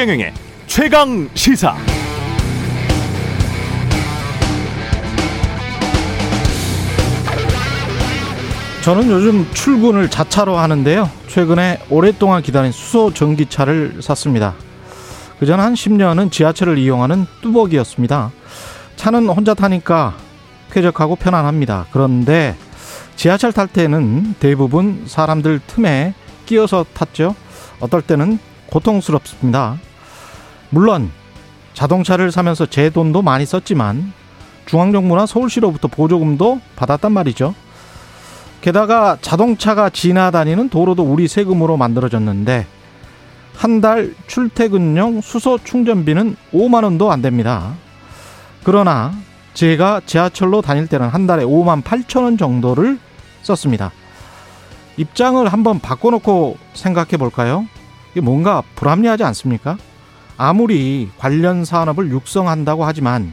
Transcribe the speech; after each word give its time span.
최경영의 0.00 0.32
최강 0.66 1.28
시사. 1.34 1.76
저는 8.82 9.10
요즘 9.10 9.46
출근을 9.52 10.08
자차로 10.08 10.56
하는데요. 10.56 11.10
최근에 11.26 11.80
오랫동안 11.90 12.40
기다린 12.40 12.72
수소 12.72 13.12
전기차를 13.12 14.00
샀습니다. 14.00 14.54
그전 15.38 15.60
한 15.60 15.74
10년은 15.74 16.30
지하철을 16.30 16.78
이용하는 16.78 17.26
뚜벅이었습니다. 17.42 18.30
차는 18.96 19.28
혼자 19.28 19.54
타니까 19.54 20.14
쾌적하고 20.70 21.16
편안합니다. 21.16 21.86
그런데 21.92 22.56
지하철 23.16 23.52
탈 23.52 23.66
때는 23.66 24.34
대부분 24.40 25.04
사람들 25.06 25.60
틈에 25.66 26.14
끼어서 26.46 26.84
탔죠. 26.94 27.34
어떨 27.80 28.02
때는 28.02 28.38
고통스럽습니다. 28.68 29.78
물론 30.70 31.10
자동차를 31.74 32.32
사면서 32.32 32.66
제 32.66 32.90
돈도 32.90 33.22
많이 33.22 33.44
썼지만 33.44 34.12
중앙정부나 34.66 35.26
서울시로부터 35.26 35.88
보조금도 35.88 36.60
받았단 36.76 37.12
말이죠. 37.12 37.54
게다가 38.60 39.16
자동차가 39.20 39.90
지나다니는 39.90 40.68
도로도 40.68 41.02
우리 41.02 41.28
세금으로 41.28 41.76
만들어졌는데 41.76 42.66
한 43.56 43.80
달 43.82 44.14
출퇴근용 44.26 45.20
수소 45.20 45.58
충전비는 45.64 46.36
5만 46.52 46.82
원도 46.84 47.12
안 47.12 47.20
됩니다. 47.20 47.74
그러나 48.64 49.12
제가 49.54 50.00
지하철로 50.06 50.62
다닐 50.62 50.86
때는 50.86 51.08
한 51.08 51.26
달에 51.26 51.44
5만 51.44 51.82
8천 51.82 52.22
원 52.22 52.38
정도를 52.38 52.98
썼습니다. 53.42 53.90
입장을 54.96 55.46
한번 55.48 55.80
바꿔놓고 55.80 56.56
생각해 56.74 57.16
볼까요? 57.18 57.66
이게 58.12 58.20
뭔가 58.20 58.62
불합리하지 58.76 59.24
않습니까? 59.24 59.76
아무리 60.36 61.08
관련 61.18 61.64
산업을 61.64 62.10
육성한다고 62.10 62.84
하지만 62.84 63.32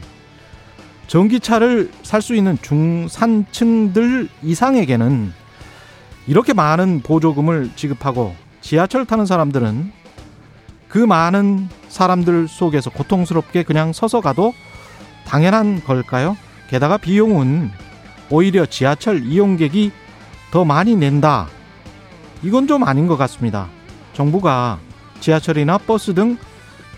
전기차를 1.06 1.90
살 2.02 2.20
수 2.20 2.34
있는 2.34 2.58
중산층들 2.60 4.28
이상에게는 4.42 5.32
이렇게 6.26 6.52
많은 6.52 7.00
보조금을 7.00 7.70
지급하고 7.76 8.34
지하철 8.60 9.06
타는 9.06 9.24
사람들은 9.24 9.92
그 10.88 10.98
많은 10.98 11.68
사람들 11.88 12.48
속에서 12.48 12.90
고통스럽게 12.90 13.62
그냥 13.62 13.92
서서 13.94 14.20
가도 14.20 14.52
당연한 15.28 15.82
걸까요? 15.84 16.38
게다가 16.68 16.96
비용은 16.96 17.70
오히려 18.30 18.64
지하철 18.64 19.22
이용객이 19.22 19.92
더 20.50 20.64
많이 20.64 20.96
낸다. 20.96 21.48
이건 22.42 22.66
좀 22.66 22.82
아닌 22.82 23.06
것 23.06 23.18
같습니다. 23.18 23.68
정부가 24.14 24.78
지하철이나 25.20 25.76
버스 25.76 26.14
등 26.14 26.38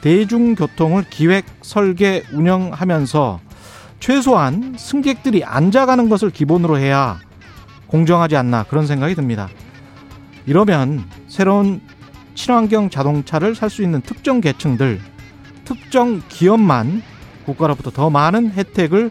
대중교통을 0.01 1.05
기획, 1.11 1.45
설계, 1.63 2.23
운영하면서 2.33 3.41
최소한 3.99 4.77
승객들이 4.79 5.45
앉아가는 5.45 6.09
것을 6.09 6.31
기본으로 6.31 6.79
해야 6.79 7.19
공정하지 7.89 8.37
않나 8.37 8.63
그런 8.63 8.87
생각이 8.87 9.17
듭니다. 9.17 9.49
이러면 10.47 11.05
새로운 11.27 11.81
친환경 12.37 12.91
자동차를 12.91 13.57
살 13.57 13.69
수 13.71 13.83
있는 13.83 14.01
특정 14.01 14.41
계층들, 14.41 15.01
특정 15.65 16.23
기업만 16.29 17.03
국가로부터 17.45 17.91
더 17.91 18.11
많은 18.11 18.53
혜택을 18.53 19.11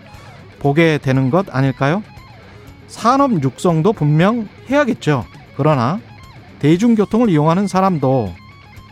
보게 0.59 0.97
되는 0.97 1.30
것 1.30 1.53
아닐까요? 1.53 2.03
산업 2.88 3.44
육성도 3.44 3.94
분명 3.94 4.47
해야겠죠. 4.69 5.25
그러나 5.55 5.99
대중교통을 6.59 7.30
이용하는 7.30 7.67
사람도 7.67 8.34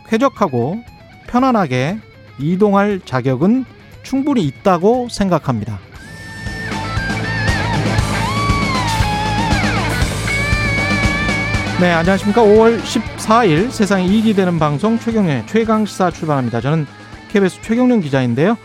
쾌적하고 0.08 0.82
편안하게 1.26 1.98
이동할 2.38 3.00
자격은 3.04 3.64
충분히 4.02 4.44
있다고 4.44 5.08
생각합니다. 5.10 5.78
네, 11.80 11.92
안녕하십니까. 11.92 12.42
5월 12.42 12.80
14일 12.80 13.70
세상에 13.70 14.04
이익이 14.04 14.34
되는 14.34 14.58
방송 14.58 14.98
최경련의 14.98 15.46
최강시사 15.46 16.10
출발합니다. 16.10 16.60
저는 16.60 16.86
KBS 17.28 17.62
최경련 17.62 18.00
기자인데요. 18.00 18.56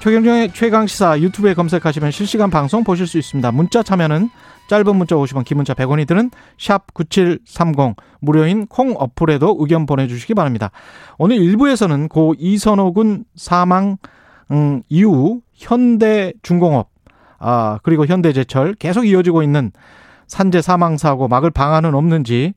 최경련의 0.00 0.52
최강시사 0.54 1.20
유튜브에 1.20 1.52
검색하시면 1.52 2.10
실시간 2.10 2.48
방송 2.48 2.84
보실 2.84 3.06
수 3.06 3.18
있습니다. 3.18 3.52
문자 3.52 3.82
참여는 3.82 4.30
짧은 4.66 4.96
문자 4.96 5.14
50원, 5.14 5.44
긴 5.44 5.58
문자 5.58 5.74
100원이 5.74 6.06
드는 6.06 6.30
샵 6.58 6.94
9730 6.94 7.96
무료인 8.20 8.66
콩 8.66 8.94
어플에도 8.96 9.58
의견 9.60 9.84
보내주시기 9.84 10.32
바랍니다. 10.32 10.70
오늘 11.18 11.36
1부에서는 11.36 12.08
고 12.08 12.34
이선호 12.38 12.94
군 12.94 13.24
사망 13.36 13.98
음, 14.50 14.82
이후 14.88 15.42
현대중공업 15.52 16.88
아 17.38 17.78
그리고 17.82 18.06
현대제철 18.06 18.76
계속 18.78 19.06
이어지고 19.06 19.42
있는 19.42 19.70
산재 20.28 20.62
사망 20.62 20.96
사고 20.96 21.28
막을 21.28 21.50
방안은 21.50 21.94
없는지 21.94 22.54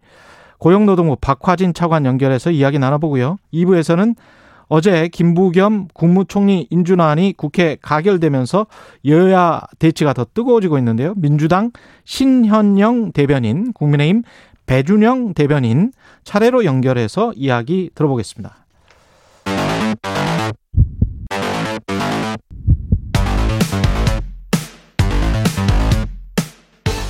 고용노동부 0.59 1.17
박화진 1.19 1.73
차관 1.73 2.05
연결해서 2.05 2.51
이야기 2.51 2.79
나눠보고요. 2.79 3.35
2부에서는 3.53 4.15
어제 4.67 5.07
김부겸 5.07 5.89
국무총리 5.93 6.67
인준안이 6.69 7.33
국회 7.37 7.77
가결되면서 7.81 8.67
여야 9.05 9.61
대치가 9.79 10.13
더 10.13 10.25
뜨거워지고 10.33 10.77
있는데요. 10.79 11.13
민주당 11.17 11.71
신현영 12.05 13.11
대변인, 13.11 13.73
국민의힘 13.73 14.23
배준영 14.65 15.33
대변인 15.33 15.91
차례로 16.23 16.65
연결해서 16.65 17.33
이야기 17.35 17.89
들어보겠습니다. 17.95 18.65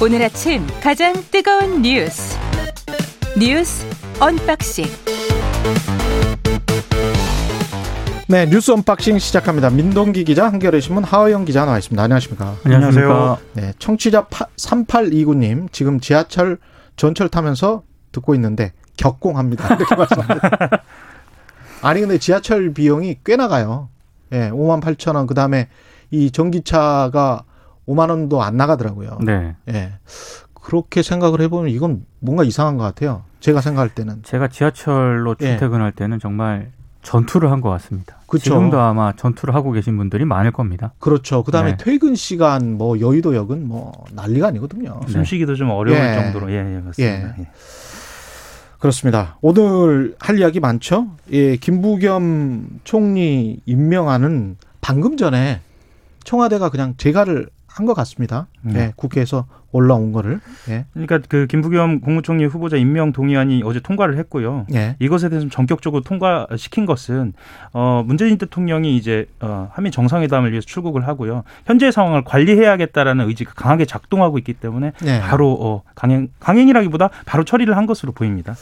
오늘 0.02 0.22
아침 0.22 0.68
가장 0.82 1.14
뜨거운 1.32 1.82
뉴스 1.82 2.38
뉴스 3.40 3.86
언박싱 4.20 4.86
네, 8.28 8.46
뉴스 8.46 8.72
언박싱 8.72 9.20
시작합니다. 9.20 9.70
민동기 9.70 10.24
기자, 10.24 10.46
한겨레 10.48 10.80
신문 10.80 11.04
하어영 11.04 11.44
기자 11.44 11.66
나와 11.66 11.78
있습니다. 11.78 12.02
안녕하십니까? 12.02 12.56
안녕하세요. 12.64 13.38
네, 13.54 13.74
청취자 13.80 14.28
3829님 14.28 15.72
지금 15.74 16.00
지하철 16.00 16.58
전철 16.96 17.28
타면서 17.28 17.84
듣고 18.14 18.34
있는데 18.36 18.72
격공합니다. 18.96 19.76
이렇게 19.76 19.96
말씀합니다. 19.96 20.50
아니 21.82 22.00
근데 22.00 22.18
지하철 22.18 22.74
비용이 22.74 23.18
꽤 23.26 23.36
나가요. 23.36 23.90
예, 24.32 24.50
5만 24.52 24.82
8천 24.82 25.16
원. 25.16 25.28
그다음에 25.28 25.68
이 26.10 26.32
전기차가 26.32 27.44
5만 27.88 28.10
원도 28.10 28.42
안 28.42 28.56
나가더라고요. 28.56 29.20
네. 29.26 29.56
예. 29.68 29.94
그렇게 30.54 31.04
생각을 31.04 31.42
해보면 31.42 31.70
이건 31.72 32.06
뭔가 32.20 32.46
이상한 32.46 32.78
것 32.78 32.86
같아요. 32.86 33.26
제가 33.42 33.60
생각할 33.60 33.90
때는. 33.90 34.24
제가 34.24 34.48
지하철로 34.48 35.36
예. 35.42 35.58
출퇴근할 35.58 35.92
때는 35.92 36.20
정말 36.20 36.72
전투를 37.04 37.52
한 37.52 37.62
것 37.62 37.70
같습니다. 37.70 38.18
그쵸. 38.28 38.46
지금도 38.46 38.80
아마 38.80 39.14
전투를 39.14 39.54
하고 39.54 39.72
계신 39.72 39.96
분들이 39.98 40.26
많을 40.26 40.52
겁니다. 40.52 40.94
그렇죠. 41.00 41.44
그다음에 41.44 41.72
네. 41.72 41.78
퇴근 41.78 42.16
시간 42.16 42.78
뭐 42.78 43.00
여의도역은 43.00 43.68
뭐 43.68 43.92
난리가 44.14 44.48
아니거든요. 44.48 45.00
네. 45.06 45.12
숨쉬기도 45.12 45.56
좀 45.56 45.70
어려울 45.70 45.98
예. 46.00 46.16
정도로 46.16 46.52
예, 46.52 46.56
예 46.58 46.80
맞습니다. 46.80 47.36
예. 47.40 47.48
그렇습니다. 48.80 49.38
오늘 49.42 50.16
할 50.20 50.40
이야기 50.40 50.60
많죠? 50.60 51.08
예, 51.32 51.56
김부겸 51.56 52.80
총리 52.84 53.60
임명안은 53.66 54.58
방금 54.82 55.16
전에 55.16 55.62
청와대가 56.26 56.70
그냥 56.70 56.96
재가를 56.98 57.48
한 57.74 57.86
것 57.88 57.94
같습니다. 57.96 58.48
네. 58.62 58.80
예, 58.80 58.94
국회에서 58.96 59.46
올라온 59.72 60.12
거를. 60.12 60.40
예. 60.70 60.86
그러니까 60.94 61.20
그 61.28 61.48
김부겸 61.48 62.02
국무총리 62.02 62.46
후보자 62.46 62.78
임명 62.78 63.12
동의안이 63.12 63.64
어제 63.66 63.80
통과를 63.80 64.18
했고요. 64.20 64.68
예. 64.76 64.96
이것에 65.00 65.30
대해서 65.30 65.50
전격적으로 65.50 66.04
통과시킨 66.04 66.86
것은 66.86 67.34
어 67.74 68.04
문재인 68.06 68.38
대통령이 68.38 68.96
이제 68.96 69.26
어 69.42 69.70
한미 69.74 69.90
정상회담을 69.90 70.52
위해서 70.52 70.68
출국을 70.68 71.08
하고요. 71.08 71.44
현재 71.66 71.90
상황을 71.90 72.24
관리해야겠다라는 72.24 73.28
의지가 73.28 73.54
강하게 73.56 73.86
작동하고 73.86 74.38
있기 74.38 74.54
때문에 74.54 74.92
예. 75.06 75.20
바로 75.22 75.58
어 75.60 75.82
강행 75.96 76.30
강행이라기보다 76.40 77.10
바로 77.26 77.44
처리를 77.44 77.76
한 77.76 77.88
것으로 77.88 78.12
보입니다. 78.12 78.54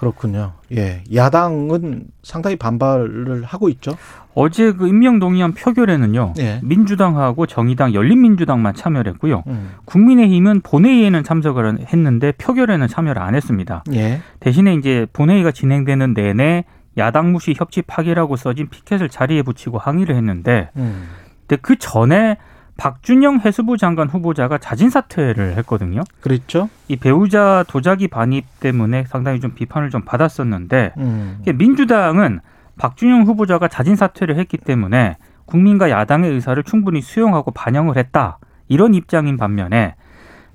그렇군요. 0.00 0.52
예. 0.72 1.02
야당은 1.14 2.04
상당히 2.22 2.56
반발을 2.56 3.44
하고 3.44 3.68
있죠. 3.68 3.92
어제 4.34 4.72
그 4.72 4.88
임명 4.88 5.18
동의안 5.18 5.52
표결에는요. 5.52 6.32
예. 6.38 6.58
민주당하고 6.62 7.44
정의당, 7.44 7.92
열린민주당만 7.92 8.74
참여를 8.74 9.12
했고요. 9.12 9.42
음. 9.46 9.72
국민의힘은 9.84 10.62
본회의에는 10.62 11.22
참석을 11.22 11.80
했는데 11.92 12.32
표결에는 12.32 12.88
참여를 12.88 13.20
안 13.20 13.34
했습니다. 13.34 13.84
예. 13.92 14.22
대신에 14.40 14.74
이제 14.74 15.06
본회의가 15.12 15.50
진행되는 15.50 16.14
내내 16.14 16.64
야당 16.96 17.32
무시 17.32 17.54
협치 17.54 17.82
파기라고 17.82 18.36
써진 18.36 18.70
피켓을 18.70 19.10
자리에 19.10 19.42
붙이고 19.42 19.76
항의를 19.76 20.16
했는데 20.16 20.70
음. 20.76 21.08
근데 21.46 21.60
그 21.60 21.76
전에 21.76 22.38
박준영 22.80 23.40
해수부 23.44 23.76
장관 23.76 24.08
후보자가 24.08 24.56
자진 24.56 24.88
사퇴를 24.88 25.58
했거든요. 25.58 26.00
그랬죠? 26.22 26.70
이 26.88 26.96
배우자 26.96 27.62
도자기 27.68 28.08
반입 28.08 28.46
때문에 28.58 29.04
상당히 29.06 29.38
좀 29.38 29.52
비판을 29.54 29.90
좀 29.90 30.00
받았었는데 30.00 30.94
음. 30.96 31.42
민주당은 31.54 32.40
박준영 32.78 33.24
후보자가 33.24 33.68
자진 33.68 33.96
사퇴를 33.96 34.38
했기 34.38 34.56
때문에 34.56 35.18
국민과 35.44 35.90
야당의 35.90 36.30
의사를 36.30 36.62
충분히 36.62 37.02
수용하고 37.02 37.50
반영을 37.50 37.98
했다 37.98 38.38
이런 38.68 38.94
입장인 38.94 39.36
반면에 39.36 39.96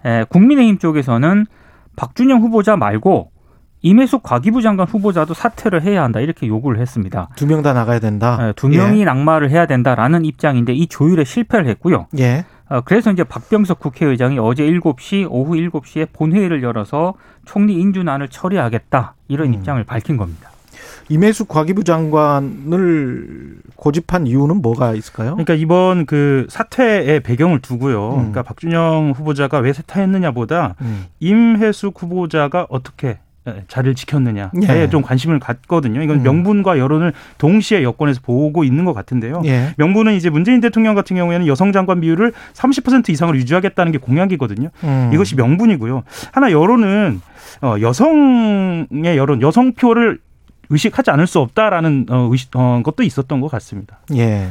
에, 0.03 0.23
국민의힘 0.27 0.79
쪽에서는 0.79 1.45
박준영 1.95 2.41
후보자 2.41 2.75
말고 2.75 3.29
임혜숙 3.85 4.23
과기부 4.23 4.63
장관 4.63 4.87
후보자도 4.87 5.35
사퇴를 5.35 5.83
해야 5.83 6.01
한다 6.03 6.19
이렇게 6.19 6.47
요구를 6.47 6.79
했습니다. 6.81 7.29
두 7.35 7.45
명 7.45 7.61
다 7.61 7.73
나가야 7.73 7.99
된다. 7.99 8.39
에, 8.41 8.53
두 8.53 8.67
명이 8.67 9.05
낙마를 9.05 9.51
해야 9.51 9.67
된다라는 9.67 10.25
입장인데 10.25 10.73
이 10.73 10.87
조율에 10.87 11.23
실패를 11.23 11.67
했고요. 11.67 12.07
예. 12.17 12.45
어, 12.67 12.81
그래서 12.81 13.11
이제 13.11 13.23
박병석 13.23 13.79
국회의장이 13.79 14.39
어제 14.39 14.63
7시 14.63 15.27
오후 15.29 15.53
7시에 15.53 16.07
본회의를 16.13 16.63
열어서 16.63 17.13
총리 17.45 17.75
인준안을 17.75 18.29
처리하겠다 18.29 19.13
이런 19.27 19.49
음. 19.49 19.53
입장을 19.53 19.83
밝힌 19.83 20.17
겁니다. 20.17 20.49
임혜숙 21.09 21.47
과기부 21.47 21.83
장관을 21.83 23.57
고집한 23.75 24.25
이유는 24.25 24.63
뭐가 24.63 24.93
있을까요? 24.95 25.31
그러니까 25.35 25.53
이번 25.53 26.07
그 26.07 26.47
사퇴의 26.49 27.19
배경을 27.19 27.59
두고요. 27.59 28.09
음. 28.13 28.15
그러니까 28.17 28.41
박준영 28.41 29.13
후보자가 29.15 29.59
왜 29.59 29.71
사퇴했느냐보다 29.73 30.73
음. 30.81 31.05
임혜숙 31.19 32.01
후보자가 32.01 32.65
어떻게 32.69 33.19
자리를 33.67 33.95
지켰느냐에 33.95 34.49
예. 34.69 34.89
좀 34.89 35.01
관심을 35.01 35.39
갖거든요. 35.39 36.01
이건 36.01 36.17
음. 36.17 36.23
명분과 36.23 36.79
여론을 36.79 37.13
동시에 37.37 37.83
여권에서 37.83 38.21
보고 38.21 38.63
있는 38.63 38.85
것 38.85 38.93
같은데요. 38.93 39.43
예. 39.45 39.73
명분은 39.77 40.13
이제 40.13 40.29
문재인 40.29 40.61
대통령 40.61 40.95
같은 40.95 41.15
경우에는 41.15 41.45
여성 41.47 41.71
장관 41.71 42.01
비율을 42.01 42.33
30% 42.53 43.09
이상으로 43.09 43.37
유지하겠다는 43.37 43.91
게 43.91 43.97
공약이거든요. 43.99 44.69
음. 44.83 45.11
이것이 45.13 45.35
명분이고요. 45.35 46.03
하나 46.31 46.51
여론은 46.51 47.21
어, 47.61 47.75
여성의 47.79 49.17
여론, 49.17 49.41
여성표를 49.41 50.19
의식하지 50.69 51.11
않을 51.11 51.27
수 51.27 51.39
없다라는 51.39 52.07
어, 52.09 52.27
의식, 52.31 52.49
어, 52.55 52.81
것도 52.83 53.03
있었던 53.03 53.41
것 53.41 53.49
같습니다. 53.49 53.99
예. 54.15 54.49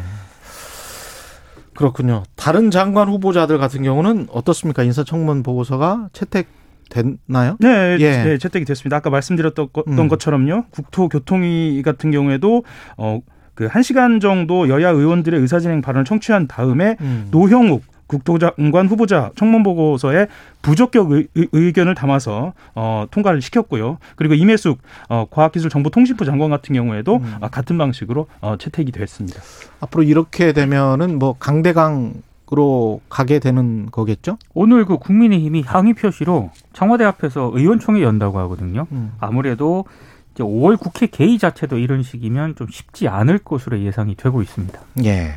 그렇군요. 1.74 2.22
다른 2.36 2.70
장관 2.70 3.08
후보자들 3.08 3.58
같은 3.58 3.82
경우는 3.82 4.28
어떻습니까? 4.30 4.84
인사청문 4.84 5.42
보고서가 5.42 6.08
채택 6.12 6.46
됐나요? 6.90 7.56
네, 7.60 7.96
예. 8.00 8.22
네, 8.24 8.38
채택이 8.38 8.64
됐습니다. 8.64 8.96
아까 8.98 9.10
말씀드렸던 9.10 9.68
거- 9.72 9.84
음. 9.88 10.08
것처럼요. 10.08 10.64
국토교통위 10.70 11.82
같은 11.84 12.10
경우에도 12.10 12.64
어, 12.96 13.20
그 13.54 13.68
1시간 13.68 14.20
정도 14.20 14.68
여야 14.68 14.90
의원들의 14.90 15.40
의사진행 15.40 15.80
발언을 15.80 16.04
청취한 16.04 16.48
다음에 16.48 16.96
음. 17.00 17.28
노형욱 17.30 17.82
국토장관 18.06 18.86
후보자 18.86 19.30
청문 19.34 19.62
보고서에 19.62 20.26
부적격 20.60 21.12
의, 21.12 21.26
의- 21.34 21.72
견을 21.72 21.94
담아서 21.94 22.52
어, 22.74 23.06
통과를 23.10 23.40
시켰고요. 23.40 23.98
그리고 24.16 24.34
임혜숙 24.34 24.78
어, 25.08 25.26
과학기술정보통신부 25.30 26.24
장관 26.26 26.50
같은 26.50 26.74
경우에도 26.74 27.16
음. 27.16 27.34
아, 27.40 27.48
같은 27.48 27.78
방식으로 27.78 28.26
어, 28.40 28.56
채택이 28.58 28.92
됐습니다. 28.92 29.40
앞으로 29.80 30.02
이렇게 30.02 30.52
되면은 30.52 31.18
뭐 31.18 31.34
강대강 31.38 32.12
으로 32.52 33.00
가게 33.08 33.38
되는 33.38 33.90
거겠죠? 33.90 34.36
오늘 34.52 34.84
그 34.84 34.98
국민의힘이 34.98 35.62
항의 35.62 35.94
표시로 35.94 36.50
청와대 36.74 37.02
앞에서 37.04 37.50
의원총회 37.54 38.02
연다고 38.02 38.38
하거든요. 38.40 38.86
음. 38.92 39.14
아무래도 39.18 39.86
이제 40.34 40.44
5월 40.44 40.78
국회 40.78 41.06
개의 41.06 41.38
자체도 41.38 41.78
이런 41.78 42.02
식이면 42.02 42.56
좀 42.56 42.66
쉽지 42.70 43.08
않을 43.08 43.38
것으로 43.38 43.80
예상이 43.80 44.14
되고 44.14 44.42
있습니다. 44.42 44.78
예. 45.04 45.32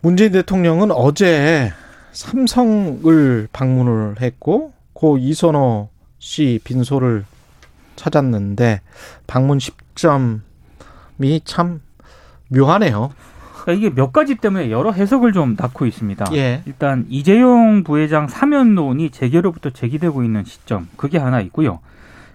문재인 0.00 0.32
대통령은 0.32 0.92
어제 0.92 1.72
삼성을 2.12 3.48
방문을 3.52 4.20
했고 4.20 4.72
고 4.92 5.18
이선호 5.18 5.88
씨 6.18 6.60
빈소를 6.62 7.24
찾았는데 7.96 8.80
방문 9.26 9.58
시점이 9.58 10.40
참 11.44 11.80
묘하네요. 12.48 13.12
그러니까 13.62 13.72
이게 13.86 13.94
몇 13.94 14.12
가지 14.12 14.34
때문에 14.34 14.70
여러 14.70 14.90
해석을 14.90 15.32
좀 15.32 15.54
낳고 15.56 15.86
있습니다. 15.86 16.26
예. 16.34 16.62
일단 16.66 17.06
이재용 17.08 17.84
부회장 17.84 18.26
사면론이 18.26 19.10
재개로부터 19.10 19.70
제기되고 19.70 20.24
있는 20.24 20.44
시점 20.44 20.88
그게 20.96 21.18
하나 21.18 21.40
있고요. 21.40 21.78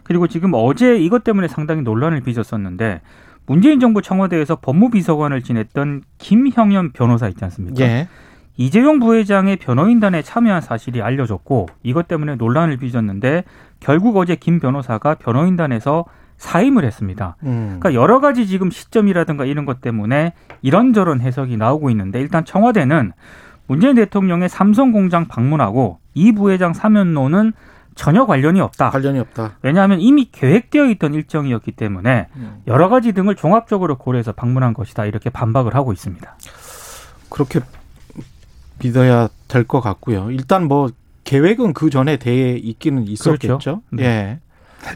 그리고 0.04 0.28
지금 0.28 0.52
어제 0.54 0.98
이것 0.98 1.26
때문에 1.26 1.50
상당히 1.50 1.82
논란을 1.82 2.22
빚었었는데 2.22 3.02
문재인 3.46 3.82
정부 3.82 4.02
청와대에서 4.02 4.58
법무비서관을 4.62 5.42
지냈던 5.42 6.04
김형현 6.18 6.94
변호사 6.94 7.28
있지 7.28 7.44
않습니까? 7.44 7.84
예. 7.84 8.08
이재용 8.56 9.00
부회장의 9.00 9.58
변호인단에 9.58 10.22
참여한 10.22 10.62
사실이 10.62 11.02
알려졌고 11.02 11.68
이것 11.84 12.08
때문에 12.08 12.36
논란을 12.36 12.78
빚었는데 12.78 13.44
결국 13.82 14.16
어제 14.18 14.36
김 14.36 14.60
변호사가 14.60 15.16
변호인단에서 15.16 16.06
사임을 16.38 16.86
했습니다. 16.86 17.36
음. 17.44 17.78
그러니까 17.80 17.94
여러 17.94 18.20
가지 18.20 18.48
지금 18.48 18.70
시점이라든가 18.70 19.46
이런 19.46 19.66
것 19.66 19.82
때문에 19.82 20.34
이런저런 20.62 21.22
해석이 21.22 21.58
나오고 21.58 21.90
있는데 21.92 22.20
일단 22.20 22.46
청와대는 22.46 23.12
문재인 23.68 23.96
대통령의 23.96 24.48
삼성 24.48 24.92
공장 24.92 25.28
방문하고 25.28 26.00
이 26.14 26.32
부회장 26.32 26.74
사면론은 26.74 27.54
전혀 27.96 28.26
관련이 28.28 28.62
없다. 28.62 28.92
관련이 28.92 29.20
없다. 29.20 29.58
왜냐하면 29.64 30.00
이미 30.00 30.30
계획되어 30.32 30.86
있던 30.92 31.16
일정이었기 31.16 31.72
때문에 31.72 32.28
음. 32.36 32.62
여러 32.68 32.90
가지 32.90 33.12
등을 33.12 33.36
종합적으로 33.36 33.98
고려해서 33.98 34.32
방문한 34.32 34.74
것이다. 34.76 35.06
이렇게 35.06 35.32
반박을 35.32 35.74
하고 35.74 35.92
있습니다. 35.92 36.38
그렇게 37.30 37.60
믿어야 38.82 39.28
될 39.48 39.64
것 39.66 39.82
같고요. 39.82 40.30
일단 40.32 40.68
뭐 40.68 40.90
계획은 41.24 41.74
그 41.74 41.90
전에 41.90 42.18
돼 42.18 42.52
있기는 42.52 43.08
있었겠죠. 43.08 43.48
그렇죠. 43.58 43.82
네. 43.92 44.04
예. 44.04 44.40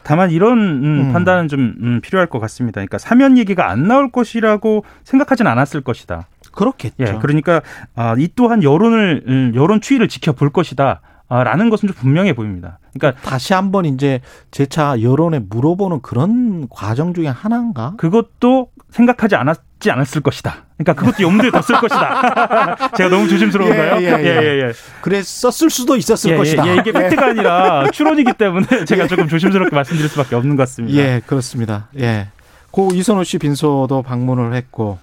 다만 0.03 0.31
이런 0.31 0.57
음, 0.59 0.83
음. 0.83 1.13
판단은 1.13 1.47
좀 1.47 1.75
음, 1.81 2.01
필요할 2.01 2.27
것 2.27 2.39
같습니다. 2.39 2.75
그러니까 2.75 2.97
사면 2.97 3.37
얘기가 3.37 3.69
안 3.69 3.87
나올 3.87 4.11
것이라고 4.11 4.83
생각하진 5.03 5.47
않았을 5.47 5.81
것이다. 5.81 6.27
그렇겠죠. 6.51 6.95
예, 6.99 7.17
그러니까 7.21 7.61
아, 7.95 8.15
이 8.17 8.29
또한 8.35 8.63
여론을 8.63 9.23
음, 9.27 9.51
여론 9.55 9.81
추이를 9.81 10.07
지켜볼 10.07 10.51
것이다. 10.51 11.01
아, 11.29 11.43
라는 11.45 11.69
것은 11.69 11.87
좀 11.87 11.95
분명해 11.95 12.33
보입니다. 12.33 12.79
그러니까 12.93 13.21
다시 13.21 13.53
한번 13.53 13.85
이제 13.85 14.19
재차 14.51 15.01
여론에 15.01 15.39
물어보는 15.39 16.01
그런 16.01 16.67
과정 16.69 17.13
중에 17.13 17.27
하나인가? 17.27 17.93
그것도 17.97 18.67
생각하지 18.89 19.35
않았 19.35 19.70
지 19.81 19.91
않았을 19.91 20.21
것이다. 20.21 20.63
그러니까 20.77 20.93
그것도 20.93 21.23
염두에 21.23 21.51
뒀을 21.51 21.81
것이다. 21.81 22.91
제가 22.95 23.09
너무 23.09 23.27
조심스러운가요? 23.27 24.01
예, 24.01 24.05
예, 24.05 24.25
예. 24.25 24.67
예. 24.67 24.73
그랬었을 25.01 25.69
수도 25.69 25.97
있었을 25.97 26.31
예, 26.31 26.37
것이다. 26.37 26.67
예, 26.67 26.75
이게 26.75 26.91
팩트가 26.91 27.25
아니라 27.27 27.89
추론이기 27.91 28.33
때문에 28.33 28.85
제가 28.85 29.07
조금 29.07 29.27
조심스럽게 29.27 29.75
말씀드릴 29.75 30.09
수밖에 30.09 30.35
없는 30.35 30.55
것 30.55 30.63
같습니다. 30.63 30.97
예, 30.97 31.21
그렇습니다. 31.25 31.87
예. 31.99 32.27
고 32.69 32.89
이선호 32.93 33.23
씨 33.25 33.37
빈소도 33.37 34.01
방문을 34.03 34.53
했고, 34.53 34.99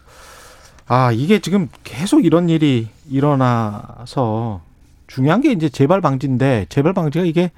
아, 0.87 1.12
이게 1.12 1.38
지금 1.41 1.69
계속 1.85 2.25
이런 2.25 2.49
일이 2.49 2.88
일어나서 3.11 4.62
중요한 5.07 5.43
게 5.43 5.52
이제 5.52 5.69
재발 5.69 6.00
방지인데, 6.00 6.67
재발 6.71 6.95
방지가 6.95 7.26
이게 7.26 7.50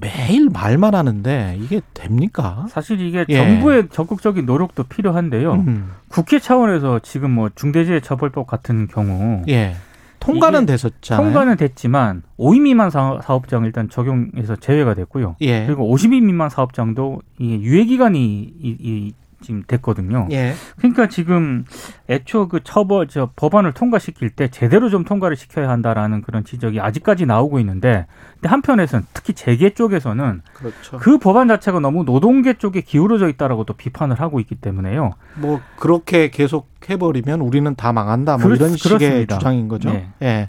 매일 0.00 0.48
말만 0.50 0.94
하는데 0.94 1.58
이게 1.60 1.80
됩니까? 1.94 2.66
사실 2.68 3.00
이게 3.00 3.24
예. 3.28 3.36
정부의 3.36 3.88
적극적인 3.90 4.46
노력도 4.46 4.84
필요한데요. 4.84 5.52
음, 5.54 5.90
국회 6.08 6.38
차원에서 6.38 7.00
지금 7.00 7.30
뭐 7.32 7.50
중대재해처벌법 7.54 8.46
같은 8.46 8.86
경우 8.88 9.42
예. 9.48 9.74
통과는 10.20 10.66
됐었잖아요. 10.66 11.24
통과는 11.24 11.56
됐지만 11.56 12.22
5인 12.38 12.62
미만 12.62 12.90
사- 12.90 13.20
사업장 13.22 13.64
일단 13.64 13.88
적용해서 13.88 14.56
제외가 14.56 14.94
됐고요. 14.94 15.36
예. 15.40 15.64
그리고 15.66 15.94
50인 15.94 16.22
미만 16.24 16.50
사업장도 16.50 17.20
이게 17.38 17.60
유예 17.60 17.84
기간이 17.84 18.18
이, 18.60 18.76
이 18.80 19.12
지금 19.40 19.62
됐거든요. 19.66 20.26
예. 20.32 20.54
그러니까 20.78 21.08
지금 21.08 21.64
애초 22.10 22.48
그 22.48 22.60
처벌 22.64 23.06
저 23.08 23.30
법안을 23.36 23.72
통과시킬 23.72 24.30
때 24.30 24.48
제대로 24.48 24.90
좀 24.90 25.04
통과를 25.04 25.36
시켜야 25.36 25.68
한다라는 25.68 26.22
그런 26.22 26.44
지적이 26.44 26.80
아직까지 26.80 27.24
나오고 27.26 27.60
있는데 27.60 28.06
근데 28.34 28.48
한편에서는 28.48 29.06
특히 29.14 29.34
재계 29.34 29.70
쪽에서는 29.74 30.42
그렇죠. 30.54 30.96
그 30.98 31.18
법안 31.18 31.46
자체가 31.48 31.78
너무 31.80 32.02
노동계 32.04 32.54
쪽에 32.54 32.80
기울어져 32.80 33.28
있다라고 33.28 33.64
또 33.64 33.74
비판을 33.74 34.20
하고 34.20 34.40
있기 34.40 34.56
때문에요. 34.56 35.12
뭐 35.36 35.60
그렇게 35.76 36.30
계속 36.30 36.68
해버리면 36.90 37.40
우리는 37.40 37.74
다 37.76 37.92
망한다. 37.92 38.38
뭐 38.38 38.44
그렇- 38.44 38.56
이런 38.56 38.76
식의 38.76 38.98
그렇습니다. 38.98 39.38
주장인 39.38 39.68
거죠. 39.68 39.90
네. 39.92 40.08
예. 40.22 40.48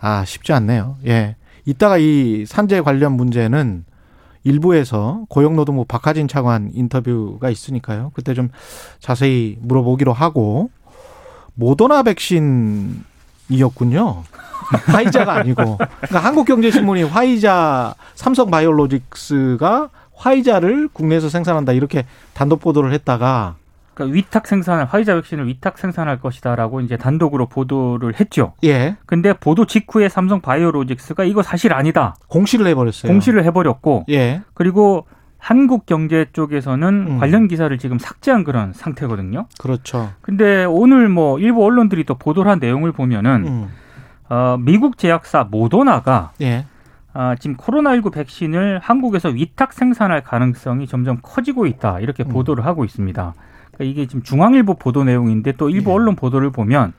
아 0.00 0.24
쉽지 0.24 0.52
않네요. 0.52 0.96
예. 1.06 1.36
이따가 1.64 1.98
이 1.98 2.44
산재 2.46 2.80
관련 2.82 3.12
문제는 3.12 3.84
일부에서 4.48 5.24
고용노동부 5.28 5.84
박하진 5.84 6.26
차관 6.26 6.70
인터뷰가 6.72 7.50
있으니까요. 7.50 8.12
그때 8.14 8.32
좀 8.34 8.48
자세히 8.98 9.58
물어보기로 9.60 10.12
하고 10.12 10.70
모더나 11.54 12.02
백신이었군요. 12.02 13.02
화이자가 14.86 15.32
아니고. 15.34 15.76
그러니까 15.76 16.18
한국경제신문이 16.18 17.02
화이자 17.04 17.94
삼성바이오로직스가 18.14 19.90
화이자를 20.14 20.88
국내에서 20.92 21.28
생산한다 21.28 21.72
이렇게 21.72 22.04
단독 22.34 22.60
보도를 22.60 22.92
했다가 22.92 23.56
그러니까 23.98 24.14
위탁 24.14 24.46
생산을 24.46 24.84
화이자 24.86 25.14
백신을 25.16 25.48
위탁 25.48 25.76
생산할 25.76 26.20
것이다라고 26.20 26.80
이제 26.80 26.96
단독으로 26.96 27.46
보도를 27.46 28.18
했죠. 28.18 28.54
예. 28.64 28.96
근데 29.06 29.32
보도 29.32 29.66
직후에 29.66 30.08
삼성 30.08 30.40
바이오로직스가 30.40 31.24
이거 31.24 31.42
사실 31.42 31.72
아니다. 31.72 32.14
공시를 32.28 32.66
해버렸어요. 32.68 33.10
공시를 33.10 33.44
해버렸고 33.44 34.04
예. 34.10 34.42
그리고 34.54 35.06
한국 35.36 35.86
경제 35.86 36.26
쪽에서는 36.32 36.88
음. 36.88 37.18
관련 37.18 37.48
기사를 37.48 37.76
지금 37.78 37.98
삭제한 37.98 38.44
그런 38.44 38.72
상태거든요. 38.72 39.46
그렇죠. 39.60 40.10
근데 40.20 40.64
오늘 40.64 41.08
뭐 41.08 41.38
일부 41.38 41.64
언론들이 41.64 42.04
또 42.04 42.14
보도를 42.14 42.50
한 42.50 42.58
내용을 42.58 42.92
보면은 42.92 43.46
음. 43.46 43.68
어, 44.28 44.56
미국 44.60 44.98
제약사 44.98 45.44
모더나가 45.44 46.32
예. 46.40 46.66
아, 47.14 47.34
지금 47.36 47.56
코로나19 47.56 48.12
백신을 48.12 48.78
한국에서 48.80 49.30
위탁 49.30 49.72
생산할 49.72 50.22
가능성이 50.22 50.86
점점 50.86 51.18
커지고 51.22 51.66
있다 51.66 52.00
이렇게 52.00 52.22
음. 52.24 52.28
보도를 52.28 52.64
하고 52.64 52.84
있습니다. 52.84 53.34
그러니까 53.78 53.84
이게 53.84 54.06
지금 54.06 54.22
중앙일보 54.22 54.74
보도 54.74 55.04
내용인데 55.04 55.52
또 55.52 55.70
일부 55.70 55.90
예. 55.90 55.94
언론 55.94 56.16
보도를 56.16 56.50
보면 56.50 56.92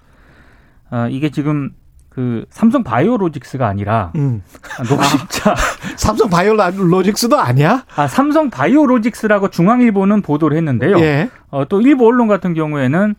아, 0.90 1.08
이게 1.10 1.30
지금 1.30 1.72
그 2.10 2.46
삼성 2.50 2.84
바이오로직스가 2.84 3.68
아니라 3.68 4.12
음. 4.16 4.42
녹십자 4.90 5.56
삼성 5.96 6.30
바이오로직스도 6.30 7.38
아니야? 7.40 7.86
아, 7.96 8.08
삼성 8.08 8.50
바이오로직스라고 8.50 9.50
중앙일보는 9.50 10.22
보도를 10.22 10.58
했는데요. 10.58 11.00
예. 11.00 11.30
어, 11.52 11.66
또 11.68 11.82
일부 11.82 12.08
언론 12.08 12.28
같은 12.28 12.54
경우에는 12.54 13.16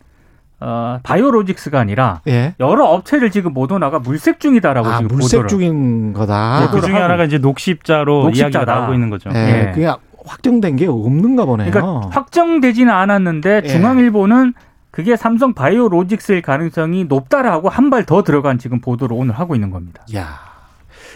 어, 0.63 0.99
바이오로직스가 1.03 1.79
아니라 1.79 2.21
예. 2.27 2.55
여러 2.61 2.85
업체를 2.87 3.31
지금 3.31 3.55
모더나가 3.55 3.99
물색 3.99 4.41
중이다라고 4.41 4.89
아, 4.89 4.97
지금 4.99 5.17
물색 5.17 5.39
보도를 5.39 5.49
중인 5.49 6.13
거다. 6.13 6.61
네, 6.61 6.69
그 6.73 6.85
중에. 6.85 6.97
하나가 6.99 7.25
이제 7.25 7.39
녹십자로 7.39 8.25
녹십자다. 8.25 8.59
이야기가 8.59 8.65
나오고 8.75 8.95
있는 8.95 9.09
거죠. 9.09 9.31
예. 9.35 9.69
예. 9.69 9.73
그게 9.73 9.91
확정된 10.31 10.77
게 10.77 10.87
없는가 10.87 11.45
보네요. 11.45 11.71
그러니까 11.71 12.09
확정되지는 12.11 12.93
않았는데 12.93 13.63
예. 13.65 13.69
중앙일보는 13.69 14.55
그게 14.93 15.17
삼성 15.17 15.55
바이오로직스일 15.55 16.43
가능성이 16.43 17.05
높다라고 17.05 17.69
한 17.69 17.91
발 17.91 18.05
더 18.05 18.23
들어간 18.23 18.59
지금 18.59 18.81
보도를 18.81 19.17
오늘 19.17 19.35
하고 19.39 19.55
있는 19.57 19.71
겁니다. 19.71 20.05
야, 20.15 20.39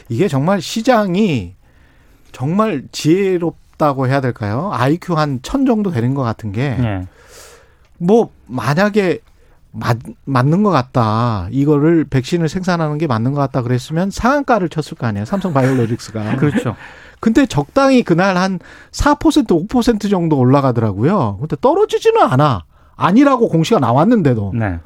이게 0.08 0.26
정말 0.28 0.60
시장이 0.60 1.54
정말 2.32 2.82
지혜롭다고 2.92 4.08
해야 4.08 4.20
될까요? 4.20 4.70
IQ 4.72 5.14
한 5.14 5.38
천 5.42 5.64
정도 5.66 5.90
되는 5.92 6.14
것 6.14 6.22
같은 6.22 6.50
게, 6.52 6.76
예. 6.78 7.06
뭐, 7.98 8.30
만약에 8.46 9.20
맞, 9.74 9.98
맞는 10.24 10.62
것 10.62 10.70
같다. 10.70 11.48
이거를 11.50 12.04
백신을 12.04 12.48
생산하는 12.48 12.96
게 12.98 13.06
맞는 13.06 13.32
것 13.32 13.40
같다. 13.40 13.62
그랬으면 13.62 14.10
상한가를 14.10 14.68
쳤을 14.68 14.96
거 14.96 15.06
아니에요. 15.06 15.24
삼성 15.24 15.52
바이오로직스가. 15.52 16.36
그렇죠. 16.36 16.76
근데 17.20 17.46
적당히 17.46 18.02
그날 18.02 18.36
한 18.36 18.60
4% 18.92 19.68
5% 19.68 20.10
정도 20.10 20.38
올라가더라고요. 20.38 21.38
근데 21.40 21.56
떨어지지는 21.60 22.22
않아. 22.22 22.64
아니라고 22.96 23.48
공시가 23.48 23.80
나왔는데도. 23.80 24.52
네. 24.54 24.78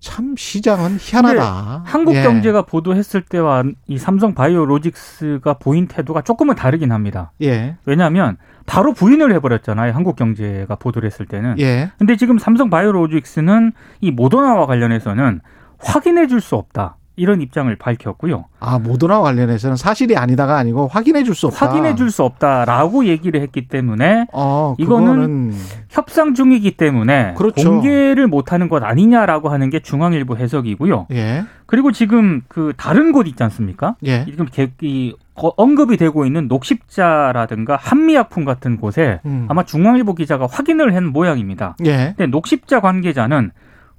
참 0.00 0.34
시장은 0.36 0.96
희한하다. 0.98 1.82
한국 1.84 2.14
예. 2.16 2.22
경제가 2.22 2.62
보도했을 2.62 3.20
때와 3.20 3.64
이 3.86 3.98
삼성 3.98 4.34
바이오로직스가 4.34 5.54
보인 5.54 5.88
태도가 5.88 6.22
조금은 6.22 6.54
다르긴 6.54 6.90
합니다. 6.90 7.32
예. 7.42 7.76
왜냐하면 7.84 8.38
바로 8.64 8.94
부인을 8.94 9.32
해버렸잖아요. 9.34 9.92
한국 9.92 10.16
경제가 10.16 10.76
보도를 10.76 11.06
했을 11.06 11.26
때는. 11.26 11.58
예. 11.58 11.90
근데 11.98 12.16
지금 12.16 12.38
삼성 12.38 12.70
바이오로직스는 12.70 13.72
이 14.00 14.10
모더나와 14.10 14.66
관련해서는 14.66 15.40
확인해 15.78 16.26
줄 16.26 16.40
수 16.40 16.56
없다. 16.56 16.96
이런 17.20 17.42
입장을 17.42 17.74
밝혔고요. 17.76 18.46
아, 18.60 18.78
모더나 18.78 19.20
관련해서는 19.20 19.76
사실이 19.76 20.16
아니다가 20.16 20.56
아니고 20.56 20.88
확인해 20.88 21.22
줄 21.22 21.34
수 21.34 21.48
없다. 21.48 21.66
확인해 21.66 21.94
줄 21.94 22.10
수 22.10 22.22
없다라고 22.24 23.04
얘기를 23.04 23.40
했기 23.42 23.68
때문에 23.68 24.26
어, 24.32 24.74
이거는- 24.78 25.52
협상 25.90 26.32
중이기 26.34 26.72
때문에 26.78 27.34
그렇죠. 27.36 27.68
공개를 27.68 28.26
못하는 28.26 28.68
것 28.70 28.82
아니냐라고 28.82 29.50
하는 29.50 29.68
게 29.70 29.80
중앙일보 29.80 30.36
해석이고요. 30.36 31.08
예. 31.12 31.44
그리고 31.66 31.92
지금 31.92 32.40
그 32.48 32.72
다른 32.76 33.12
곳 33.12 33.26
있지 33.26 33.42
않습니까? 33.42 33.96
예. 34.04 34.24
지금 34.24 34.46
개- 34.46 34.70
이 34.80 35.14
어- 35.34 35.52
언급이 35.56 35.96
되고 35.98 36.24
있는 36.26 36.48
녹십자라든가 36.48 37.76
한미약품 37.76 38.44
같은 38.44 38.76
곳에 38.78 39.20
음. 39.26 39.46
아마 39.48 39.64
중앙일보 39.64 40.14
기자가 40.14 40.46
확인을 40.50 40.94
한 40.94 41.06
모양입니다. 41.06 41.76
예. 41.84 42.14
근데 42.16 42.26
녹십자 42.26 42.80
관계자는 42.80 43.50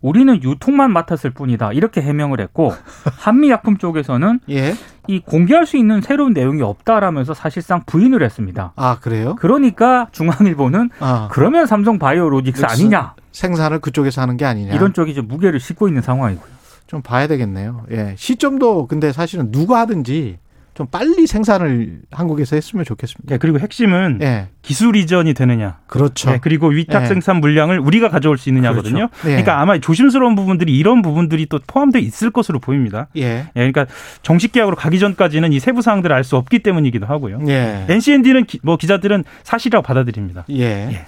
우리는 0.02 0.42
유통만 0.44 0.92
맡았을 0.92 1.30
뿐이다 1.32 1.74
이렇게 1.74 2.02
해명을 2.02 2.40
했고 2.42 2.74
한미 3.18 3.50
약품 3.50 3.78
쪽에서는 3.78 4.40
예. 4.50 4.74
이 5.08 5.20
공개할 5.20 5.66
수 5.66 5.78
있는 5.78 6.02
새로운 6.02 6.34
내용이 6.34 6.62
없다라면서 6.62 7.34
사실상 7.34 7.84
부인을 7.86 8.24
했습니다. 8.24 8.74
아, 8.76 8.98
그래요? 9.00 9.36
그러니까 9.40 10.08
중앙일보는 10.12 10.90
아. 11.00 11.28
그러면 11.32 11.66
삼성 11.66 12.00
바이오로직스 12.00 12.62
록스. 12.62 12.82
아니냐 12.82 13.14
생산을 13.32 13.80
그쪽에서 13.80 14.22
하는 14.22 14.38
게 14.38 14.46
아니냐. 14.46 14.74
이런 14.74 14.94
쪽이 14.94 15.12
이제 15.12 15.22
무게를 15.22 15.60
싣고 15.60 15.88
있는 15.88 16.02
상황이고요. 16.02 16.52
좀 16.88 17.02
봐야 17.02 17.28
되겠네요. 17.28 17.86
예. 17.92 18.16
시점도 18.18 18.88
근데 18.88 19.12
사실은 19.14 19.52
누가 19.52 19.80
하든지 19.80 20.40
좀 20.74 20.88
빨리 20.88 21.28
생산을 21.28 22.00
한국에서 22.12 22.56
했으면 22.56 22.86
좋겠습니다. 22.86 23.34
예, 23.34 23.38
그리고 23.38 23.60
핵심은 23.60 24.20
예. 24.22 24.48
기술 24.62 24.96
이전이 24.96 25.34
되느냐. 25.34 25.80
그렇죠. 25.88 26.32
예, 26.32 26.40
그리고 26.42 26.68
위탁 26.70 27.04
예. 27.04 27.08
생산 27.08 27.42
물량을 27.42 27.78
우리가 27.80 28.08
가져올 28.10 28.38
수 28.38 28.48
있느냐거든요. 28.50 29.10
예. 29.26 29.28
그러니까 29.28 29.60
아마 29.60 29.78
조심스러운 29.80 30.36
부분들이 30.36 30.78
이런 30.78 31.02
부분들이 31.02 31.46
또 31.48 31.60
포함되어 31.68 32.02
있을 32.02 32.32
것으로 32.32 32.60
보입니다. 32.60 33.08
예. 33.18 33.22
예, 33.22 33.52
그러니까 33.54 33.86
정식 34.22 34.54
계약으로 34.54 34.78
가기 34.78 35.00
전까지는 35.00 35.52
이 35.52 35.60
세부 35.60 35.82
사항들을 35.82 36.16
알 36.16 36.22
수 36.24 36.38
없기 36.38 36.60
때문이기도 36.60 37.08
하고요. 37.08 37.42
예. 37.48 37.86
NCND는 37.90 38.46
뭐 38.62 38.78
기자들은 38.78 39.24
사실이라고 39.44 39.84
받아들입니다. 39.84 40.46
예. 40.52 40.64
예. 40.64 41.06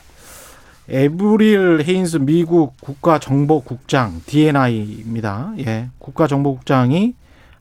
에브릴 0.90 1.86
헤인스 1.88 2.18
미국 2.18 2.76
국가정보국장 2.82 4.22
DNI입니다. 4.26 5.54
예. 5.60 5.90
국가정보국장이 6.00 7.14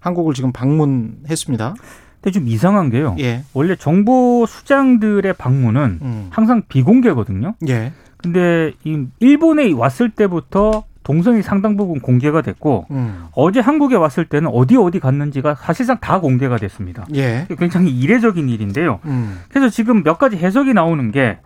한국을 0.02 0.35
지금 0.35 0.52
방문했습니다. 0.52 1.75
근데 2.21 2.30
좀 2.30 2.47
이상한 2.47 2.90
게요. 2.90 3.16
예. 3.18 3.42
원래 3.54 3.75
정보 3.76 4.44
수장들의 4.47 5.32
방문은 5.35 5.99
음. 6.02 6.26
항상 6.30 6.62
비공개거든요. 6.68 7.54
예. 7.68 7.92
근데 8.16 8.73
이 8.85 9.06
일본에 9.18 9.73
왔을 9.73 10.11
때부터 10.11 10.85
동선이 11.02 11.42
상당 11.42 11.76
부분 11.76 12.00
공개가 12.00 12.42
됐고 12.42 12.87
음. 12.92 13.26
어제 13.32 13.59
한국에 13.59 13.97
왔을 13.97 14.25
때는 14.25 14.50
어디 14.52 14.76
어디 14.76 15.00
갔는지가 15.00 15.56
사실상 15.56 15.99
다 15.99 16.21
공개가 16.21 16.59
됐습니다. 16.59 17.06
예. 17.14 17.47
굉장히 17.59 17.90
이례적인 17.90 18.49
일인데요. 18.49 19.00
음. 19.06 19.40
그래서 19.49 19.68
지금 19.68 20.04
몇 20.04 20.18
가지 20.18 20.37
해석이 20.37 20.75
나오는 20.75 21.11
게 21.11 21.38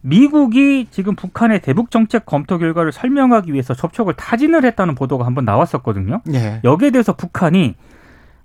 미국이 0.00 0.86
지금 0.90 1.16
북한의 1.16 1.60
대북 1.62 1.90
정책 1.90 2.26
검토 2.26 2.58
결과를 2.58 2.92
설명하기 2.92 3.52
위해서 3.52 3.74
접촉을 3.74 4.14
타진을 4.14 4.64
했다는 4.64 4.94
보도가 4.94 5.26
한번 5.26 5.44
나왔었거든요. 5.44 6.20
예. 6.32 6.60
여기에 6.64 6.90
대해서 6.90 7.14
북한이 7.14 7.74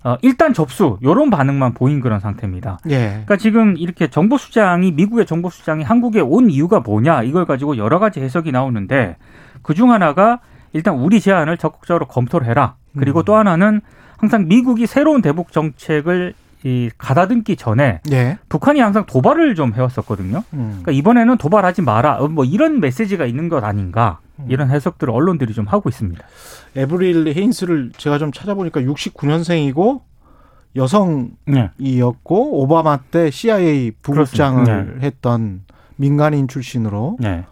어, 0.02 0.16
일단 0.22 0.54
접수 0.54 0.98
요런 1.02 1.28
반응만 1.30 1.74
보인 1.74 2.00
그런 2.00 2.20
상태입니다. 2.20 2.78
예. 2.88 3.08
그러니까 3.08 3.36
지금 3.36 3.76
이렇게 3.76 4.08
정보 4.08 4.38
수장이 4.38 4.92
미국의 4.92 5.26
정보 5.26 5.50
수장이 5.50 5.84
한국에 5.84 6.20
온 6.20 6.48
이유가 6.50 6.80
뭐냐 6.80 7.22
이걸 7.22 7.44
가지고 7.44 7.76
여러 7.76 7.98
가지 7.98 8.20
해석이 8.20 8.50
나오는데 8.52 9.16
그 9.62 9.74
중 9.74 9.92
하나가 9.92 10.40
일단 10.72 10.94
우리 10.94 11.20
제안을 11.20 11.58
적극적으로 11.58 12.06
검토를 12.06 12.46
해라. 12.46 12.76
그리고 12.98 13.20
음. 13.20 13.24
또 13.24 13.36
하나는 13.36 13.80
항상 14.16 14.48
미국이 14.48 14.86
새로운 14.86 15.20
대북 15.22 15.52
정책을 15.52 16.34
이 16.62 16.90
가다듬기 16.98 17.56
전에 17.56 18.00
예. 18.12 18.38
북한이 18.48 18.80
항상 18.80 19.06
도발을 19.06 19.54
좀 19.54 19.72
해왔었거든요. 19.74 20.44
음. 20.52 20.68
그러니까 20.82 20.92
이번에는 20.92 21.38
도발하지 21.38 21.82
마라. 21.82 22.18
어, 22.18 22.28
뭐 22.28 22.44
이런 22.44 22.80
메시지가 22.80 23.24
있는 23.26 23.48
것 23.48 23.64
아닌가 23.64 24.20
이런 24.48 24.70
해석들을 24.70 25.12
언론들이 25.12 25.52
좀 25.54 25.66
하고 25.66 25.88
있습니다. 25.88 26.22
에브릴 26.76 27.34
헤인스를 27.36 27.92
제가 27.96 28.18
좀 28.18 28.32
찾아보니까 28.32 28.80
69년생이고 28.80 30.00
여성이었고 30.76 31.34
네. 31.46 32.50
오바마 32.52 32.98
때 33.10 33.30
CIA 33.30 33.92
부국장을 34.02 34.64
그렇습니다. 34.64 35.04
했던 35.04 35.62
민간인 35.96 36.48
출신으로 36.48 37.16
네. 37.20 37.44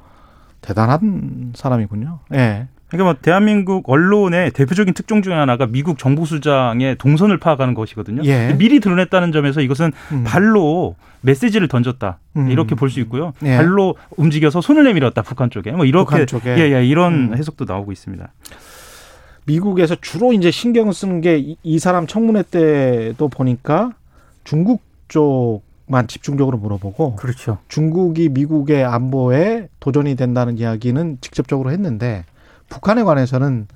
대단한 0.60 1.52
사람이군요. 1.54 2.20
예. 2.34 2.68
그러니까 2.88 3.04
뭐 3.04 3.14
대한민국 3.20 3.88
언론의 3.88 4.50
대표적인 4.52 4.94
특종 4.94 5.22
중에 5.22 5.34
하나가 5.34 5.66
미국 5.66 5.98
정보수장의 5.98 6.96
동선을 6.96 7.38
파악하는 7.38 7.74
것이거든요. 7.74 8.22
예. 8.24 8.54
미리 8.58 8.80
드러냈다는 8.80 9.32
점에서 9.32 9.60
이것은 9.60 9.92
음. 10.12 10.24
발로 10.24 10.96
메시지를 11.20 11.68
던졌다 11.68 12.18
음. 12.36 12.50
이렇게 12.50 12.74
볼 12.74 12.88
수 12.90 13.00
있고요. 13.00 13.32
예. 13.44 13.56
발로 13.56 13.96
움직여서 14.16 14.60
손을 14.62 14.84
내밀었다 14.84 15.22
북한 15.22 15.50
쪽에 15.50 15.72
뭐 15.72 15.84
이렇게 15.84 16.24
쪽에. 16.26 16.56
예, 16.56 16.72
예, 16.74 16.86
이런 16.86 17.32
음. 17.32 17.36
해석도 17.36 17.66
나오고 17.66 17.92
있습니다. 17.92 18.32
미국에서 19.46 19.96
주로 20.00 20.32
이제 20.32 20.50
신경 20.50 20.90
쓰는 20.92 21.20
게 21.20 21.56
이 21.62 21.78
사람 21.78 22.06
청문회 22.06 22.44
때도 22.50 23.28
보니까 23.28 23.92
중국 24.44 24.82
쪽 25.08 25.62
만 25.90 26.06
집중적으로 26.06 26.58
물어보고 26.58 27.16
그렇죠. 27.16 27.56
중국이 27.68 28.28
미국의 28.28 28.84
안보에 28.84 29.68
도전이 29.80 30.16
된다는 30.16 30.58
이야기는 30.58 31.18
직접적으로 31.22 31.70
했는데 31.70 32.26
북한에 32.68 33.02
관해서는 33.02 33.66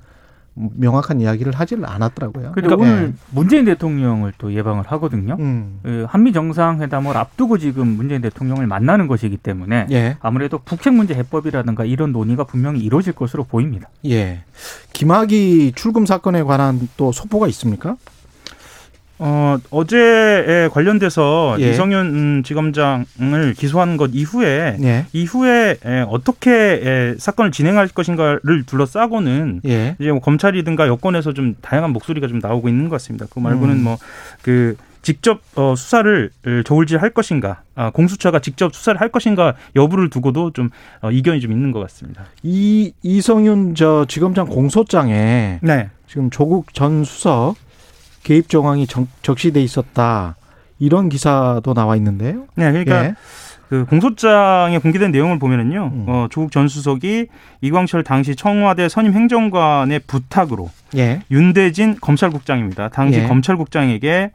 명확한 0.55 1.19
이야기를 1.19 1.53
하지를 1.53 1.89
않았더라고요. 1.89 2.51
그런데 2.53 2.75
그러니까, 2.75 2.93
오늘 2.95 3.13
문재인 3.31 3.65
대통령을 3.65 4.33
또 4.37 4.53
예방을 4.53 4.83
하거든요. 4.87 5.35
음. 5.39 5.79
그 5.81 6.05
한미 6.07 6.31
정상회담을 6.31 7.17
앞두고 7.17 7.57
지금 7.57 7.87
문재인 7.87 8.21
대통령을 8.21 8.67
만나는 8.67 9.07
것이기 9.07 9.37
때문에 9.37 9.87
예. 9.91 10.17
아무래도 10.21 10.59
북핵 10.59 10.93
문제 10.93 11.15
해법이라든가 11.15 11.85
이런 11.85 12.11
논의가 12.11 12.43
분명히 12.43 12.81
이루어질 12.81 13.13
것으로 13.13 13.45
보입니다. 13.45 13.89
예. 14.05 14.43
김학의 14.93 15.71
출금 15.73 16.05
사건에 16.05 16.43
관한 16.43 16.87
또 16.97 17.11
속보가 17.11 17.47
있습니까? 17.47 17.95
어, 19.19 19.57
어제에 19.69 20.67
관련돼서 20.69 21.55
예. 21.59 21.69
이성윤 21.69 22.05
음, 22.07 22.43
지검장을 22.43 23.53
기소한 23.55 23.95
것 23.95 24.11
이후에 24.13 24.77
예. 24.81 25.05
이후에 25.13 25.77
에, 25.85 26.01
어떻게 26.07 26.51
에, 26.51 27.15
사건을 27.17 27.51
진행할 27.51 27.87
것인가를 27.87 28.63
둘러싸고는 28.65 29.61
예. 29.65 29.95
이제 29.99 30.11
뭐 30.11 30.19
검찰이든가 30.19 30.87
여권에서 30.87 31.33
좀 31.33 31.55
다양한 31.61 31.91
목소리가 31.91 32.27
좀 32.27 32.39
나오고 32.39 32.69
있는 32.69 32.89
것 32.89 32.95
같습니다. 32.95 33.25
그 33.29 33.39
말고는 33.39 33.75
음. 33.75 33.83
뭐그 33.83 34.75
직접 35.03 35.41
어, 35.55 35.75
수사를 35.75 36.31
저울질할 36.65 37.09
것인가, 37.11 37.61
아, 37.75 37.91
공수처가 37.91 38.39
직접 38.39 38.73
수사를 38.73 38.99
할 38.99 39.09
것인가 39.09 39.53
여부를 39.75 40.09
두고도 40.09 40.51
좀 40.51 40.69
어, 41.01 41.11
이견이 41.11 41.41
좀 41.41 41.51
있는 41.51 41.71
것 41.71 41.81
같습니다. 41.81 42.25
이 42.41 42.93
이성윤 43.03 43.75
저 43.75 44.05
지검장 44.07 44.47
공소장에 44.47 45.59
네. 45.61 45.89
지금 46.07 46.29
조국 46.29 46.73
전 46.73 47.03
수석 47.03 47.55
개입 48.23 48.49
정황이 48.49 48.87
정- 48.87 49.07
적시돼 49.21 49.61
있었다. 49.61 50.35
이런 50.79 51.09
기사도 51.09 51.73
나와 51.73 51.95
있는데요. 51.95 52.45
네, 52.55 52.71
그러니까 52.71 53.05
예. 53.05 53.15
그 53.69 53.85
공소장에 53.85 54.77
공개된 54.79 55.11
내용을 55.11 55.39
보면은요, 55.39 55.91
음. 55.93 56.05
어, 56.07 56.27
조국 56.29 56.51
전 56.51 56.67
수석이 56.67 57.27
이광철 57.61 58.03
당시 58.03 58.35
청와대 58.35 58.87
선임 58.89 59.13
행정관의 59.13 60.01
부탁으로 60.05 60.69
예. 60.95 61.21
윤대진 61.31 61.97
검찰국장입니다. 61.99 62.89
당시 62.89 63.19
예. 63.19 63.27
검찰국장에게 63.27 64.31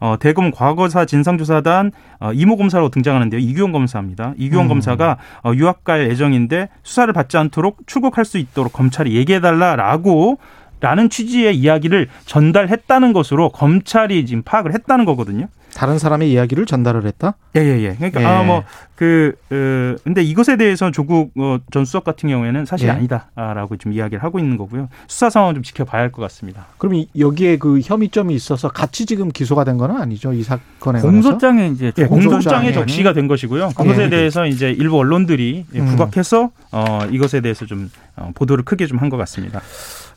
어, 0.00 0.16
대검 0.18 0.50
과거사 0.50 1.06
진상조사단 1.06 1.92
어, 2.20 2.32
이모 2.34 2.56
검사로 2.58 2.90
등장하는데요. 2.90 3.40
이규영 3.40 3.72
검사입니다. 3.72 4.34
이규영 4.36 4.64
음. 4.64 4.68
검사가 4.68 5.16
어, 5.44 5.52
유학 5.54 5.84
갈 5.84 6.10
예정인데 6.10 6.68
수사를 6.82 7.10
받지 7.14 7.38
않도록 7.38 7.78
출국할 7.86 8.24
수 8.26 8.36
있도록 8.36 8.72
검찰이 8.74 9.14
얘기해달라라고 9.16 10.38
라는 10.84 11.08
취지의 11.08 11.56
이야기를 11.56 12.08
전달했다는 12.26 13.14
것으로 13.14 13.48
검찰이 13.52 14.26
지금 14.26 14.42
파악을 14.42 14.74
했다는 14.74 15.06
거거든요. 15.06 15.48
다른 15.74 15.98
사람의 15.98 16.30
이야기를 16.30 16.66
전달을 16.66 17.04
했다. 17.04 17.34
예 17.56 17.60
예 17.64 17.82
예. 17.82 17.94
그러니까 17.96 18.20
예. 18.20 18.26
아 18.26 18.42
뭐 18.44 18.62
그 18.94 19.32
어, 19.50 19.96
근데 20.04 20.22
이것에 20.22 20.56
대해서 20.56 20.92
조국 20.92 21.32
어, 21.36 21.58
전 21.72 21.84
수석 21.84 22.04
같은 22.04 22.28
경우에는 22.28 22.64
사실 22.64 22.86
예. 22.86 22.92
아니다라고 22.92 23.76
지금 23.76 23.92
이야기를 23.92 24.22
하고 24.22 24.38
있는 24.38 24.56
거고요. 24.56 24.88
수사 25.08 25.30
상황 25.30 25.52
좀 25.54 25.64
지켜봐야 25.64 26.02
할 26.02 26.12
것 26.12 26.22
같습니다. 26.22 26.66
그럼 26.78 26.94
이- 26.94 27.08
여기에 27.18 27.56
그 27.56 27.80
혐의점이 27.82 28.32
있어서 28.34 28.68
같이 28.68 29.04
지금 29.04 29.30
기소가 29.32 29.64
된 29.64 29.76
건 29.78 29.90
아니죠? 29.90 30.32
이 30.32 30.44
사건에. 30.44 31.00
공소장에 31.00 31.68
이제 31.74 31.90
예, 31.98 32.04
공소장에 32.06 32.70
적시가 32.72 33.12
된 33.14 33.26
것이고요. 33.26 33.70
그것에 33.76 34.02
예. 34.04 34.08
대해서 34.10 34.46
이제 34.46 34.70
일부 34.70 34.98
언론들이 34.98 35.64
음. 35.74 35.86
부각해서 35.86 36.50
어, 36.70 37.00
이것에 37.10 37.40
대해서 37.40 37.66
좀 37.66 37.90
어, 38.14 38.30
보도를 38.36 38.64
크게 38.64 38.86
좀 38.86 38.98
한 39.00 39.10
것 39.10 39.16
같습니다. 39.16 39.60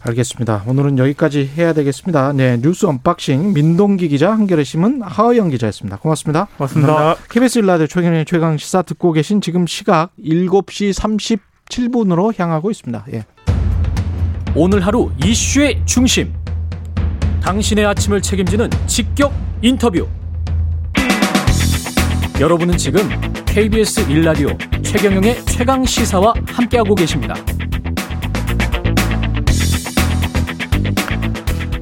알겠습니다. 0.09 0.63
오늘은 0.65 0.97
여기까지 0.97 1.49
해야 1.57 1.73
되겠습니다. 1.73 2.33
네, 2.33 2.59
뉴스 2.61 2.85
unboxing 2.86 3.53
민동기 3.53 4.07
기자, 4.09 4.31
한겨레 4.31 4.63
신문 4.63 5.01
하어영 5.01 5.50
기자였습니다. 5.49 5.97
고맙습니다. 5.97 6.47
고맙습니다. 6.57 7.15
KBS 7.29 7.59
일라디오 7.59 7.87
최경영의 7.88 8.25
최강 8.25 8.57
시사 8.57 8.81
듣고 8.83 9.11
계신 9.11 9.41
지금 9.41 9.67
시각 9.67 10.11
7시 10.23 11.39
37분으로 11.69 12.37
향하고 12.39 12.71
있습니다. 12.71 13.05
예. 13.13 13.25
오늘 14.55 14.85
하루 14.85 15.11
이슈의 15.23 15.81
중심. 15.85 16.33
당신의 17.41 17.85
아침을 17.85 18.21
책임지는 18.21 18.69
직격 18.87 19.33
인터뷰. 19.61 20.07
여러분은 22.39 22.77
지금 22.77 23.01
KBS 23.45 24.09
일라디오 24.11 24.49
최경영의 24.83 25.43
최강 25.45 25.83
시사와 25.83 26.33
함께하고 26.45 26.93
계십니다. 26.93 27.35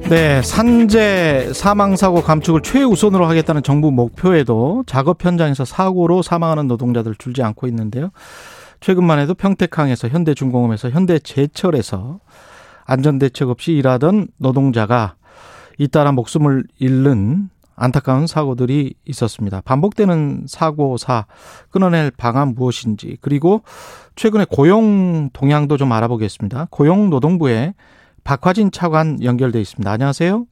네, 0.08 0.40
산재 0.40 1.52
사망 1.52 1.96
사고 1.96 2.22
감축을 2.22 2.62
최우선으로 2.62 3.26
하겠다는 3.26 3.64
정부 3.64 3.90
목표에도 3.90 4.84
작업 4.86 5.24
현장에서 5.24 5.64
사고로 5.64 6.22
사망하는 6.22 6.68
노동자들 6.68 7.16
줄지 7.16 7.42
않고 7.42 7.66
있는데요. 7.66 8.10
최근만 8.78 9.18
해도 9.18 9.34
평택항에서 9.34 10.06
현대중공업에서 10.08 10.90
현대제철에서 10.90 12.20
안전대책 12.84 13.48
없이 13.48 13.72
일하던 13.72 14.28
노동자가 14.36 15.16
잇따라 15.76 16.12
목숨을 16.12 16.62
잃는 16.78 17.50
안타까운 17.74 18.28
사고들이 18.28 18.94
있었습니다. 19.06 19.60
반복되는 19.62 20.44
사고사 20.46 21.26
끊어낼 21.70 22.12
방안 22.12 22.54
무엇인지 22.54 23.18
그리고 23.20 23.62
최근에 24.14 24.46
고용 24.48 25.30
동향도 25.32 25.76
좀 25.76 25.90
알아보겠습니다. 25.90 26.68
고용노동부의 26.70 27.74
박화진 28.30 28.72
차관 28.72 29.22
연결돼 29.22 29.60
있습니다. 29.60 29.88
안녕하세요. 29.88 30.46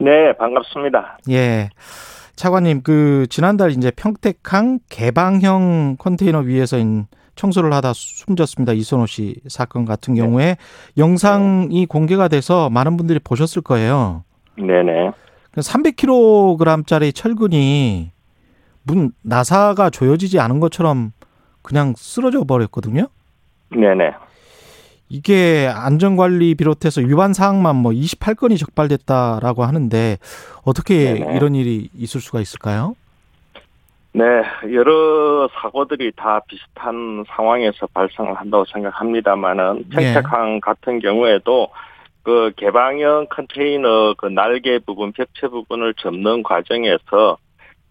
네, 0.00 0.36
반갑습니다. 0.38 1.18
예. 1.30 1.70
차관님, 2.36 2.82
그, 2.82 3.26
지난달 3.30 3.70
이제 3.70 3.90
평택항 3.90 4.80
개방형 4.90 5.96
컨테이너 5.98 6.40
위에서 6.40 6.76
인- 6.76 7.06
청소를 7.34 7.72
하다 7.72 7.92
숨졌습니다. 7.94 8.74
이선호 8.74 9.06
씨 9.06 9.36
사건 9.48 9.86
같은 9.86 10.14
경우에 10.16 10.56
영상이 10.98 11.86
공개가 11.86 12.28
돼서 12.28 12.68
많은 12.68 12.96
분들이 12.98 13.18
보셨을 13.20 13.62
거예요. 13.62 14.24
네네. 14.58 15.12
300kg짜리 15.56 17.14
철근이 17.14 18.10
문 18.82 19.12
나사가 19.22 19.88
조여지지 19.88 20.40
않은 20.40 20.60
것처럼 20.60 21.12
그냥 21.62 21.94
쓰러져 21.96 22.44
버렸거든요. 22.44 23.06
네네. 23.70 24.12
이게 25.08 25.70
안전관리 25.74 26.54
비롯해서 26.54 27.00
위반 27.00 27.32
사항만 27.32 27.76
뭐 27.76 27.92
28건이 27.92 28.58
적발됐다라고 28.58 29.64
하는데 29.64 30.18
어떻게 30.64 31.14
네네. 31.14 31.36
이런 31.36 31.54
일이 31.54 31.88
있을 31.94 32.20
수가 32.20 32.40
있을까요? 32.40 32.94
네, 34.12 34.24
여러 34.72 35.48
사고들이 35.60 36.12
다 36.16 36.40
비슷한 36.48 37.24
상황에서 37.28 37.86
발생을 37.88 38.34
한다고 38.34 38.64
생각합니다만은 38.66 39.84
네. 39.90 40.12
평택항 40.12 40.60
같은 40.60 40.98
경우에도 40.98 41.68
그 42.22 42.52
개방형 42.56 43.28
컨테이너 43.30 44.14
그 44.18 44.26
날개 44.26 44.78
부분, 44.80 45.12
벽체 45.12 45.48
부분을 45.48 45.94
접는 45.94 46.42
과정에서 46.42 47.38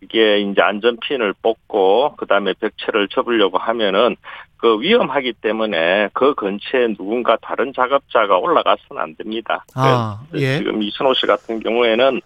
이게 0.01 0.39
이제 0.39 0.61
안전핀을 0.61 1.33
뽑고 1.41 2.15
그다음에 2.17 2.53
벽체를 2.59 3.07
접으려고 3.09 3.57
하면은 3.57 4.15
그 4.57 4.79
위험하기 4.79 5.33
때문에 5.33 6.09
그 6.13 6.33
근처에 6.33 6.87
누군가 6.95 7.37
다른 7.41 7.73
작업자가 7.73 8.37
올라가서는 8.37 9.01
안 9.01 9.15
됩니다. 9.15 9.65
아, 9.75 10.21
예. 10.35 10.57
지금 10.57 10.81
이순호 10.81 11.13
씨 11.13 11.25
같은 11.25 11.59
경우에는 11.59 12.21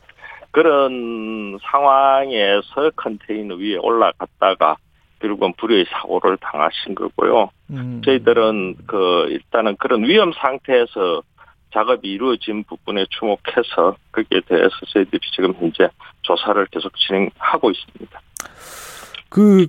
그런 0.52 1.58
상황에서 1.62 2.92
컨테이너 2.96 3.56
위에 3.56 3.78
올라갔다가 3.78 4.76
결국은 5.20 5.54
불의의 5.54 5.86
사고를 5.90 6.38
당하신 6.38 6.96
거고요. 6.96 7.50
음. 7.70 8.02
저희들은 8.04 8.76
그 8.88 9.28
일단은 9.30 9.76
그런 9.78 10.04
위험 10.04 10.34
상태에서 10.34 11.22
작업이 11.74 12.10
이루어진 12.10 12.64
부분에 12.64 13.06
주목해서 13.10 13.96
거기에 14.12 14.42
대해서 14.48 14.70
저희들이 14.88 15.22
지금 15.34 15.54
현재 15.60 15.90
조사를 16.22 16.66
계속 16.68 16.92
진행하고 16.98 17.72
있습니다. 17.72 18.22
그 19.30 19.68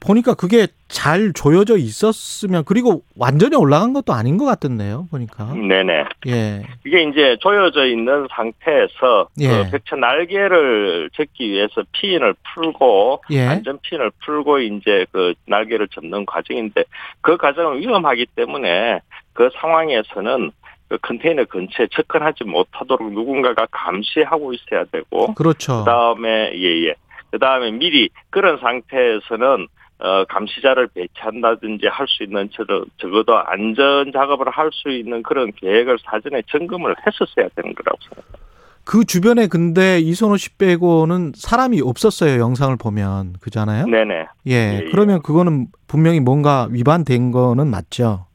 보니까 0.00 0.34
그게 0.34 0.68
잘 0.88 1.32
조여져 1.32 1.78
있었으면 1.78 2.64
그리고 2.64 3.02
완전히 3.18 3.56
올라간 3.56 3.92
것도 3.92 4.12
아닌 4.12 4.38
것 4.38 4.44
같던데요. 4.44 5.08
보니까 5.10 5.52
네네. 5.52 6.04
예. 6.28 6.62
이게 6.86 7.02
이제 7.02 7.36
조여져 7.40 7.86
있는 7.86 8.28
상태에서 8.30 9.28
예. 9.40 9.48
그 9.48 9.70
벽체 9.72 9.96
날개를 9.96 11.10
접기 11.14 11.50
위해서 11.50 11.82
핀을 11.92 12.34
풀고 12.54 13.22
예. 13.32 13.46
안전핀을 13.46 14.12
풀고 14.24 14.60
이제 14.60 15.06
그 15.10 15.34
날개를 15.46 15.88
접는 15.88 16.24
과정인데 16.24 16.84
그 17.20 17.36
과정은 17.36 17.80
위험하기 17.80 18.26
때문에 18.36 19.00
그 19.32 19.50
상황에서는 19.60 20.52
그 20.88 20.98
컨테이너 21.02 21.44
근처에 21.46 21.88
접근하지 21.92 22.44
못하도록 22.44 23.12
누군가가 23.12 23.66
감시하고 23.70 24.52
있어야 24.52 24.84
되고 24.92 25.34
그렇죠. 25.34 25.78
그다음에 25.80 26.52
예예 26.54 26.94
그다음에 27.32 27.70
미리 27.72 28.08
그런 28.30 28.58
상태에서는 28.58 29.66
어 29.98 30.24
감시자를 30.28 30.88
배치한다든지 30.94 31.86
할 31.86 32.06
수 32.06 32.22
있는 32.22 32.48
저- 32.52 32.64
적어도 32.98 33.36
안전 33.38 34.12
작업을 34.12 34.48
할 34.50 34.70
수 34.72 34.90
있는 34.90 35.22
그런 35.22 35.50
계획을 35.52 35.98
사전에 36.04 36.42
점검을 36.48 36.94
했었어야 37.06 37.48
되는 37.56 37.74
거라고 37.74 37.98
생각합니다. 38.02 38.38
그 38.84 39.04
주변에 39.04 39.48
근데 39.48 39.98
이선호 39.98 40.36
씨 40.36 40.54
빼고는 40.56 41.32
사람이 41.34 41.80
없었어요. 41.82 42.38
영상을 42.40 42.76
보면 42.76 43.32
그잖아요. 43.40 43.86
네네 43.86 44.26
예. 44.48 44.52
예. 44.52 44.84
그러면 44.92 45.22
그거는 45.22 45.66
분명히 45.88 46.20
뭔가 46.20 46.68
위반된 46.70 47.32
거는 47.32 47.66
맞죠. 47.68 48.26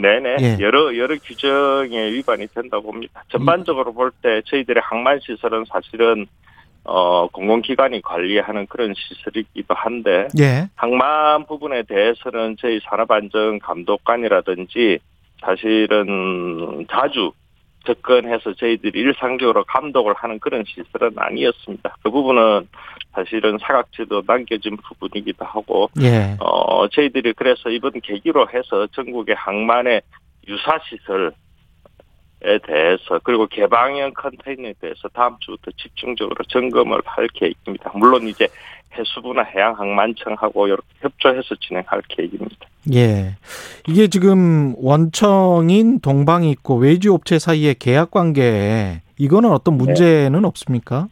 네네 0.00 0.36
예. 0.40 0.56
여러 0.60 0.96
여러 0.96 1.16
규정에 1.16 2.10
위반이 2.12 2.46
된다고 2.48 2.92
봅니다. 2.92 3.24
전반적으로 3.28 3.92
볼 3.92 4.10
때 4.22 4.40
저희들의 4.46 4.80
항만 4.84 5.20
시설은 5.20 5.64
사실은 5.68 6.26
어 6.84 7.26
공공기관이 7.28 8.00
관리하는 8.02 8.66
그런 8.66 8.94
시설이기도 8.96 9.74
한데 9.74 10.28
예. 10.38 10.68
항만 10.76 11.46
부분에 11.46 11.82
대해서는 11.82 12.56
저희 12.60 12.80
산업안전감독관이라든지 12.88 14.98
사실은 15.40 16.86
자주 16.90 17.32
접근해서 17.86 18.54
저희들이 18.54 19.00
일상적으로 19.00 19.64
감독을 19.64 20.14
하는 20.16 20.38
그런 20.38 20.64
시설은 20.66 21.12
아니었습니다. 21.16 21.96
그 22.02 22.10
부분은 22.10 22.68
사실은 23.12 23.58
사각지도 23.58 24.22
남겨진 24.26 24.76
부분이기도 24.76 25.44
하고 25.44 25.90
예. 26.02 26.36
어, 26.40 26.88
저희들이 26.88 27.32
그래서 27.34 27.70
이번 27.70 28.00
계기로 28.00 28.48
해서 28.50 28.86
전국의 28.88 29.34
항만의 29.34 30.02
유사시설 30.46 31.32
에 32.40 32.56
대해서 32.58 33.18
그리고 33.24 33.48
개방형 33.48 34.12
컨테이너에 34.14 34.74
대해서 34.80 35.08
다음 35.08 35.36
주부터 35.40 35.72
집중적으로 35.72 36.36
점검을 36.44 37.00
할 37.04 37.26
계획입니다. 37.34 37.90
물론 37.94 38.28
이제 38.28 38.46
해수부나 38.96 39.42
해양항만청하고 39.42 40.66
이렇게 40.68 40.86
협조해서 41.00 41.54
진행할 41.60 42.02
계획입니다. 42.08 42.66
예. 42.94 43.36
이게 43.86 44.08
지금 44.08 44.74
원청인 44.78 46.00
동방이 46.00 46.50
있고 46.52 46.76
외주 46.76 47.12
업체 47.12 47.38
사이의 47.38 47.74
계약 47.74 48.10
관계에 48.10 49.02
이거는 49.18 49.50
어떤 49.50 49.76
문제는 49.76 50.44
없습니까? 50.44 51.08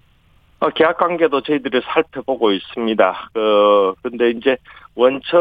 어, 0.58 0.70
계약 0.70 0.96
관계도 0.96 1.42
저희들이 1.42 1.82
살펴보고 1.84 2.50
있습니다. 2.52 3.30
그, 3.34 3.94
근데 4.02 4.30
이제 4.30 4.56
원청, 4.94 5.38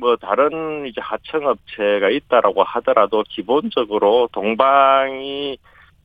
뭐, 0.00 0.16
다른 0.16 0.86
이제 0.86 1.00
하청업체가 1.02 2.08
있다라고 2.08 2.62
하더라도 2.62 3.22
기본적으로 3.28 4.30
동방이 4.32 5.58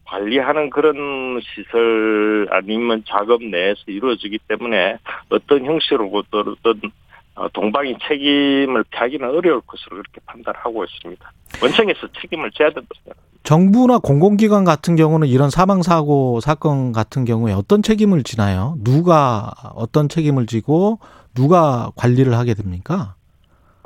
관리하는 0.06 0.70
그런 0.70 1.42
시설 1.42 2.48
아니면 2.52 3.04
작업 3.08 3.44
내에서 3.44 3.82
이루어지기 3.88 4.40
때문에 4.48 4.98
어떤 5.30 5.66
형식으로든 5.66 6.92
어, 7.36 7.50
동방이 7.50 7.98
책임을 8.08 8.86
피하기는 8.90 9.28
어려울 9.28 9.62
것으로 9.68 9.98
그렇게 9.98 10.22
판단하고 10.26 10.86
있습니다. 10.86 11.32
원청에서 11.62 12.08
책임을 12.22 12.52
져야 12.52 12.70
된다고. 12.70 13.20
정부나 13.44 14.00
공공기관 14.00 14.64
같은 14.64 14.96
경우는 14.96 15.28
이런 15.28 15.50
사망 15.50 15.84
사고 15.84 16.40
사건 16.40 16.94
같은 16.94 17.26
경우에 17.26 17.54
어떤 17.54 17.84
책임을 17.84 18.24
지나요? 18.24 18.76
누가 18.84 19.52
어떤 19.76 20.10
책임을 20.10 20.48
지고 20.48 21.00
누가 21.36 21.92
관리를 21.96 22.34
하게 22.38 22.54
됩니까? 22.54 23.16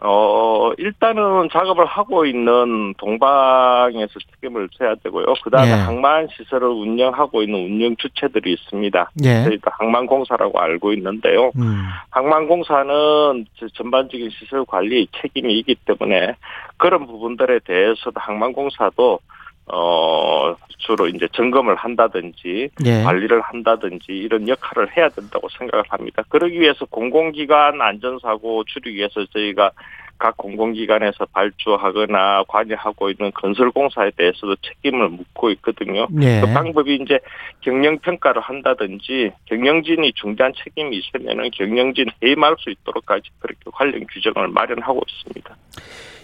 어, 0.02 0.72
일단은 0.78 1.50
작업을 1.52 1.86
하고 1.86 2.26
있는 2.26 2.94
동방에서 2.98 4.20
책임을 4.36 4.70
져야 4.78 4.96
되고요. 4.96 5.26
그 5.44 5.50
다음에 5.50 5.72
예. 5.72 5.74
항만 5.74 6.30
시설을 6.32 6.70
운영하고 6.70 7.44
있는 7.44 7.60
운영 7.66 7.96
주체들이 7.98 8.54
있습니다. 8.54 9.12
예. 9.26 9.44
저희가 9.44 9.72
항만공사라고 9.78 10.60
알고 10.60 10.94
있는데요. 10.94 11.52
음. 11.58 11.84
항만공사는 12.12 13.46
저 13.58 13.68
전반적인 13.74 14.30
시설 14.30 14.66
관리 14.66 15.08
책임이 15.22 15.58
있기 15.60 15.76
때문에 15.86 16.36
그런 16.78 17.06
부분들에 17.06 17.60
대해서도 17.66 18.14
항만공사도 18.16 19.20
어, 19.72 20.56
주로 20.78 21.08
이제 21.08 21.28
점검을 21.32 21.76
한다든지 21.76 22.70
예. 22.86 23.04
관리를 23.04 23.42
한다든지 23.42 24.06
이런 24.10 24.48
역할을 24.48 24.96
해야 24.98 25.10
된다고 25.10 25.48
생각을 25.58 25.84
합니다. 25.90 26.24
그러기 26.30 26.60
위해서 26.60 26.86
공공기관 26.86 27.82
안전사고 27.82 28.64
줄이기 28.66 28.98
위해서 28.98 29.26
저희가 29.34 29.72
각 30.20 30.36
공공기관에서 30.36 31.26
발주하거나 31.32 32.44
관여하고 32.48 33.10
있는 33.10 33.32
건설공사에 33.34 34.12
대해서도 34.18 34.58
책임을 34.58 35.10
묻고 35.10 35.50
있거든요. 35.52 36.08
예. 36.22 36.42
그 36.42 36.54
방법이 36.54 36.96
이제 36.96 37.20
경영평가를 37.62 38.42
한다든지 38.42 39.32
경영진이 39.46 40.12
중대한 40.14 40.52
책임이 40.62 40.98
있으면은 40.98 41.50
경영진 41.52 42.08
해임할 42.22 42.56
수 42.60 42.70
있도록까지 42.70 43.30
그렇게 43.40 43.60
관련 43.72 44.06
규정을 44.08 44.50
마련하고 44.50 45.02
있습니다. 45.08 45.56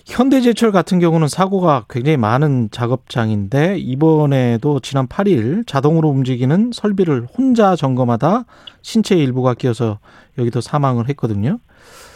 현대제철 0.05 0.71
같은 0.71 0.99
경우는 0.99 1.27
사고가 1.27 1.85
굉장히 1.89 2.17
많은 2.17 2.69
작업장인데 2.71 3.77
이번에도 3.79 4.79
지난 4.79 5.07
8일 5.07 5.65
자동으로 5.65 6.09
움직이는 6.09 6.71
설비를 6.73 7.25
혼자 7.25 7.75
점검하다 7.75 8.45
신체 8.83 9.15
일부가 9.17 9.55
끼어서 9.55 9.99
여기도 10.37 10.61
사망을 10.61 11.09
했거든요. 11.09 11.57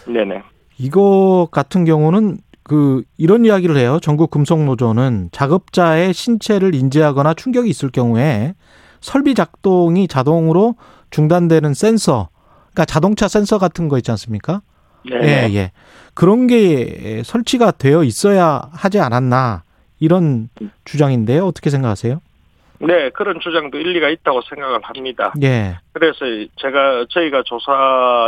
네네. 0.06 0.44
이거 0.78 1.48
같은 1.52 1.84
경우는 1.84 2.38
그 2.64 3.04
이런 3.18 3.44
이야기를 3.44 3.76
해요. 3.78 3.98
전국 4.02 4.30
금속 4.30 4.64
노조는 4.64 5.30
작업자의 5.32 6.14
신체를 6.14 6.76
인지하거나 6.76 7.34
충격이 7.34 7.68
있을 7.68 7.90
경우에 7.90 8.54
설비 9.02 9.34
작동이 9.34 10.08
자동으로 10.08 10.76
중단되는 11.10 11.74
센서, 11.74 12.30
그러니까 12.72 12.86
자동차 12.86 13.28
센서 13.28 13.58
같은 13.58 13.90
거 13.90 13.98
있지 13.98 14.12
않습니까? 14.12 14.62
네네. 15.04 15.28
예, 15.28 15.54
예. 15.56 15.72
그런 16.14 16.48
게 16.48 17.22
설치가 17.24 17.72
되어 17.72 18.04
있어야 18.04 18.70
하지 18.74 19.00
않았나 19.00 19.64
이런 20.00 20.50
주장인데요. 20.86 21.46
어떻게 21.46 21.70
생각하세요? 21.70 22.22
네, 22.82 23.10
그런 23.10 23.40
주장도 23.42 23.78
일리가 23.78 24.10
있다고 24.10 24.42
생각을 24.42 24.80
합니다. 24.84 25.34
예. 25.44 25.78
그래서 25.92 26.20
제가 26.56 27.06
저희가 27.10 27.44
조사 27.46 27.72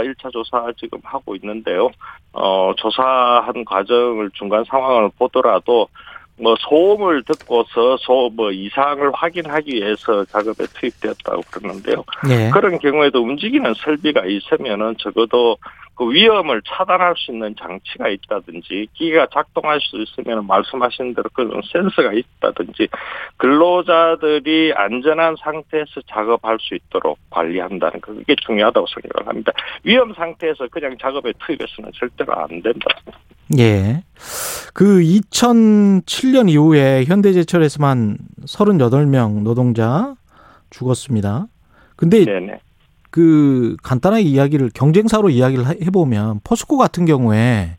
1차 0.04 0.32
조사 0.32 0.68
지금 0.78 1.00
하고 1.04 1.36
있는데요. 1.36 1.90
어 2.34 2.74
조사한 2.78 3.64
과정을 3.66 4.32
중간 4.34 4.64
상황을 4.66 5.10
보더라도 5.18 5.88
뭐 6.42 6.56
소음을 6.60 7.24
듣고서 7.24 7.98
소 7.98 8.32
뭐 8.34 8.52
이상을 8.52 9.12
확인하기 9.14 9.74
위해서 9.74 10.24
작업에 10.26 10.66
투입되었다고 10.74 11.42
그러는데요. 11.52 12.04
예. 12.30 12.50
그런 12.52 12.80
경우에도 12.80 13.22
움직이는 13.22 13.74
설비가 13.76 14.26
있으면은 14.26 14.96
적어도 14.98 15.58
그 15.96 16.10
위험을 16.12 16.62
차단할 16.66 17.14
수 17.18 17.32
있는 17.32 17.54
장치가 17.60 18.08
있다든지 18.08 18.88
기계가 18.94 19.28
작동할 19.34 19.80
수 19.82 20.02
있으면 20.02 20.48
말씀하신 20.48 21.14
대로 21.14 21.30
그런 21.34 21.62
센서가 21.72 22.14
있다든지 22.14 22.88
근로자들이 23.38 24.74
안전한 24.76 25.36
상태에서 25.40 26.02
작업할 26.08 26.58
수 26.62 26.76
있도록 26.76 27.20
관리한다는 27.30 28.00
거 28.02 28.14
그게 28.14 28.36
중요하다고 28.36 28.88
생각을 28.88 29.28
합니다. 29.28 29.52
위험 29.84 30.14
상태에서 30.14 30.68
그냥 30.70 30.96
작업에 31.00 31.34
투입해서는 31.40 31.92
절대로 31.94 32.34
안 32.34 32.48
된다. 32.62 32.88
예. 33.60 34.04
그 34.74 35.02
2007년 35.02 36.50
이후에 36.50 37.06
현대제철에서만 37.06 38.18
38명 38.46 39.42
노동자 39.44 40.16
죽었습니다. 40.70 41.48
근데 41.96 42.24
네네. 42.26 42.60
그 43.10 43.76
간단하게 43.84 44.24
이야기를 44.24 44.72
경쟁사로 44.74 45.30
이야기를 45.30 45.68
해- 45.68 45.78
해보면 45.86 46.40
포스코 46.44 46.78
같은 46.78 47.06
경우에 47.06 47.78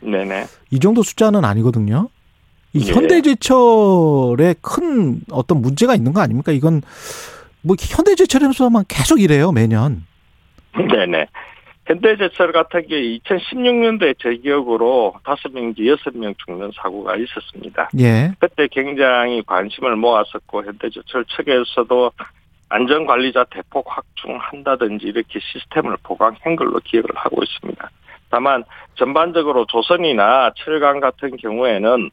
네네. 0.00 0.46
이 0.70 0.80
정도 0.80 1.02
숫자는 1.02 1.44
아니거든요. 1.44 2.08
이 2.72 2.88
예. 2.88 2.92
현대제철에 2.92 4.56
큰 4.60 5.20
어떤 5.30 5.60
문제가 5.62 5.94
있는 5.94 6.12
거 6.12 6.20
아닙니까? 6.20 6.50
이건 6.52 6.82
뭐 7.60 7.76
현대제철에서만 7.78 8.84
계속 8.88 9.20
이래요 9.20 9.52
매년. 9.52 10.04
네네. 10.74 11.26
현대제철 11.86 12.52
같은 12.52 12.86
경우 12.86 13.00
2016년도에 13.00 14.14
제 14.18 14.36
기억으로 14.36 15.14
다섯 15.24 15.52
명인지 15.52 15.88
여섯 15.88 16.16
명 16.16 16.32
죽는 16.44 16.70
사고가 16.76 17.16
있었습니다. 17.16 17.90
예. 17.98 18.32
그때 18.38 18.68
굉장히 18.70 19.42
관심을 19.42 19.96
모았었고 19.96 20.64
현대제철 20.64 21.24
측에서도 21.36 22.12
안전관리자 22.68 23.44
대폭 23.50 23.86
확충한다든지 23.86 25.06
이렇게 25.06 25.40
시스템을 25.40 25.96
보강한 26.02 26.56
걸로 26.56 26.80
기억을 26.84 27.08
하고 27.14 27.42
있습니다. 27.42 27.90
다만 28.30 28.64
전반적으로 28.94 29.66
조선이나 29.66 30.52
철강 30.56 31.00
같은 31.00 31.36
경우에는 31.36 32.10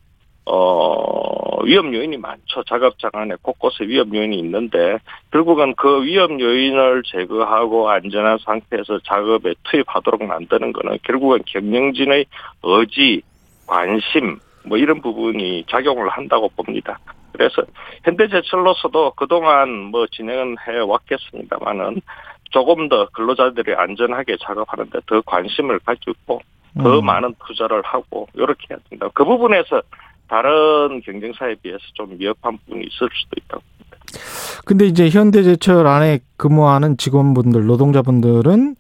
어 0.52 1.64
위험 1.64 1.94
요인이 1.94 2.18
많죠. 2.18 2.64
작업장 2.64 3.12
안에 3.14 3.36
곳곳에 3.42 3.84
위험 3.86 4.16
요인이 4.16 4.36
있는데 4.40 4.98
결국은 5.32 5.76
그 5.76 6.04
위험 6.04 6.40
요인을 6.40 7.04
제거하고 7.06 7.90
안전한 7.90 8.40
상태에서 8.40 9.00
작업에 9.04 9.54
투입하도록 9.64 10.24
만드는 10.24 10.74
거는 10.74 10.98
결국은 11.04 11.40
경영진의 11.46 12.26
의지, 12.64 13.22
관심 13.68 14.40
뭐 14.66 14.78
이런 14.80 15.02
부분이 15.02 15.66
작용을 15.70 16.10
한다고 16.10 16.50
봅니다. 16.50 16.98
그래서 17.32 17.62
현대제철로서도 18.04 19.12
그동안 19.12 19.70
뭐 19.92 20.08
진행은 20.08 20.56
해 20.68 20.80
왔겠습니다만은 20.80 22.02
조금 22.50 22.90
더 22.90 23.08
근로자들이 23.10 23.76
안전하게 23.76 24.38
작업하는데 24.42 25.00
더 25.06 25.22
관심을 25.22 25.80
가지고 25.80 26.42
더 26.82 27.00
음. 27.00 27.06
많은 27.06 27.36
투자를 27.46 27.82
하고 27.84 28.28
이렇게 28.34 28.68
해야 28.72 28.80
된다. 28.90 29.08
그 29.14 29.24
부분에서 29.24 29.82
다른 30.30 31.02
경쟁사에 31.02 31.56
비해서 31.62 31.80
좀 31.94 32.18
미흡한 32.18 32.58
부분이 32.58 32.86
있을 32.86 33.10
수도 33.14 33.36
있다고. 33.38 33.64
근데 34.66 34.86
이제 34.86 35.10
현대제철 35.10 35.88
안에 35.88 36.20
근무하는 36.38 36.98
직원분들, 36.98 37.66
노동자분들은 37.66 38.76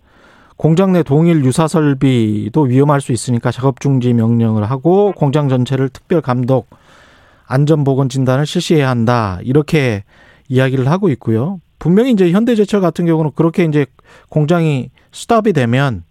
공장 0.57 0.91
내 0.91 1.03
동일 1.03 1.43
유사 1.45 1.67
설비도 1.67 2.61
위험할 2.63 3.01
수 3.01 3.11
있으니까 3.11 3.49
작업 3.51 3.79
중지 3.79 4.13
명령을 4.13 4.69
하고 4.69 5.13
공장 5.13 5.49
전체를 5.49 5.89
특별 5.89 6.21
감독 6.21 6.69
안전 7.47 7.83
보건 7.83 8.09
진단을 8.09 8.45
실시해야 8.45 8.89
한다. 8.89 9.39
이렇게 9.43 10.03
이야기를 10.49 10.87
하고 10.87 11.09
있고요. 11.09 11.59
분명히 11.79 12.11
이제 12.11 12.31
현대제철 12.31 12.81
같은 12.81 13.05
경우는 13.05 13.31
그렇게 13.35 13.63
이제 13.63 13.85
공장이 14.27 14.91
스탑이 15.11 15.53
되면 15.53 16.03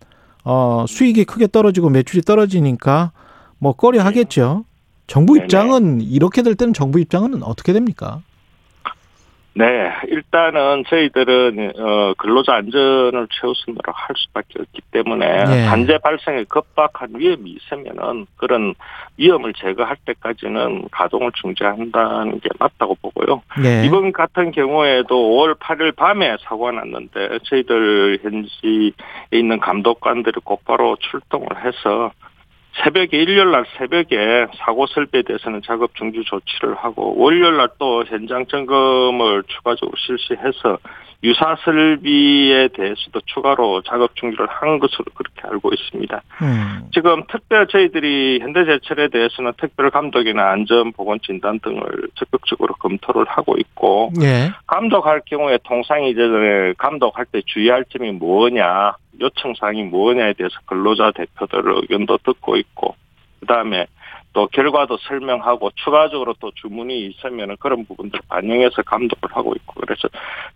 어 0.45 0.85
수익이 0.89 1.25
크게 1.25 1.47
떨어지고 1.49 1.91
매출이 1.91 2.23
떨어지니까 2.23 3.13
뭐 3.59 3.75
꺼려 3.75 4.03
하겠죠. 4.03 4.65
정부 5.09 5.35
네네. 5.35 5.45
입장은 5.45 6.01
이렇게 6.03 6.43
될 6.43 6.55
때는 6.55 6.73
정부 6.73 7.01
입장은 7.01 7.43
어떻게 7.43 7.73
됩니까? 7.73 8.21
네, 9.55 9.91
일단은 10.07 10.85
저희들은 10.89 11.73
어, 11.81 12.15
근로자 12.17 12.55
안전을 12.55 13.27
최우선으로 13.29 13.93
할 13.93 14.15
수밖에 14.17 14.61
없기 14.61 14.83
때문에 14.93 15.27
예. 15.27 15.65
산재 15.65 15.99
발생에 15.99 16.45
급박한 16.45 17.15
위험이 17.17 17.57
있으면은 17.59 18.27
그런 18.37 18.75
위험을 19.17 19.55
제거할 19.55 19.97
때까지는 20.05 20.89
가동을 20.93 21.33
중지한다는 21.33 22.39
게 22.39 22.51
맞다고 22.61 22.95
보고요. 23.03 23.43
네. 23.61 23.85
이번 23.85 24.13
같은 24.13 24.53
경우에도 24.53 25.17
5월 25.17 25.59
8일 25.59 25.97
밤에 25.97 26.37
사고가 26.43 26.71
났는데 26.71 27.41
저희들 27.45 28.21
현지에 28.23 28.93
있는 29.33 29.59
감독관들이 29.59 30.41
곧바로 30.45 30.97
출동을 31.01 31.49
해서 31.65 32.13
새벽에 32.83 33.17
일요일 33.17 33.51
날 33.51 33.65
새벽에 33.77 34.47
사고 34.59 34.87
설비에 34.87 35.23
대해서는 35.23 35.63
작업 35.65 35.95
중지 35.95 36.23
조치를 36.25 36.75
하고 36.77 37.15
월요일 37.17 37.57
날 37.57 37.69
또 37.79 38.05
현장 38.05 38.45
점검을 38.47 39.45
추가적으로 39.47 39.97
실시해서 39.97 40.79
유사 41.25 41.57
설비에 41.65 42.69
대해서도 42.69 43.21
추가로 43.27 43.83
작업 43.83 44.15
중지를 44.15 44.47
한 44.49 44.79
것으로 44.79 45.05
그렇게 45.15 45.49
알고 45.49 45.71
있습니다. 45.73 46.23
음. 46.43 46.89
지금 46.93 47.25
특별 47.29 47.67
저희들이 47.67 48.39
현대제철에 48.41 49.09
대해서는 49.09 49.53
특별 49.59 49.91
감독이나 49.91 50.51
안전 50.51 50.93
보건 50.93 51.19
진단 51.25 51.59
등을 51.61 51.83
적극적으로 52.15 52.75
검토를 52.75 53.25
하고 53.27 53.57
있고 53.59 54.13
예. 54.23 54.53
감독할 54.67 55.23
경우에 55.27 55.59
통상 55.65 56.05
이제 56.05 56.75
감독할 56.79 57.27
때 57.27 57.43
주의할 57.47 57.85
점이 57.87 58.13
뭐냐 58.13 58.95
요청 59.21 59.55
사항이 59.55 59.85
뭐냐에 59.85 60.33
대해서 60.35 60.55
근로자 60.67 61.13
대표들 61.13 61.63
의견도 61.67 62.19
듣고 62.19 62.57
있고 62.57 62.95
그다음에 63.41 63.87
또 64.33 64.47
결과도 64.49 64.99
설명하고 64.99 65.71
추가적으로 65.75 66.35
또 66.39 66.51
주문이 66.55 67.07
있으면 67.07 67.57
그런 67.59 67.85
부분들 67.87 68.21
반영해서 68.29 68.83
감독을 68.83 69.35
하고 69.35 69.55
있고 69.55 69.81
그래서 69.81 70.09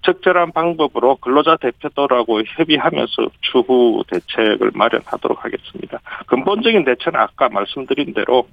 적절한 0.03 0.53
방법으로 0.53 1.17
근로자 1.17 1.57
대표들하고 1.57 2.43
협의하면서 2.43 3.29
추후 3.41 4.05
대책을 4.09 4.73
마련하도록 4.75 5.45
하겠습니다. 5.45 6.01
근본적인 6.27 6.85
대책은 6.85 7.19
아까 7.19 7.49
말씀드린 7.49 8.13
대로 8.13 8.47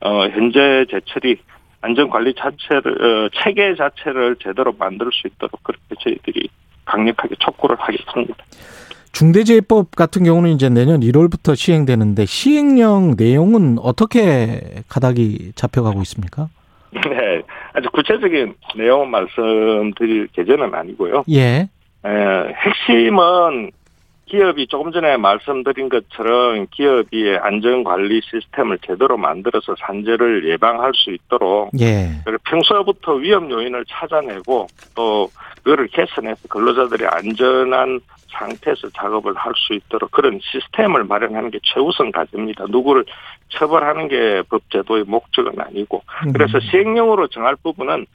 어 0.00 0.28
현재 0.28 0.84
제철이 0.90 1.38
안전관리 1.80 2.34
자체를 2.34 3.26
어, 3.26 3.28
체계 3.34 3.74
자체를 3.74 4.36
제대로 4.42 4.72
만들 4.78 5.10
수 5.12 5.26
있도록 5.26 5.62
그렇게 5.62 5.94
저희들이 6.00 6.48
강력하게 6.84 7.34
촉구를 7.38 7.76
하겠습니다. 7.78 8.44
중대재해법 9.12 9.96
같은 9.96 10.24
경우는 10.24 10.50
이제 10.50 10.68
내년 10.68 11.00
1월부터 11.00 11.56
시행되는데 11.56 12.26
시행령 12.26 13.14
내용은 13.16 13.78
어떻게 13.80 14.60
가닥이 14.88 15.52
잡혀가고 15.54 16.00
있습니까? 16.02 16.48
네, 16.92 17.42
아주 17.74 17.88
구체적인 17.90 18.54
내용은 18.76 19.10
말씀드릴 19.10 20.28
계제는 20.28 20.74
아니고요. 20.74 21.24
예. 21.30 21.68
에, 22.04 22.08
핵심은 22.54 23.72
기업이 24.28 24.66
조금 24.66 24.92
전에 24.92 25.16
말씀드린 25.16 25.88
것처럼 25.88 26.66
기업이 26.70 27.36
안전관리 27.40 28.20
시스템을 28.22 28.78
제대로 28.86 29.16
만들어서 29.16 29.74
산재를 29.78 30.48
예방할 30.48 30.92
수 30.94 31.10
있도록 31.10 31.70
예. 31.80 32.10
평소부터 32.44 33.14
위험 33.14 33.50
요인을 33.50 33.84
찾아내고 33.88 34.66
또 34.94 35.30
그거를 35.68 35.86
개선해서 35.88 36.48
근로자들이 36.48 37.04
안전한 37.06 38.00
상태에서 38.30 38.88
작업을 38.94 39.34
할 39.34 39.52
수 39.54 39.74
있도록 39.74 40.10
그런 40.10 40.40
시스템을 40.42 41.04
마련하는 41.04 41.50
게 41.50 41.58
최우선 41.62 42.10
과제입니다. 42.10 42.64
누구를 42.70 43.04
처벌하는 43.50 44.08
게 44.08 44.42
법제도의 44.48 45.04
목적은 45.06 45.52
아니고 45.60 46.02
그래서 46.32 46.58
시행령으로 46.60 47.26
정할 47.28 47.54
부분은 47.62 48.06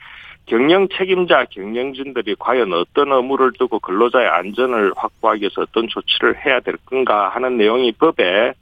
경영 0.48 0.88
책임자 0.98 1.46
경영진들이 1.46 2.36
과연 2.40 2.74
어떤 2.74 3.12
의무를 3.12 3.52
두고 3.54 3.80
근로자의 3.80 4.28
안전을 4.28 4.94
확보하기 4.96 5.42
위해서 5.42 5.62
어떤 5.62 5.88
조치를 5.88 6.44
해야 6.46 6.60
될 6.60 6.76
건가 6.86 7.30
하는 7.30 7.58
내용이 7.58 7.92
법에 7.94 8.54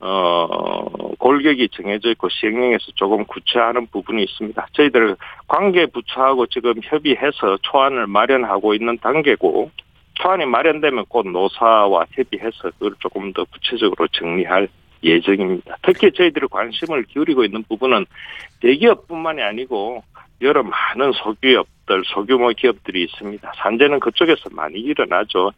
어 0.00 0.86
골격이 1.18 1.70
정해져 1.72 2.10
있고 2.10 2.28
시행령에서 2.28 2.92
조금 2.94 3.24
구체화하는 3.24 3.86
부분이 3.88 4.22
있습니다. 4.22 4.66
저희들 4.72 5.16
관계 5.46 5.86
부처하고 5.86 6.46
지금 6.46 6.74
협의해서 6.82 7.58
초안을 7.62 8.06
마련하고 8.06 8.74
있는 8.74 8.96
단계고 8.98 9.70
초안이 10.14 10.46
마련되면 10.46 11.06
곧 11.08 11.26
노사와 11.28 12.06
협의해서 12.12 12.70
그걸 12.70 12.94
조금 13.00 13.32
더 13.32 13.44
구체적으로 13.44 14.06
정리할 14.08 14.68
예정입니다. 15.02 15.76
특히 15.82 16.10
저희들이 16.12 16.46
관심을 16.50 17.04
기울이고 17.04 17.44
있는 17.44 17.62
부분은 17.68 18.04
대기업뿐만이 18.60 19.42
아니고 19.42 20.02
여러 20.40 20.62
많은 20.62 21.12
소기업들, 21.12 22.02
소규모 22.06 22.48
기업들이 22.48 23.04
있습니다. 23.04 23.52
산재는 23.56 24.00
그쪽에서 24.00 24.50
많이 24.52 24.78
일어나죠. 24.78 25.52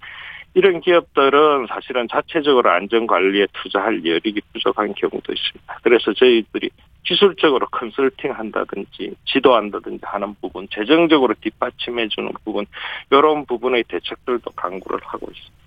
이런 0.54 0.80
기업들은 0.80 1.66
사실은 1.68 2.08
자체적으로 2.10 2.70
안전관리에 2.70 3.46
투자할 3.52 4.04
여력이 4.04 4.40
부족한 4.52 4.94
경우도 4.94 5.32
있습니다. 5.32 5.78
그래서 5.82 6.12
저희들이 6.12 6.70
기술적으로 7.04 7.66
컨설팅 7.70 8.32
한다든지 8.32 9.14
지도한다든지 9.26 10.00
하는 10.02 10.34
부분, 10.40 10.66
재정적으로 10.74 11.34
뒷받침해 11.40 12.08
주는 12.08 12.30
부분, 12.44 12.66
이런 13.10 13.46
부분의 13.46 13.84
대책들도 13.88 14.50
강구를 14.56 15.00
하고 15.04 15.28
있습니다. 15.30 15.60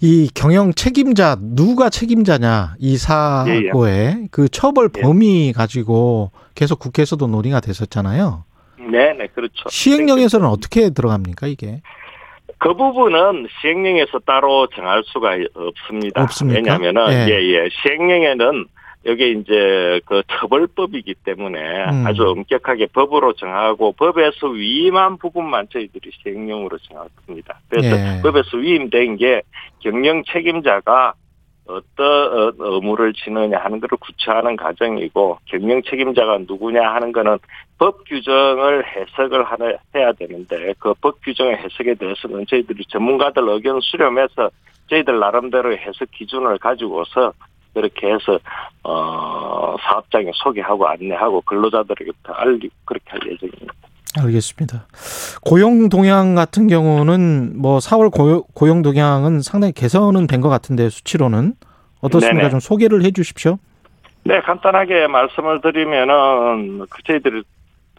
이 0.00 0.28
경영 0.34 0.72
책임자 0.72 1.36
누가 1.40 1.88
책임자냐 1.88 2.74
이 2.80 2.96
사고에 2.96 4.26
그 4.30 4.48
처벌 4.48 4.90
예. 4.96 5.00
범위 5.00 5.52
가지고 5.52 6.32
계속 6.54 6.78
국회에서도 6.80 7.24
논의가 7.26 7.60
됐었잖아요. 7.60 8.44
네, 8.90 9.12
네, 9.12 9.28
그렇죠. 9.28 9.68
시행령에서는 9.68 10.46
어떻게 10.46 10.90
들어갑니까 10.90 11.46
이게? 11.46 11.82
그 12.62 12.74
부분은 12.74 13.48
시행령에서 13.60 14.20
따로 14.20 14.68
정할 14.68 15.02
수가 15.06 15.36
없습니다. 15.52 16.22
없습니까? 16.22 16.58
왜냐하면은 16.58 17.12
예. 17.12 17.26
예, 17.28 17.54
예. 17.54 17.68
시행령에는 17.82 18.66
여기 19.04 19.32
이제 19.32 20.00
그 20.04 20.22
처벌법이기 20.28 21.16
때문에 21.24 21.58
음. 21.58 22.06
아주 22.06 22.22
엄격하게 22.22 22.86
법으로 22.92 23.32
정하고 23.32 23.90
법에서 23.98 24.46
위임한 24.46 25.18
부분만 25.18 25.70
저희들이 25.72 26.12
시행령으로 26.22 26.78
정할 26.78 27.08
겁니다. 27.26 27.58
그래서 27.68 27.96
예. 27.96 28.22
법에서 28.22 28.56
위임된 28.56 29.16
게 29.16 29.42
경영 29.80 30.22
책임자가 30.32 31.14
어떤 31.66 32.06
어, 32.06 32.52
의무를 32.58 33.12
지느냐 33.12 33.58
하는 33.58 33.80
것을 33.80 33.96
구체화하는 33.98 34.56
과정이고 34.56 35.38
경영 35.46 35.80
책임자가 35.82 36.38
누구냐 36.48 36.82
하는 36.94 37.12
거는 37.12 37.38
법 37.78 38.04
규정을 38.04 38.84
해석을 38.86 39.44
해야 39.94 40.12
되는데 40.12 40.74
그 40.78 40.92
법 41.00 41.20
규정의 41.22 41.56
해석에 41.56 41.94
대해서는 41.94 42.46
저희들이 42.46 42.84
전문가들 42.88 43.48
의견 43.48 43.80
수렴해서 43.80 44.50
저희들 44.88 45.18
나름대로의 45.18 45.78
해석 45.78 46.10
기준을 46.12 46.58
가지고서 46.58 47.32
그렇게 47.74 48.12
해서 48.12 48.38
어 48.84 49.76
사업장에 49.80 50.30
소개하고 50.34 50.86
안내하고 50.86 51.40
근로자들에게부터 51.42 52.32
알리고 52.34 52.74
그렇게 52.84 53.10
할 53.10 53.20
예정입니다. 53.26 53.72
알겠습니다. 54.18 54.86
고용 55.42 55.88
동향 55.88 56.34
같은 56.34 56.66
경우는 56.66 57.54
뭐 57.56 57.78
4월 57.78 58.10
고용, 58.12 58.42
고용 58.54 58.82
동향은 58.82 59.40
상당히 59.42 59.72
개선은 59.72 60.26
된 60.26 60.42
것 60.42 60.48
같은데 60.48 60.88
수치로는 60.90 61.54
어떻습니까? 62.00 62.36
네네. 62.38 62.50
좀 62.50 62.60
소개를 62.60 63.04
해 63.04 63.10
주십시오. 63.12 63.58
네, 64.24 64.40
간단하게 64.40 65.06
말씀을 65.06 65.60
드리면은 65.62 66.86
그 66.90 67.02
저희들이 67.04 67.42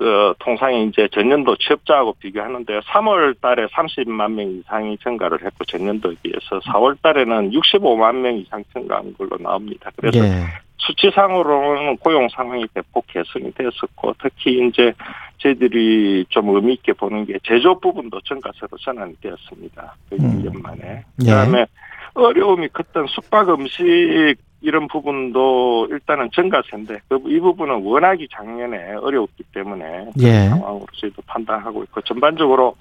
어, 0.04 0.36
통상 0.39 0.74
이제 0.74 1.08
전년도 1.13 1.56
취업자하고 1.58 2.16
비교하는데 2.20 2.80
3월 2.82 3.39
달에 3.39 3.68
30만 3.68 4.34
명 4.34 4.50
이상이 4.50 4.98
증가를 4.98 5.44
했고 5.46 5.63
전년도에 5.66 6.16
비해서 6.22 6.60
4월 6.60 7.02
달에는 7.02 7.52
65만 7.52 8.16
명 8.16 8.36
이상 8.36 8.63
증가한 8.74 9.13
걸로 9.18 9.38
나옵니다. 9.38 9.89
그래서 9.96 10.20
예. 10.20 10.44
수치상으로는 10.78 11.98
고용 11.98 12.28
상황이 12.30 12.66
대폭 12.74 13.08
개선이 13.08 13.54
됐었고 13.54 14.16
특히 14.22 14.68
이제 14.68 14.92
저희들이 15.38 16.26
좀 16.28 16.54
의미 16.56 16.74
있게 16.74 16.92
보는 16.92 17.26
게 17.26 17.38
제조 17.44 17.80
부분도 17.80 18.20
증가세로 18.22 18.78
전환이 18.80 19.16
되었습니다. 19.22 19.96
그 20.10 20.16
음. 20.16 20.44
1년 20.44 20.62
만에. 20.62 20.82
예. 21.22 21.26
그다음에 21.26 21.66
어려움이 22.13 22.69
컸던 22.69 23.08
숙박 23.08 23.49
음식 23.49 24.36
이런 24.62 24.88
부분도 24.88 25.88
일단은 25.91 26.30
증가세인데 26.34 26.99
그이 27.10 27.39
부분은 27.39 27.84
워낙이 27.84 28.28
작년에 28.32 28.93
어려웠기 28.93 29.43
때문에 29.54 30.12
예. 30.21 30.47
상황으로 30.49 30.86
저희도 30.93 31.21
판단하고 31.26 31.84
있고 31.84 32.02
전반적으로 32.02 32.76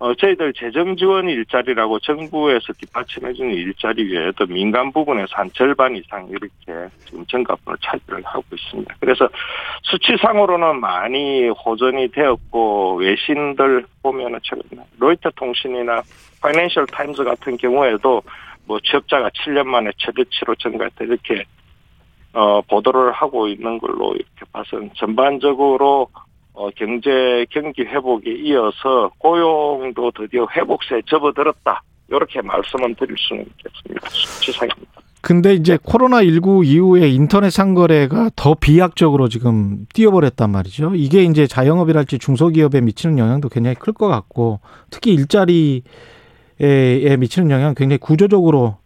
어, 0.00 0.14
저희들 0.14 0.54
재정 0.54 0.96
지원 0.96 1.28
일자리라고 1.28 1.98
정부에서 1.98 2.72
뒷받침해주는 2.72 3.52
일자리 3.52 4.10
외에도 4.10 4.46
민간 4.46 4.90
부분에서 4.92 5.28
한 5.32 5.50
절반 5.52 5.94
이상 5.94 6.26
이렇게 6.30 6.88
지금 7.04 7.26
정가분을 7.26 7.76
차지를 7.82 8.22
하고 8.24 8.42
있습니다. 8.50 8.94
그래서 8.98 9.28
수치상으로는 9.82 10.80
많이 10.80 11.50
호전이 11.50 12.12
되었고 12.12 12.94
외신들 12.94 13.84
보면은 14.02 14.38
최근 14.42 14.62
로이터 14.98 15.28
통신이나 15.36 16.00
파이낸셜 16.40 16.86
타임즈 16.86 17.22
같은 17.22 17.58
경우에도 17.58 18.22
뭐 18.66 18.78
취업자가 18.80 19.30
7년 19.30 19.64
만에 19.66 19.90
최대치로 19.98 20.54
증가했다 20.56 21.04
이렇게 21.04 21.44
어, 22.32 22.60
보도를 22.62 23.12
하고 23.12 23.48
있는 23.48 23.78
걸로 23.78 24.14
이렇게 24.14 24.44
봐서는 24.52 24.90
전반적으로 24.96 26.08
어, 26.52 26.68
경제 26.76 27.46
경기 27.50 27.82
회복에 27.82 28.30
이어서 28.32 29.10
고용도 29.18 30.10
드디어 30.12 30.46
회복세에 30.54 31.02
접어들었다. 31.06 31.82
이렇게 32.08 32.42
말씀은 32.42 32.94
드릴 32.96 33.16
수는 33.18 33.44
있겠습니다. 33.46 34.08
수치상입니다. 34.10 35.00
근데 35.22 35.54
이제 35.54 35.76
코로나19 35.76 36.64
이후에 36.66 37.08
인터넷 37.08 37.50
상거래가 37.50 38.30
더 38.36 38.54
비약적으로 38.54 39.28
지금 39.28 39.86
뛰어버렸단 39.94 40.50
말이죠. 40.50 40.92
이게 40.94 41.22
이제 41.24 41.46
자영업이랄지 41.46 42.18
중소기업에 42.18 42.80
미치는 42.80 43.18
영향도 43.18 43.48
굉장히 43.48 43.76
클 43.76 43.92
것 43.92 44.08
같고 44.08 44.60
특히 44.90 45.12
일자리 45.12 45.82
에 46.60 47.16
미치는 47.16 47.50
영향 47.50 47.74
굉장히 47.74 47.98
구조적으로 47.98 48.76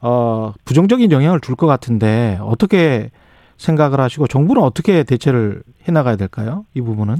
어, 0.00 0.52
부정적인 0.64 1.12
영향을 1.12 1.40
줄 1.40 1.54
것 1.56 1.66
같은데 1.66 2.38
어떻게 2.40 3.10
생각을 3.58 4.00
하시고 4.00 4.26
정부는 4.26 4.62
어떻게 4.62 5.04
대처를 5.04 5.62
해 5.86 5.92
나가야 5.92 6.16
될까요? 6.16 6.64
이 6.74 6.80
부분은? 6.80 7.16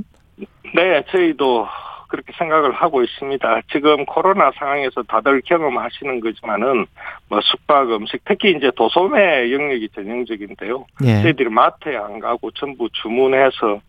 네, 0.75 1.05
저희도 1.11 1.67
그렇게 2.09 2.33
생각을 2.39 2.73
하고 2.73 3.03
있습니다. 3.05 3.61
지금 3.71 4.05
코로나 4.07 4.51
상황에서 4.59 5.03
다들 5.03 5.43
경험하시는 5.43 6.21
거지만은 6.21 6.87
뭐 7.29 7.41
숙박, 7.43 7.91
음식, 7.93 8.21
특히 8.25 8.51
이제 8.57 8.71
도소매 8.75 9.53
영역이 9.53 9.91
전형적인데요. 9.95 10.87
예. 11.05 11.23
저희들이 11.23 11.51
마트에 11.51 11.97
안 11.97 12.19
가고 12.19 12.51
전부 12.53 12.89
주문해서 13.03 13.81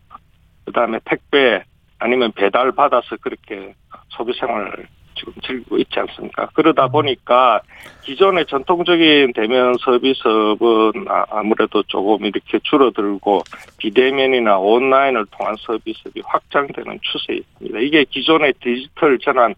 그다음에 0.66 0.98
택배 1.04 1.64
아니면 1.98 2.30
배달 2.32 2.70
받아서 2.72 3.16
그렇게 3.22 3.74
소비 4.10 4.32
생활을 4.38 4.86
지금 5.22 5.32
즐기고 5.44 5.78
있지 5.78 6.00
않습니까? 6.00 6.48
그러다 6.54 6.88
보니까 6.88 7.60
기존의 8.02 8.46
전통적인 8.46 9.32
대면 9.34 9.76
서비스업은 9.78 11.06
아- 11.08 11.26
아무래도 11.30 11.82
조금 11.84 12.24
이렇게 12.26 12.58
줄어들고 12.64 13.42
비대면이나 13.78 14.58
온라인을 14.58 15.26
통한 15.30 15.54
서비스업이 15.60 16.22
확장되는 16.24 16.98
추세입니다. 17.02 17.78
이게 17.80 18.04
기존의 18.04 18.54
디지털 18.60 19.18
전환 19.18 19.54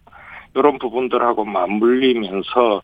이런 0.54 0.78
부분들하고 0.78 1.44
맞물리면서 1.44 2.82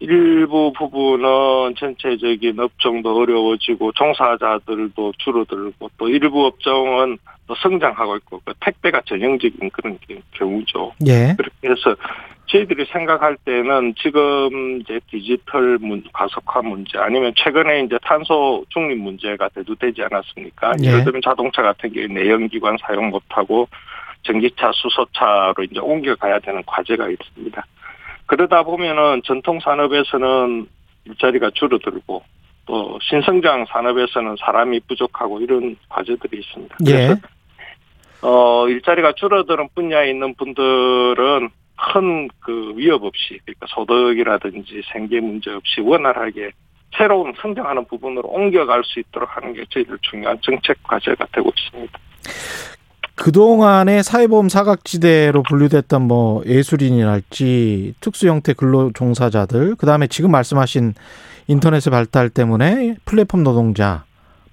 일부 0.00 0.72
부분은 0.72 1.74
전체적인 1.76 2.58
업종도 2.58 3.16
어려워지고 3.16 3.92
종사자들도 3.92 5.12
줄어들고 5.18 5.90
또 5.98 6.08
일부 6.08 6.46
업종은 6.46 7.18
또 7.46 7.54
성장하고 7.56 8.16
있고 8.18 8.40
그 8.44 8.52
택배가 8.60 9.00
전형적인 9.06 9.70
그런 9.70 9.98
게- 10.06 10.20
경우죠. 10.32 10.92
예. 11.06 11.34
그렇게 11.36 11.68
해서 11.68 11.96
저희들이 12.46 12.84
생각할 12.86 13.36
때는 13.44 13.94
지금 13.98 14.80
이제 14.80 15.00
디지털 15.10 15.78
문, 15.80 16.02
가속화 16.12 16.62
문제 16.62 16.98
아니면 16.98 17.32
최근에 17.36 17.82
이제 17.82 17.98
탄소 18.02 18.64
중립 18.68 18.98
문제가 18.98 19.48
대두되지 19.48 20.02
않았습니까? 20.02 20.74
예. 20.82 20.88
예를 20.88 21.04
들면 21.04 21.22
자동차 21.22 21.62
같은 21.62 21.92
경우 21.92 22.06
내연기관 22.06 22.76
사용 22.80 23.08
못하고 23.10 23.68
전기차, 24.22 24.70
수소차로 24.74 25.62
이제 25.70 25.80
옮겨가야 25.80 26.38
되는 26.40 26.62
과제가 26.66 27.08
있습니다. 27.08 27.66
그러다 28.28 28.62
보면은 28.62 29.22
전통 29.24 29.58
산업에서는 29.60 30.66
일자리가 31.04 31.50
줄어들고 31.54 32.22
또 32.66 32.98
신성장 33.02 33.66
산업에서는 33.68 34.36
사람이 34.38 34.80
부족하고 34.86 35.40
이런 35.40 35.76
과제들이 35.88 36.38
있습니다. 36.38 36.76
예. 36.86 36.92
그래서 36.92 37.20
어, 38.22 38.68
일자리가 38.68 39.12
줄어드는 39.12 39.68
분야에 39.74 40.10
있는 40.10 40.34
분들은 40.34 41.50
큰 41.76 42.28
그 42.48 42.72
위협 42.76 43.04
없이, 43.04 43.38
그러니까 43.44 43.66
소득이라든지 43.68 44.82
생계 44.90 45.20
문제 45.20 45.50
없이 45.50 45.82
원활하게 45.82 46.50
새로운 46.96 47.34
성장하는 47.38 47.84
부분으로 47.84 48.26
옮겨갈 48.26 48.82
수 48.84 49.00
있도록 49.00 49.36
하는 49.36 49.52
게 49.52 49.64
저희들 49.68 49.98
중요한 50.00 50.38
정책 50.40 50.82
과제가 50.82 51.26
되고 51.32 51.50
있습니다. 51.54 51.98
그동안의 53.18 54.04
사회보험 54.04 54.48
사각지대로 54.48 55.42
분류됐던 55.42 56.02
뭐 56.02 56.42
예술인이랄지 56.46 57.94
특수 58.00 58.28
형태 58.28 58.52
근로 58.52 58.92
종사자들, 58.92 59.74
그다음에 59.74 60.06
지금 60.06 60.30
말씀하신 60.30 60.94
인터넷의 61.48 61.90
발달 61.90 62.30
때문에 62.30 62.96
플랫폼 63.04 63.42
노동자, 63.42 64.04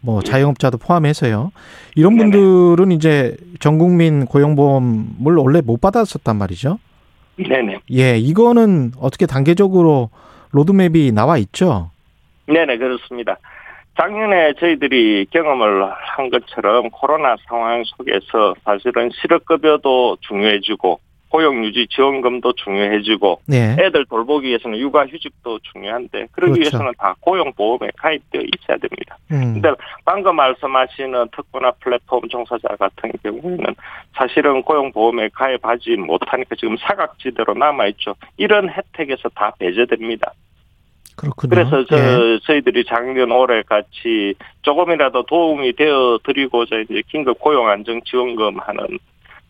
뭐 0.02 0.22
자영업자도 0.22 0.80
포함해서요. 0.80 1.52
이런. 1.96 2.18
분들은 2.18 2.92
이제 2.92 3.38
전 3.60 3.78
국민 3.78 4.26
고용보험을 4.26 5.36
원래 5.36 5.62
못 5.62 5.80
받았었단 5.80 6.36
말이죠. 6.36 6.80
네네. 7.38 7.80
예, 7.92 8.18
이거는 8.18 8.94
어떻게 8.98 9.26
단계적으로 9.26 10.10
로드맵이 10.52 11.12
나와 11.12 11.38
있죠? 11.38 11.92
네네, 12.48 12.78
그렇습니다. 12.78 13.38
작년에 13.98 14.54
저희들이 14.60 15.28
경험을 15.32 15.90
한 15.90 16.30
것처럼 16.30 16.90
코로나 16.90 17.36
상황 17.48 17.84
속에서 17.86 18.56
사실은 18.64 19.10
실업급여도 19.14 20.18
중요해지고 20.22 21.00
고용 21.30 21.66
유지 21.66 21.86
지원금도 21.90 22.54
중요해지고 22.54 23.42
네. 23.48 23.76
애들 23.80 24.06
돌보기 24.06 24.48
위해서는 24.48 24.78
육아 24.80 25.06
휴직도 25.06 25.60
중요한데 25.60 26.28
그러기 26.32 26.54
그렇죠. 26.54 26.60
위해서는 26.60 26.94
다 26.98 27.16
고용 27.20 27.52
보험에 27.54 27.90
가입되어 27.98 28.42
있어야 28.42 28.78
됩니다. 28.78 29.18
음. 29.32 29.56
근데 29.56 29.72
방금 30.06 30.36
말씀하시는 30.38 31.28
특구나 31.36 31.72
플랫폼 31.80 32.22
종사자 32.30 32.70
같은 32.78 33.12
경우에는 33.22 33.66
사실은 34.14 34.62
고용 34.62 34.92
보험에 34.94 35.30
가입하지 35.34 35.98
못하니까 35.98 36.56
지금 36.56 36.78
사각지대로 36.78 37.54
남아 37.54 37.88
있죠. 37.88 38.16
이런 38.38 38.70
혜택에서 38.70 39.28
다 39.30 39.52
배제됩니다. 39.60 40.32
그렇군요. 41.16 41.50
그래서 41.50 41.86
저, 41.86 41.98
예. 41.98 42.40
저희들이 42.44 42.86
작년 42.86 43.32
올해 43.32 43.62
같이 43.64 44.36
조금이라도 44.62 45.24
도움이 45.24 45.74
되어 45.74 46.20
드리고자 46.24 46.78
이제 46.80 47.02
긴급 47.08 47.40
고용 47.40 47.68
안정 47.70 48.02
지원금 48.04 48.60
하는 48.60 49.00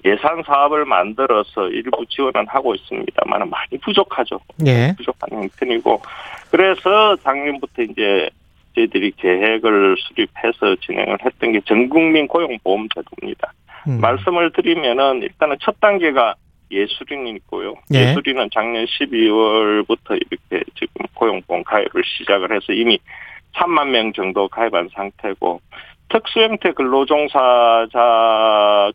예산 0.05 0.43
사업을 0.45 0.85
만들어서 0.85 1.67
일부 1.69 2.05
지원은 2.07 2.45
하고 2.47 2.75
있습니다만 2.75 3.49
많이 3.49 3.77
부족하죠. 3.83 4.39
예. 4.67 4.93
부족한 4.97 5.29
형편이고 5.31 6.01
그래서 6.51 7.15
작년부터 7.17 7.81
이제 7.81 8.29
저희들이 8.75 9.13
계획을 9.17 9.95
수립해서 9.97 10.75
진행을 10.81 11.17
했던 11.25 11.51
게 11.53 11.61
전국민 11.61 12.27
고용보험 12.27 12.87
제도입니다. 12.93 13.53
음. 13.87 13.99
말씀을 14.01 14.51
드리면은 14.51 15.21
일단은 15.21 15.57
첫 15.61 15.79
단계가 15.79 16.35
예술인이 16.71 17.31
있고요. 17.31 17.75
예. 17.93 18.09
예술인은 18.09 18.49
작년 18.53 18.85
12월부터 18.85 20.15
이렇게 20.15 20.63
지금 20.77 21.05
고용보험 21.13 21.63
가입을 21.63 22.03
시작을 22.03 22.53
해서 22.53 22.73
이미 22.73 22.99
3만 23.55 23.89
명 23.89 24.13
정도 24.13 24.47
가입한 24.47 24.89
상태고 24.93 25.61
특수형태 26.09 26.73
근로종사자 26.73 27.91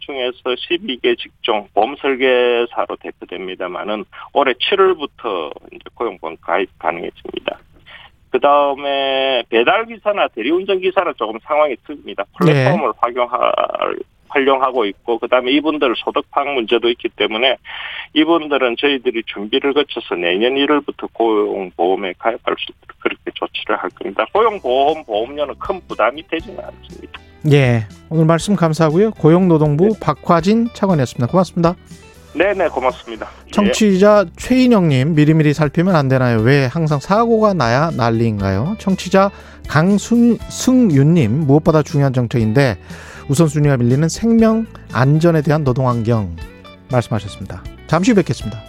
중에서 0.00 0.42
12개 0.44 1.18
직종 1.18 1.66
보험 1.74 1.96
설계사로 1.96 2.96
대표됩니다만은 3.00 4.04
올해 4.32 4.52
7월부터 4.52 5.50
이제 5.72 5.82
고용보험 5.94 6.36
가입 6.40 6.70
가능해집니다. 6.78 7.58
그 8.30 8.38
다음에 8.38 9.42
배달기사나 9.48 10.28
대리운전기사는 10.28 11.14
조금 11.16 11.38
상황이 11.42 11.74
틀립니다. 11.84 12.24
플랫폼을 12.38 12.92
활용할, 12.98 13.52
활용하고 14.30 14.86
있고, 14.86 15.18
그 15.18 15.28
다음에 15.28 15.52
이분들 15.52 15.94
소득 15.96 16.30
파악 16.30 16.48
문제도 16.54 16.88
있기 16.88 17.08
때문에 17.10 17.56
이분들은 18.14 18.76
저희들이 18.78 19.22
준비를 19.26 19.74
거쳐서 19.74 20.14
내년 20.14 20.54
1월부터 20.54 21.12
고용보험에 21.12 22.14
가입할 22.18 22.56
수 22.58 22.72
있도록 22.72 23.00
그렇게 23.00 23.30
조치를 23.34 23.76
할 23.76 23.90
겁니다. 23.90 24.24
고용보험 24.32 25.04
보험료는 25.04 25.54
큰 25.58 25.80
부담이 25.86 26.26
되지는 26.28 26.58
않습니다. 26.58 27.20
예. 27.50 27.86
오늘 28.10 28.26
말씀 28.26 28.54
감사하고요. 28.54 29.12
고용노동부 29.12 29.98
박화진 30.00 30.68
차관이었습니다. 30.72 31.26
고맙습니다. 31.26 31.74
네네, 32.34 32.68
고맙습니다. 32.68 33.28
예. 33.46 33.50
청취자 33.50 34.26
최인영님 34.36 35.14
미리미리 35.14 35.52
살피면 35.52 35.96
안 35.96 36.08
되나요? 36.08 36.40
왜 36.40 36.66
항상 36.66 37.00
사고가 37.00 37.54
나야 37.54 37.90
난리인가요? 37.96 38.76
청취자 38.78 39.30
강승윤님 39.68 41.46
무엇보다 41.46 41.82
중요한 41.82 42.12
정책인데 42.12 42.76
우선순위가 43.30 43.76
밀리는 43.76 44.08
생명 44.08 44.66
안전에 44.92 45.40
대한 45.42 45.62
노동환경 45.62 46.34
말씀하셨습니다. 46.90 47.62
잠시 47.86 48.10
후 48.10 48.16
뵙겠습니다. 48.16 48.60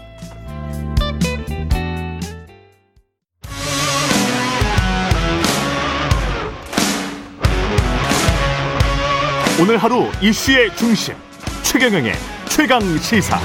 오늘 9.59 9.77
하루 9.77 10.05
이슈의 10.21 10.75
중심 10.75 11.15
최경영의 11.63 12.13
최강 12.49 12.81
시사 12.99 13.39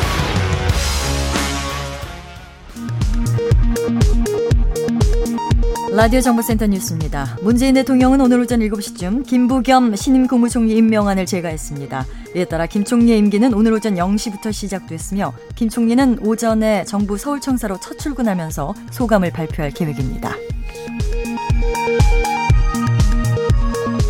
라디오 5.97 6.21
정보센터 6.21 6.67
뉴스입니다. 6.67 7.39
문재인 7.41 7.73
대통령은 7.73 8.21
오늘 8.21 8.41
오전 8.41 8.61
7시쯤 8.61 9.27
김부겸 9.27 9.97
신임 9.97 10.27
국무총리 10.27 10.77
임명안을 10.77 11.25
제거했습니다. 11.25 12.05
이에 12.37 12.45
따라 12.45 12.67
김 12.67 12.85
총리의 12.85 13.17
임기는 13.17 13.55
오늘 13.55 13.73
오전 13.73 13.95
0시부터 13.95 14.53
시작됐으며 14.53 15.33
김 15.55 15.71
총리는 15.71 16.19
오전에 16.21 16.85
정부 16.85 17.17
서울청사로 17.17 17.81
첫 17.81 17.99
출근하면서 17.99 18.75
소감을 18.91 19.31
발표할 19.31 19.71
계획입니다. 19.71 20.35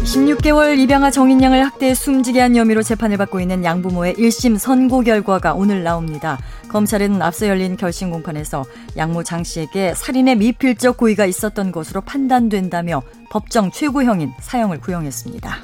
16개월 0.06 0.78
입양아 0.78 1.10
정인양을 1.10 1.64
학대해 1.64 1.94
숨지게 1.94 2.40
한 2.40 2.56
혐의로 2.56 2.82
재판을 2.82 3.16
받고 3.16 3.38
있는 3.38 3.64
양부모의 3.64 4.14
1심 4.14 4.56
선고 4.56 5.02
결과가 5.02 5.54
오늘 5.54 5.82
나옵니다. 5.82 6.38
검찰은 6.68 7.22
앞서 7.22 7.48
열린 7.48 7.76
결심 7.76 8.10
공판에서 8.10 8.64
양모 8.96 9.22
장 9.22 9.44
씨에게 9.44 9.94
살인의 9.94 10.36
미필적 10.36 10.96
고의가 10.96 11.26
있었던 11.26 11.72
것으로 11.72 12.00
판단된다며 12.00 13.02
법정 13.30 13.70
최고형인 13.70 14.32
사형을 14.40 14.80
구형했습니다. 14.80 15.62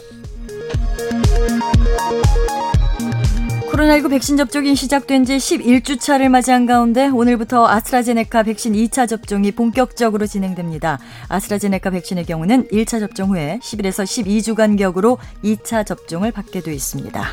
코로나19 3.73 4.11
백신 4.11 4.37
접종이 4.37 4.77
시작된 4.77 5.25
지 5.25 5.39
11주차를 5.39 6.29
맞이한 6.29 6.67
가운데 6.67 7.09
오늘부터 7.09 7.67
아스트라제네카 7.67 8.43
백신 8.43 8.75
2차 8.75 9.09
접종이 9.09 9.51
본격적으로 9.51 10.27
진행됩니다. 10.27 10.99
아스트라제네카 11.29 11.91
백신의 11.91 12.27
경우는 12.27 12.69
1차 12.69 13.01
접종 13.01 13.31
후에 13.31 13.59
10일에서 13.63 14.05
12주 14.05 14.55
간 14.55 14.77
격으로 14.77 15.19
2차 15.43 15.87
접종을 15.87 16.33
받게 16.33 16.61
돼 16.61 16.75
있습니다. 16.75 17.25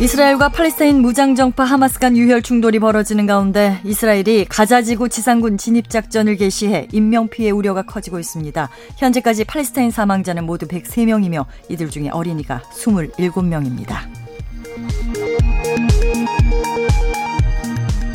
이스라엘과 0.00 0.48
팔레스타인 0.48 1.02
무장정파 1.02 1.62
하마스 1.62 1.98
간 1.98 2.16
유혈 2.16 2.40
충돌이 2.40 2.78
벌어지는 2.78 3.26
가운데 3.26 3.78
이스라엘이 3.84 4.46
가자지구 4.46 5.10
지상군 5.10 5.58
진입작전을 5.58 6.36
개시해 6.36 6.88
인명피해 6.90 7.50
우려가 7.50 7.82
커지고 7.82 8.18
있습니다. 8.18 8.70
현재까지 8.96 9.44
팔레스타인 9.44 9.90
사망자는 9.90 10.44
모두 10.44 10.66
103명이며 10.66 11.44
이들 11.68 11.90
중에 11.90 12.08
어린이가 12.08 12.62
27명입니다. 12.72 13.98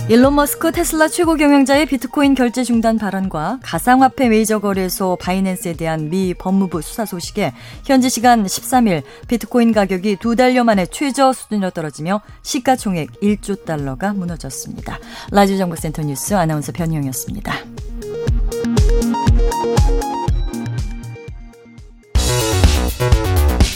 일론 0.08 0.36
머스크 0.36 0.72
테슬라 0.72 1.08
최고 1.08 1.34
경영자의 1.34 1.88
비트코인 1.88 2.36
결제 2.36 2.64
중단 2.64 3.00
발언과 3.00 3.58
가상화폐 3.64 4.30
메이저 4.30 4.60
거래소 4.60 5.18
바이낸스에 5.20 5.74
대한 5.74 6.12
미 6.12 6.36
법무부 6.36 6.84
수사 6.84 7.06
소식에 7.06 7.54
현지 7.84 8.12
시간 8.12 8.44
13일 8.44 9.02
비트코인 9.28 9.74
가격이 9.74 10.18
두 10.18 10.36
달여 10.36 10.64
만에 10.64 10.86
최저 10.86 11.34
수준으로 11.34 11.72
떨어지며 11.72 12.22
시가총액 12.44 13.20
1조 13.20 13.66
달러가 13.66 14.14
무너졌습니다. 14.14 15.00
라디오 15.32 15.58
정보센터 15.58 16.04
뉴스 16.04 16.36
아나운서 16.36 16.72
변희영이었습니다. 16.72 17.56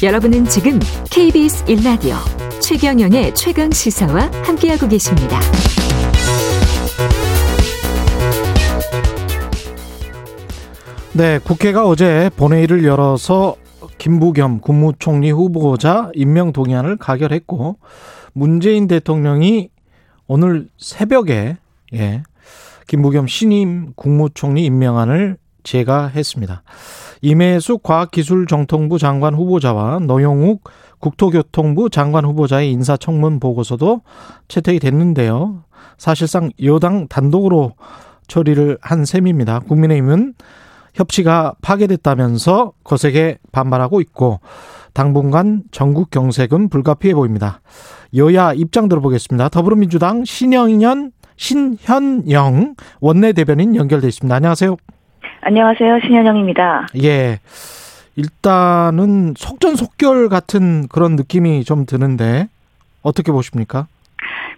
여러분은 0.03 0.45
지금 0.45 0.79
KBS 1.09 1.65
1라디오 1.65 2.15
최경영의 2.61 3.33
최강 3.33 3.71
시사와 3.71 4.29
함께하고 4.43 4.87
계십니다. 4.87 5.39
네, 11.19 11.37
국회가 11.37 11.85
어제 11.85 12.31
본회의를 12.37 12.85
열어서 12.85 13.57
김부겸 13.97 14.61
국무총리 14.61 15.31
후보자 15.31 16.09
임명 16.15 16.53
동의안을 16.53 16.95
가결했고 16.95 17.77
문재인 18.31 18.87
대통령이 18.87 19.69
오늘 20.27 20.69
새벽에 20.77 21.57
예, 21.93 22.23
김부겸 22.87 23.27
신임 23.27 23.91
국무총리 23.97 24.63
임명안을 24.63 25.35
제가했습니다. 25.63 26.63
임혜숙 27.21 27.83
과학기술정통부 27.83 28.97
장관 28.97 29.35
후보자와 29.35 29.99
노영욱 29.99 30.63
국토교통부 30.99 31.89
장관 31.89 32.23
후보자의 32.23 32.71
인사청문 32.71 33.41
보고서도 33.41 34.03
채택이 34.47 34.79
됐는데요. 34.79 35.65
사실상 35.97 36.49
여당 36.63 37.09
단독으로 37.09 37.73
처리를 38.29 38.77
한 38.79 39.03
셈입니다. 39.03 39.59
국민의힘은 39.59 40.35
협치가 40.93 41.53
파괴됐다면서 41.61 42.73
거세게 42.83 43.37
반발하고 43.51 44.01
있고 44.01 44.39
당분간 44.93 45.63
전국 45.71 46.09
경색은 46.11 46.69
불가피해 46.69 47.13
보입니다. 47.13 47.61
여야 48.15 48.53
입장 48.53 48.89
들어보겠습니다. 48.89 49.49
더불어민주당 49.49 50.25
신영현 50.25 51.11
신현영 51.37 52.75
원내대변인 52.99 53.75
연결돼 53.75 54.07
있습니다. 54.07 54.35
안녕하세요. 54.35 54.75
안녕하세요. 55.41 55.99
신현영입니다. 56.01 56.87
예. 57.01 57.39
일단은 58.15 59.35
속전속결 59.37 60.27
같은 60.27 60.87
그런 60.89 61.15
느낌이 61.15 61.63
좀 61.63 61.85
드는데 61.85 62.49
어떻게 63.01 63.31
보십니까? 63.31 63.87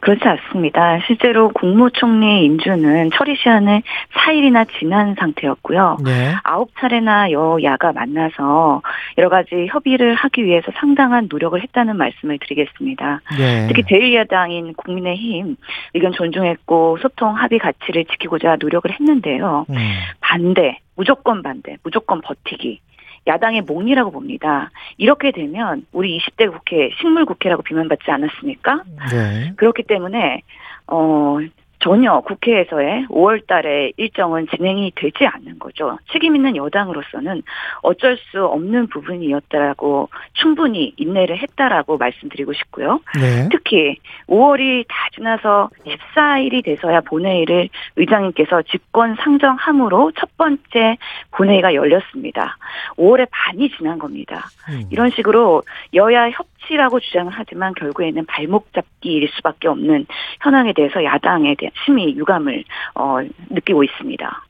그렇지 0.01 0.27
않습니다. 0.27 0.99
실제로 1.05 1.49
국무총리 1.49 2.43
인준은 2.45 3.11
처리 3.13 3.35
시한을 3.35 3.83
4일이나 4.13 4.67
지난 4.79 5.15
상태였고요. 5.17 5.97
네. 6.03 6.33
아홉 6.43 6.71
차례나 6.79 7.31
여야가 7.31 7.93
만나서 7.93 8.81
여러 9.17 9.29
가지 9.29 9.67
협의를 9.69 10.15
하기 10.15 10.43
위해서 10.43 10.71
상당한 10.79 11.27
노력을 11.29 11.61
했다는 11.61 11.97
말씀을 11.97 12.39
드리겠습니다. 12.39 13.21
네. 13.37 13.67
특히 13.67 13.83
제1야당인 13.83 14.75
국민의힘 14.75 15.55
의견 15.93 16.11
존중했고 16.11 16.97
소통 17.01 17.35
합의 17.37 17.59
가치를 17.59 18.05
지키고자 18.05 18.57
노력을 18.59 18.91
했는데요. 18.91 19.65
음. 19.69 19.75
반대, 20.19 20.79
무조건 20.95 21.43
반대, 21.43 21.77
무조건 21.83 22.21
버티기. 22.21 22.81
야당의 23.27 23.61
몽리라고 23.61 24.11
봅니다. 24.11 24.71
이렇게 24.97 25.31
되면 25.31 25.85
우리 25.91 26.17
20대 26.19 26.51
국회 26.51 26.89
식물 26.99 27.25
국회라고 27.25 27.61
비난받지 27.61 28.09
않았습니까? 28.09 28.83
네. 29.11 29.53
그렇기 29.55 29.83
때문에 29.83 30.41
어 30.87 31.37
전혀 31.81 32.19
국회에서의 32.21 33.07
5월 33.09 33.45
달에 33.47 33.91
일정은 33.97 34.47
진행이 34.55 34.93
되지 34.95 35.25
않는 35.25 35.57
거죠. 35.59 35.97
책임 36.11 36.35
있는 36.35 36.55
여당으로서는 36.55 37.41
어쩔 37.81 38.17
수 38.17 38.45
없는 38.45 38.87
부분이었다라고 38.87 40.09
충분히 40.33 40.93
인내를 40.97 41.39
했다라고 41.39 41.97
말씀드리고 41.97 42.53
싶고요. 42.53 43.01
네. 43.19 43.49
특히 43.51 43.97
5월이 44.27 44.85
다 44.87 44.95
지나서 45.15 45.69
14일이 45.85 46.63
돼서야 46.63 47.01
본회의를 47.01 47.69
의장님께서 47.95 48.61
직권 48.63 49.15
상정함으로 49.15 50.11
첫 50.19 50.29
번째 50.37 50.97
본회의가 51.31 51.73
열렸습니다. 51.73 52.57
5월에 52.97 53.27
반이 53.31 53.71
지난 53.71 53.97
겁니다. 53.97 54.45
음. 54.69 54.83
이런 54.91 55.09
식으로 55.09 55.63
여야 55.95 56.29
협 56.29 56.45
치라고 56.67 56.99
주장을 56.99 57.31
하지만 57.35 57.73
결국에는 57.73 58.25
발목 58.25 58.71
잡기일 58.73 59.29
수밖에 59.35 59.67
없는 59.67 60.05
현황에 60.41 60.73
대해서 60.73 61.03
야당에 61.03 61.55
대한 61.57 61.71
심히 61.85 62.15
유감을 62.15 62.63
어, 62.95 63.17
느끼고 63.49 63.83
있습니다. 63.83 64.43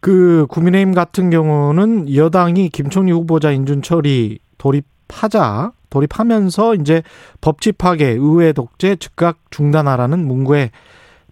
그 0.00 0.46
국민의힘 0.48 0.94
같은 0.94 1.30
경우는 1.30 2.14
여당이 2.14 2.68
김총리 2.68 3.12
후보자 3.12 3.50
인준 3.50 3.82
처리 3.82 4.38
돌입하자 4.58 5.72
돌입하면서 5.90 6.74
이제 6.76 7.02
법치 7.40 7.72
파괴, 7.72 8.06
의회 8.10 8.52
독재 8.52 8.96
즉각 8.96 9.38
중단하라는 9.50 10.26
문구에 10.26 10.70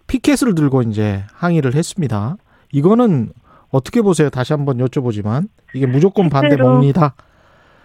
피켓을 0.07 0.55
들고 0.55 0.83
이제 0.83 1.23
항의를 1.33 1.75
했습니다. 1.75 2.37
이거는 2.71 3.31
어떻게 3.69 4.01
보세요? 4.01 4.29
다시 4.29 4.53
한번 4.53 4.77
여쭤보지만 4.77 5.47
이게 5.73 5.85
무조건 5.85 6.29
반대 6.29 6.55
뭡니다. 6.55 7.15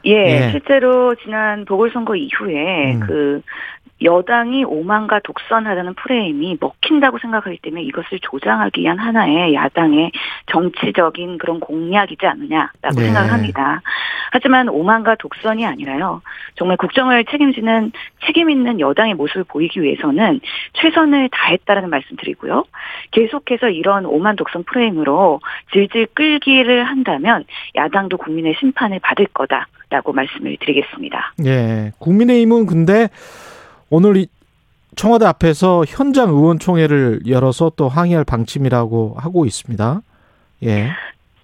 예, 0.07 0.13
예. 0.13 0.51
실제로 0.51 1.15
지난 1.17 1.65
보궐선거 1.65 2.17
이후에 2.17 2.95
음. 2.95 3.01
그 3.01 3.43
여당이 4.03 4.65
오만과 4.65 5.21
독선하다는 5.21 5.95
프레임이 5.95 6.57
먹힌다고 6.59 7.19
생각하기 7.19 7.59
때문에 7.59 7.83
이것을 7.83 8.19
조장하기 8.21 8.81
위한 8.81 8.99
하나의 8.99 9.55
야당의 9.55 10.13
정치적인 10.47 11.39
그런 11.39 11.61
공약이지 11.61 12.27
않느냐라고 12.27 12.95
네. 12.97 13.05
생각을 13.05 13.33
합니다. 13.33 13.83
하지만 14.33 14.69
오만과 14.69 15.17
독선이 15.17 15.67
아니라요. 15.67 16.23
정말 16.55 16.77
국정을 16.77 17.25
책임지는 17.27 17.93
책임 18.25 18.49
있는 18.49 18.81
여당의 18.81 19.15
모습을 19.15 19.45
보이기 19.45 19.83
위해서는 19.83 20.41
최선을 20.75 21.29
다했다라는 21.31 21.91
말씀드리고요. 21.91 22.65
계속해서 23.11 23.69
이런 23.69 24.07
오만 24.07 24.37
독선 24.37 24.63
프레임으로 24.65 25.41
질질 25.73 26.07
끌기를 26.15 26.85
한다면 26.85 27.45
야당도 27.75 28.17
국민의 28.17 28.55
심판을 28.61 29.01
받을 29.01 29.27
거다 29.27 29.67
라고 29.91 30.13
말씀을 30.13 30.57
드리겠습니다. 30.61 31.35
예. 31.45 31.93
국민의힘은 31.99 32.67
근데 32.67 33.09
오늘 33.91 34.17
이 34.17 34.29
청와대 34.97 35.27
앞에서 35.27 35.85
현장 35.87 36.31
의원총회를 36.31 37.23
열어서 37.29 37.73
또 37.77 37.89
항의할 37.89 38.25
방침이라고 38.25 39.17
하고 39.19 39.45
있습니다. 39.47 40.01
예. 40.65 40.91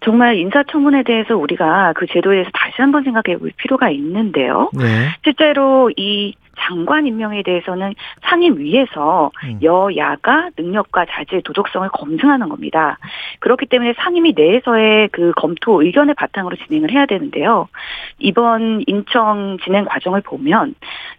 정말 0.04 0.36
인사청문에 0.36 1.02
대해서 1.02 1.36
우리가 1.36 1.92
그 1.96 2.06
제도에 2.06 2.36
대해서 2.36 2.50
다시 2.54 2.74
한번 2.78 3.02
생각해 3.02 3.38
볼 3.38 3.50
필요가 3.56 3.90
있는데요. 3.90 4.70
네. 4.72 5.08
실제로 5.24 5.90
이 5.96 6.34
장관 6.58 7.06
임명에 7.06 7.42
대해서는 7.42 7.94
상임위에서 8.22 9.30
음. 9.44 9.58
여야가 9.62 10.50
능력과 10.56 11.06
자질, 11.10 11.42
도덕성을 11.42 11.88
검증하는 11.90 12.48
겁니다. 12.48 12.98
그렇기 13.40 13.66
때문에 13.66 13.94
상임위 13.98 14.34
내에서의 14.36 15.08
그 15.12 15.32
검토 15.36 15.82
의견을 15.82 16.14
바탕으로 16.14 16.56
진행을 16.56 16.90
해야 16.90 17.06
되는데요. 17.06 17.68
이번 18.18 18.82
인청 18.86 19.58
진행 19.64 19.84
과정을 19.84 20.22
보면 20.22 20.74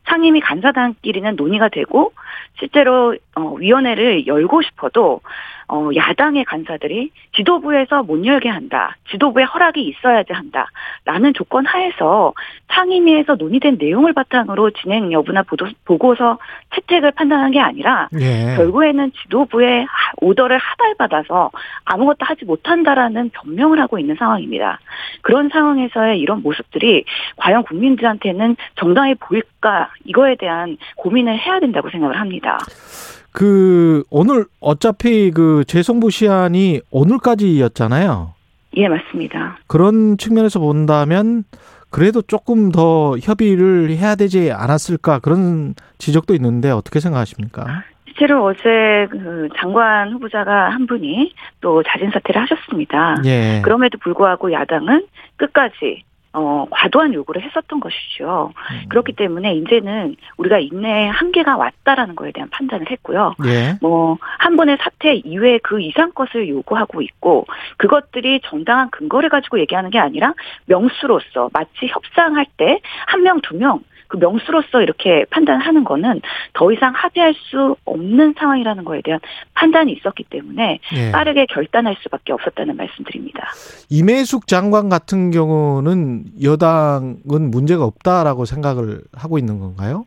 상임위 0.06 0.40
간사단끼리는 0.42 1.36
논의가 1.36 1.70
되고 1.70 2.14
실제로 2.60 3.16
어, 3.36 3.54
위원회를 3.54 4.28
열고 4.28 4.62
싶어도 4.64 5.22
어, 5.70 5.90
야당의 5.94 6.46
간사들이 6.46 7.12
지도부에서 7.36 8.04
못 8.04 8.26
열게 8.26 8.48
한다. 8.48 8.96
지도부의 9.12 9.46
허락이 9.46 9.82
있어야지 9.84 10.32
한다. 10.32 10.68
라는 11.04 11.34
조건 11.34 11.66
하에서 11.66 12.34
상임위에서 12.70 13.36
논의된 13.36 13.78
내용을 13.80 14.14
바탕으로 14.14 14.72
진행 14.72 15.12
여부나 15.12 15.44
보도, 15.44 15.68
보고서 15.84 16.38
채택을 16.74 17.12
판단한 17.12 17.52
게 17.52 17.60
아니라 17.60 18.08
예. 18.20 18.56
결국에는 18.56 19.12
지도부의 19.24 19.84
하- 19.84 20.12
오더를 20.22 20.58
하달받아서 20.58 21.52
아무것도 21.84 22.18
하지 22.22 22.46
못한다라는 22.46 23.30
변명을 23.32 23.80
하고 23.82 24.00
있는 24.00 24.16
상황입니다. 24.16 24.80
그런 25.22 25.50
상황에서의 25.50 26.20
이런 26.20 26.42
모습들이 26.44 27.04
과연 27.36 27.64
국민들한테는 27.64 28.56
정당해 28.76 29.16
보일까 29.16 29.90
이거에 30.06 30.36
대한 30.36 30.78
고민을 30.96 31.38
해야 31.38 31.60
된다고 31.60 31.90
생각을 31.90 32.18
합니다. 32.20 32.58
그 33.38 34.04
오늘 34.10 34.46
어차피 34.60 35.30
그 35.30 35.64
재송부 35.68 36.10
시한이 36.10 36.82
오늘까지였잖아요. 36.90 38.34
예, 38.78 38.88
맞습니다. 38.88 39.60
그런 39.68 40.18
측면에서 40.18 40.60
본다면 40.60 41.44
그래도 41.92 42.24
조금 42.24 42.72
더 42.72 43.16
협의를 43.22 43.92
해야 43.92 44.16
되지 44.16 44.52
않았을까 44.52 45.20
그런 45.20 45.76
지적도 46.00 46.34
있는데 46.34 46.72
어떻게 46.72 47.00
생각하십니까? 47.00 47.84
실제로 48.08 48.44
어제 48.44 49.08
그 49.12 49.50
장관 49.58 50.14
후보자가 50.14 50.72
한 50.72 50.88
분이 50.88 51.32
또 51.62 51.84
자진 51.84 52.10
사퇴를 52.10 52.42
하셨습니다. 52.42 53.22
예. 53.26 53.62
그럼에도 53.64 54.00
불구하고 54.00 54.52
야당은 54.52 55.06
끝까지 55.36 56.02
어, 56.34 56.66
과도한 56.70 57.14
요구를 57.14 57.42
했었던 57.44 57.80
것이죠. 57.80 58.52
음. 58.72 58.90
그렇기 58.90 59.14
때문에 59.14 59.56
이제는 59.56 60.16
우리가 60.38 60.60
인내의 60.60 61.10
한계가 61.10 61.58
왔다라는 61.58 62.16
거에 62.16 62.32
대한 62.32 62.50
판단을 62.50 62.92
했고요. 62.92 63.36
예. 63.46 63.76
뭐, 63.82 64.18
한 64.20 64.56
번의 64.56 64.78
사태 64.80 65.16
이외에 65.16 65.60
그 65.64 65.82
이상 65.82 66.12
것을 66.12 66.48
요구하고 66.50 67.02
있고, 67.02 67.46
그것들이 67.78 68.42
정당한 68.46 68.90
근거를 68.92 69.30
가지고 69.30 69.60
얘기하는 69.60 69.90
게 69.90 70.00
아니라 70.00 70.34
명수로서 70.66 71.50
마치 71.54 71.88
협상할 71.88 72.46
때 72.58 72.80
한 73.08 73.24
명, 73.24 73.42
두 73.42 73.56
명, 73.56 73.82
그 74.08 74.18
명수로서 74.18 74.82
이렇게 74.82 75.26
판단하는 75.30 75.84
거는 75.84 76.22
더 76.54 76.72
이상 76.72 76.94
합의할 76.96 77.34
수 77.34 77.76
없는 77.86 78.36
상황이라는 78.38 78.84
거에 78.84 79.02
대한 79.04 79.20
판단이 79.54 79.92
있었기 79.94 80.26
때문에 80.30 80.80
예. 80.96 81.12
빠르게 81.12 81.46
결단할 81.48 81.96
수밖에 82.02 82.34
없었다는 82.34 82.76
말씀드립니다. 82.76 83.48
이매숙 83.90 84.48
장관 84.48 84.90
같은 84.90 85.32
경우는 85.32 86.26
여당은 86.42 87.52
문제가 87.52 87.84
없다라고 87.84 88.46
생각을 88.46 89.02
하고 89.14 89.38
있는 89.38 89.60
건가요? 89.60 90.06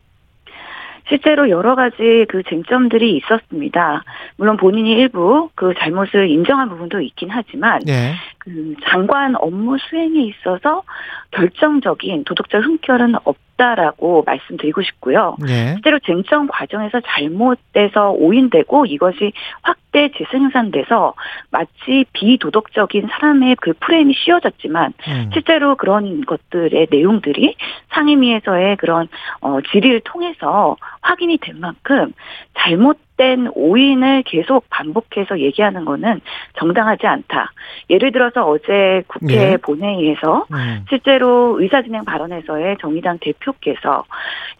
실제로 1.11 1.49
여러 1.49 1.75
가지 1.75 2.25
그 2.29 2.41
쟁점들이 2.47 3.17
있었습니다. 3.17 4.03
물론 4.37 4.55
본인이 4.55 4.91
일부 4.93 5.49
그 5.55 5.73
잘못을 5.77 6.29
인정한 6.29 6.69
부분도 6.69 7.01
있긴 7.01 7.29
하지만 7.29 7.81
예. 7.89 8.13
그 8.43 8.73
장관 8.85 9.35
업무 9.35 9.77
수행에 9.77 10.19
있어서 10.23 10.81
결정적인 11.29 12.23
도덕적 12.23 12.63
흠결은 12.63 13.13
없다라고 13.23 14.23
말씀드리고 14.25 14.81
싶고요. 14.81 15.37
예. 15.47 15.73
실제로 15.73 15.99
쟁점 15.99 16.47
과정에서 16.47 17.01
잘못돼서 17.01 18.11
오인되고 18.11 18.87
이것이 18.87 19.31
확대 19.61 20.09
재생산돼서 20.17 21.13
마치 21.51 22.05
비도덕적인 22.13 23.09
사람의 23.11 23.57
그 23.61 23.73
프레임이 23.79 24.15
씌워졌지만 24.15 24.93
음. 25.07 25.29
실제로 25.33 25.75
그런 25.75 26.25
것들의 26.25 26.87
내용들이 26.89 27.55
상임위에서의 27.91 28.77
그런 28.77 29.07
어, 29.41 29.59
질의를 29.71 30.01
통해서 30.03 30.77
확인이 31.01 31.37
된 31.37 31.59
만큼 31.59 32.11
잘못 32.57 32.97
된 33.21 33.51
오인을 33.53 34.23
계속 34.23 34.65
반복해서 34.71 35.37
얘기하는 35.37 35.85
거는 35.85 36.21
정당하지 36.57 37.05
않다. 37.05 37.51
예를 37.91 38.11
들어서 38.11 38.43
어제 38.47 39.03
국회 39.05 39.51
예. 39.51 39.57
본회의에서 39.57 40.47
음. 40.51 40.85
실제로 40.89 41.61
의사진행 41.61 42.03
발언에서의 42.03 42.77
정의당 42.81 43.19
대표께서 43.19 44.05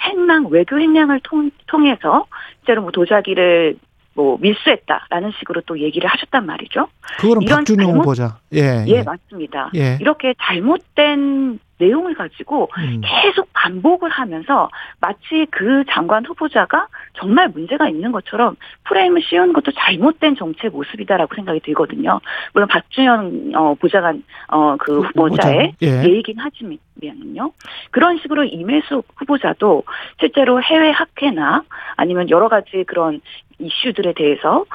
행랑 0.01 0.45
외교 0.51 0.79
행량을 0.79 1.21
통, 1.23 1.49
통해서 1.65 2.27
실제로 2.59 2.83
뭐 2.83 2.91
도자기를 2.91 3.77
뭐 4.13 4.37
밀수했다라는 4.41 5.31
식으로 5.39 5.61
또 5.65 5.79
얘기를 5.79 6.09
하셨단 6.09 6.45
말이죠. 6.45 6.87
그거는 7.19 7.41
이런 7.43 7.57
박준영 7.59 7.85
잘못- 7.87 7.99
후보자. 8.01 8.39
예. 8.53 8.83
예, 8.87 9.03
맞습니다. 9.03 9.69
예. 9.75 9.97
이렇게 10.01 10.33
잘못된 10.41 11.59
내용을 11.77 12.13
가지고 12.13 12.69
음. 12.77 13.01
계속 13.03 13.49
반복을 13.53 14.09
하면서 14.11 14.69
마치 14.99 15.47
그 15.49 15.83
장관 15.89 16.23
후보자가 16.25 16.87
정말 17.13 17.49
문제가 17.49 17.89
있는 17.89 18.11
것처럼 18.11 18.55
프레임을 18.83 19.23
씌우는 19.23 19.53
것도 19.53 19.71
잘못된 19.71 20.35
정치의 20.35 20.69
모습이다라고 20.71 21.33
생각이 21.33 21.59
들거든요. 21.61 22.19
물론 22.53 22.67
박준영 22.67 23.51
어, 23.55 23.73
보좌관 23.75 24.23
어, 24.49 24.75
그 24.77 25.01
후보자의 25.01 25.73
예. 25.81 26.03
예이긴 26.03 26.35
하지만 26.37 26.77
요. 27.37 27.53
그런 27.91 28.17
식으로 28.19 28.43
이매수 28.43 29.03
후보자도 29.15 29.83
실제로 30.19 30.61
해외 30.61 30.89
학회나 30.89 31.63
아니면 31.95 32.29
여러 32.29 32.47
가지 32.47 32.83
그런 32.87 33.21
이슈들에 33.59 34.13
대해서 34.13 34.65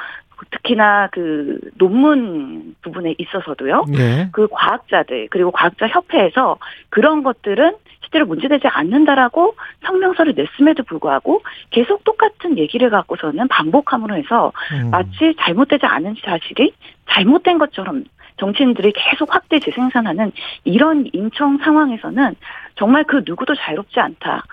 특히나 0.51 1.09
그 1.13 1.59
논문 1.79 2.77
부분에 2.83 3.15
있어서도요. 3.19 3.87
예. 3.95 4.29
그 4.33 4.49
과학자들 4.51 5.29
그리고 5.31 5.51
과학자 5.51 5.89
협회에서 5.89 6.59
그런 6.91 7.23
것들은 7.23 7.77
실제로 8.03 8.27
문제되지 8.27 8.69
않는다라고 8.69 9.57
성명서를 9.85 10.35
냈음에도 10.37 10.85
불구하고 10.85 11.43
계속 11.71 12.05
똑같은 12.05 12.59
얘기를 12.59 12.91
갖고서는 12.91 13.49
반복함으로 13.49 14.17
해서 14.17 14.53
음. 14.73 14.91
마치 14.91 15.35
잘못되지 15.41 15.87
않은 15.87 16.17
사실이 16.25 16.73
잘못된 17.11 17.59
것처럼 17.59 18.05
정치인들이 18.39 18.93
계속 18.93 19.35
확대 19.35 19.59
재생산하는 19.59 20.33
이런 20.65 21.09
인청 21.13 21.59
상황에서는 21.59 22.35
정말 22.77 23.05
그 23.05 23.23
누구도 23.27 23.55
자유롭지 23.55 23.99
않다. 23.99 24.45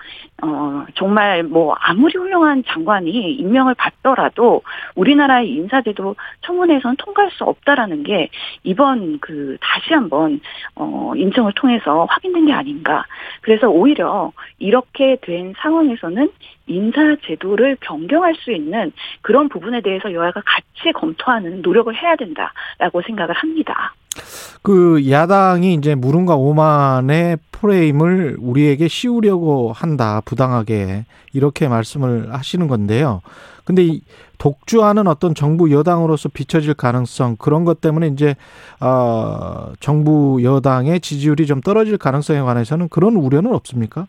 어, 0.42 0.84
정말 0.94 1.42
뭐 1.42 1.74
아무리 1.78 2.18
훌륭한 2.18 2.64
장관이 2.66 3.34
임명을 3.34 3.74
받더라도 3.74 4.62
우리나라의 4.94 5.50
인사제도 5.50 6.16
청문회에서는 6.42 6.96
통과할 6.96 7.30
수 7.30 7.44
없다라는 7.44 8.02
게 8.02 8.28
이번 8.62 9.20
그 9.20 9.56
다시 9.60 9.94
한번 9.94 10.40
어, 10.74 11.12
인정을 11.16 11.52
통해서 11.54 12.06
확인된 12.10 12.46
게 12.46 12.52
아닌가. 12.52 13.04
그래서 13.42 13.68
오히려 13.68 14.32
이렇게 14.58 15.16
된 15.22 15.54
상황에서는 15.58 16.28
인사제도를 16.66 17.76
변경할 17.80 18.34
수 18.36 18.52
있는 18.52 18.92
그런 19.22 19.48
부분에 19.48 19.82
대해서 19.82 20.12
여야가 20.12 20.42
같이 20.44 20.92
검토하는 20.92 21.62
노력을 21.62 21.94
해야 21.94 22.16
된다라고 22.16 23.02
생각을 23.02 23.34
합니다. 23.34 23.94
그 24.62 25.10
야당이 25.10 25.74
이제 25.74 25.94
물음과 25.94 26.36
오만의 26.36 27.38
프레임을 27.52 28.36
우리에게 28.40 28.88
씌우려고 28.88 29.72
한다 29.72 30.22
부당하게 30.24 31.04
이렇게 31.32 31.68
말씀을 31.68 32.32
하시는 32.32 32.66
건데요. 32.68 33.20
근데 33.64 33.84
이 33.84 34.00
독주하는 34.38 35.06
어떤 35.06 35.34
정부 35.34 35.70
여당으로서 35.70 36.28
비춰질 36.28 36.74
가능성 36.74 37.36
그런 37.38 37.64
것 37.64 37.80
때문에 37.80 38.08
이제 38.08 38.36
어 38.80 39.72
정부 39.80 40.42
여당의 40.42 41.00
지지율이 41.00 41.46
좀 41.46 41.60
떨어질 41.60 41.96
가능성에 41.96 42.40
관해서는 42.40 42.88
그런 42.88 43.16
우려는 43.16 43.54
없습니까? 43.54 44.06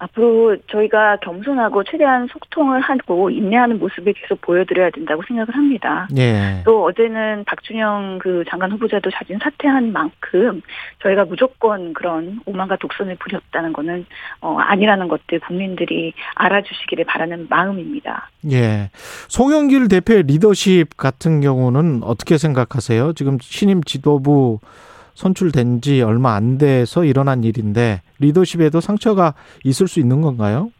앞으로 0.00 0.56
저희가 0.70 1.18
겸손하고 1.18 1.84
최대한 1.84 2.26
소통을 2.26 2.80
하고 2.80 3.30
인내하는 3.30 3.78
모습을 3.78 4.14
계속 4.14 4.40
보여드려야 4.40 4.90
된다고 4.90 5.22
생각을 5.28 5.54
합니다. 5.54 6.08
예. 6.16 6.62
또 6.64 6.84
어제는 6.84 7.44
박준영 7.44 8.18
그 8.20 8.42
장관 8.48 8.72
후보자도 8.72 9.10
자진 9.10 9.38
사퇴한 9.38 9.92
만큼 9.92 10.62
저희가 11.02 11.26
무조건 11.26 11.92
그런 11.92 12.40
오만과 12.46 12.76
독선을 12.76 13.16
부렸다는 13.16 13.72
거는 13.74 14.06
어, 14.40 14.56
아니라는 14.58 15.08
것들 15.08 15.40
국민들이 15.40 16.14
알아주시기를 16.34 17.04
바라는 17.04 17.46
마음입니다. 17.50 18.30
예. 18.50 18.90
송영길 19.28 19.88
대표의 19.88 20.22
리더십 20.22 20.96
같은 20.96 21.42
경우는 21.42 22.00
어떻게 22.02 22.38
생각하세요? 22.38 23.12
지금 23.12 23.36
신임 23.40 23.82
지도부 23.82 24.60
선출된 25.20 25.82
지 25.82 26.00
얼마 26.00 26.34
안 26.34 26.56
돼서 26.56 27.04
일어난 27.04 27.44
일인데 27.44 28.00
리더십에도 28.20 28.80
상처가 28.80 29.34
있을 29.64 29.86
수 29.86 30.00
있는 30.00 30.22
건가요? 30.22 30.70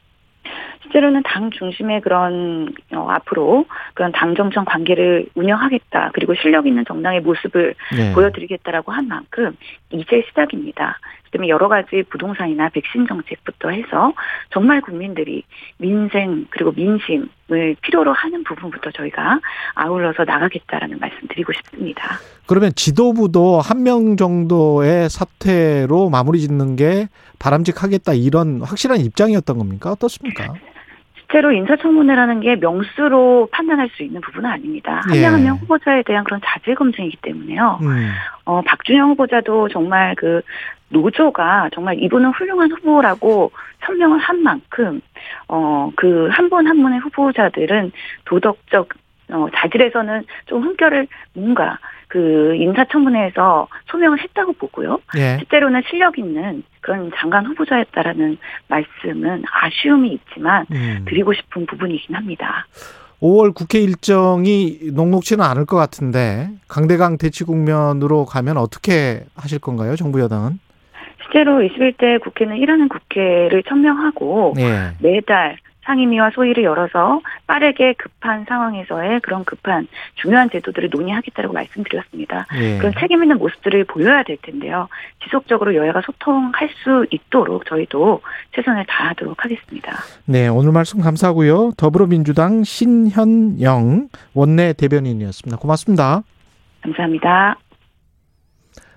실제로는 0.82 1.22
당 1.24 1.50
중심의 1.50 2.00
그런 2.00 2.72
어, 2.94 3.06
앞으로 3.10 3.66
그런 3.94 4.12
당 4.12 4.34
정청 4.34 4.64
관계를 4.64 5.28
운영하겠다 5.34 6.12
그리고 6.14 6.34
실력 6.34 6.66
있는 6.66 6.84
정당의 6.86 7.20
모습을 7.20 7.74
예. 7.98 8.12
보여드리겠다라고 8.12 8.92
한 8.92 9.06
만큼 9.06 9.56
이제 9.90 10.24
시작입니다. 10.28 10.98
그다음에 11.30 11.48
여러 11.48 11.68
가지 11.68 12.02
부동산이나 12.10 12.68
백신 12.70 13.06
정책부터 13.06 13.70
해서 13.70 14.12
정말 14.52 14.80
국민들이 14.80 15.44
민생 15.78 16.46
그리고 16.50 16.72
민심을 16.72 17.76
필요로 17.82 18.12
하는 18.12 18.42
부분부터 18.44 18.90
저희가 18.90 19.40
아울러서 19.74 20.24
나가겠다라는 20.24 20.98
말씀드리고 20.98 21.52
싶습니다. 21.52 22.18
그러면 22.46 22.72
지도부도 22.74 23.60
한 23.60 23.80
명 23.80 24.16
정도의 24.16 25.08
사퇴로 25.08 26.10
마무리 26.10 26.40
짓는 26.40 26.76
게 26.76 27.08
바람직하겠다 27.38 28.12
이런 28.14 28.60
확실한 28.60 29.00
입장이었던 29.00 29.56
겁니까? 29.56 29.92
어떻습니까? 29.92 30.52
실제로 31.30 31.52
인사청문회라는 31.52 32.40
게 32.40 32.56
명수로 32.56 33.48
판단할 33.52 33.88
수 33.90 34.02
있는 34.02 34.20
부분은 34.20 34.50
아닙니다. 34.50 35.00
한 35.04 35.14
예. 35.14 35.20
명한명 35.20 35.58
후보자에 35.58 36.02
대한 36.02 36.24
그런 36.24 36.40
자질 36.44 36.74
검증이기 36.74 37.18
때문에요. 37.22 37.78
음. 37.82 38.10
어, 38.44 38.60
박준영 38.62 39.10
후보자도 39.10 39.68
정말 39.68 40.16
그 40.16 40.42
노조가 40.88 41.70
정말 41.72 42.02
이분은 42.02 42.30
훌륭한 42.30 42.72
후보라고 42.72 43.52
설명을 43.86 44.18
한 44.18 44.42
만큼 44.42 45.00
어, 45.46 45.90
그 45.94 46.28
한분한 46.32 46.82
분의 46.82 46.98
후보자들은 46.98 47.92
도덕적 48.24 48.88
어, 49.30 49.46
자질에서는 49.54 50.24
좀 50.46 50.62
흠결을 50.64 51.06
뭔가 51.34 51.78
그 52.10 52.56
인사청문회에서 52.56 53.68
소명을 53.86 54.20
했다고 54.20 54.54
보고요. 54.54 54.98
예. 55.16 55.38
실제로는 55.38 55.82
실력 55.88 56.18
있는 56.18 56.64
그런 56.80 57.10
장관 57.16 57.46
후보자였다라는 57.46 58.36
말씀은 58.66 59.44
아쉬움이 59.48 60.12
있지만 60.14 60.66
음. 60.72 61.04
드리고 61.08 61.32
싶은 61.32 61.66
부분이긴 61.66 62.16
합니다. 62.16 62.66
5월 63.22 63.54
국회 63.54 63.78
일정이 63.78 64.80
녹록치는 64.92 65.44
않을 65.44 65.66
것 65.66 65.76
같은데 65.76 66.48
강대강 66.66 67.18
대치 67.18 67.44
국면으로 67.44 68.24
가면 68.24 68.56
어떻게 68.56 69.20
하실 69.36 69.60
건가요? 69.60 69.94
정부 69.94 70.20
여당은? 70.20 70.58
실제로 71.22 71.60
21대 71.60 72.20
국회는 72.22 72.56
일하는 72.56 72.88
국회를 72.88 73.62
천명하고 73.68 74.54
예. 74.58 74.94
매달 74.98 75.58
상임위와 75.90 76.30
소위를 76.30 76.62
열어서 76.62 77.20
빠르게 77.46 77.94
급한 77.94 78.44
상황에서의 78.48 79.20
그런 79.20 79.44
급한 79.44 79.88
중요한 80.14 80.48
제도들을 80.50 80.88
논의하겠다고 80.90 81.52
말씀드렸습니다. 81.52 82.46
예. 82.60 82.78
그런 82.78 82.92
책임 83.00 83.22
있는 83.22 83.38
모습들을 83.38 83.84
보여야 83.84 84.22
될 84.22 84.36
텐데요. 84.40 84.88
지속적으로 85.24 85.74
여야가 85.74 86.02
소통할 86.02 86.70
수 86.82 87.06
있도록 87.10 87.66
저희도 87.66 88.20
최선을 88.54 88.84
다하도록 88.86 89.44
하겠습니다. 89.44 89.96
네, 90.26 90.46
오늘 90.46 90.70
말씀 90.72 91.00
감사하고요. 91.00 91.72
더불어민주당 91.76 92.62
신현영 92.62 94.08
원내 94.34 94.74
대변인이었습니다. 94.74 95.58
고맙습니다. 95.58 96.22
감사합니다. 96.82 97.56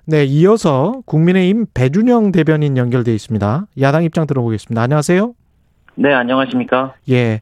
네, 0.05 0.25
이어서 0.25 1.01
국민의힘 1.05 1.65
배준영 1.73 2.33
대변인 2.33 2.77
연결돼 2.77 3.13
있습니다. 3.15 3.65
야당 3.81 4.03
입장 4.03 4.27
들어보겠습니다. 4.27 4.81
안녕하세요. 4.81 5.33
네, 5.95 6.13
안녕하십니까? 6.13 6.95
예. 7.09 7.41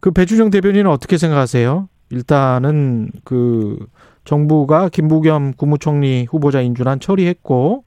그 0.00 0.10
배준영 0.10 0.50
대변인은 0.50 0.90
어떻게 0.90 1.16
생각하세요? 1.16 1.88
일단은 2.10 3.10
그 3.24 3.78
정부가 4.24 4.88
김부겸 4.88 5.52
국무총리 5.54 6.26
후보자 6.28 6.60
인준안 6.60 7.00
처리했고 7.00 7.84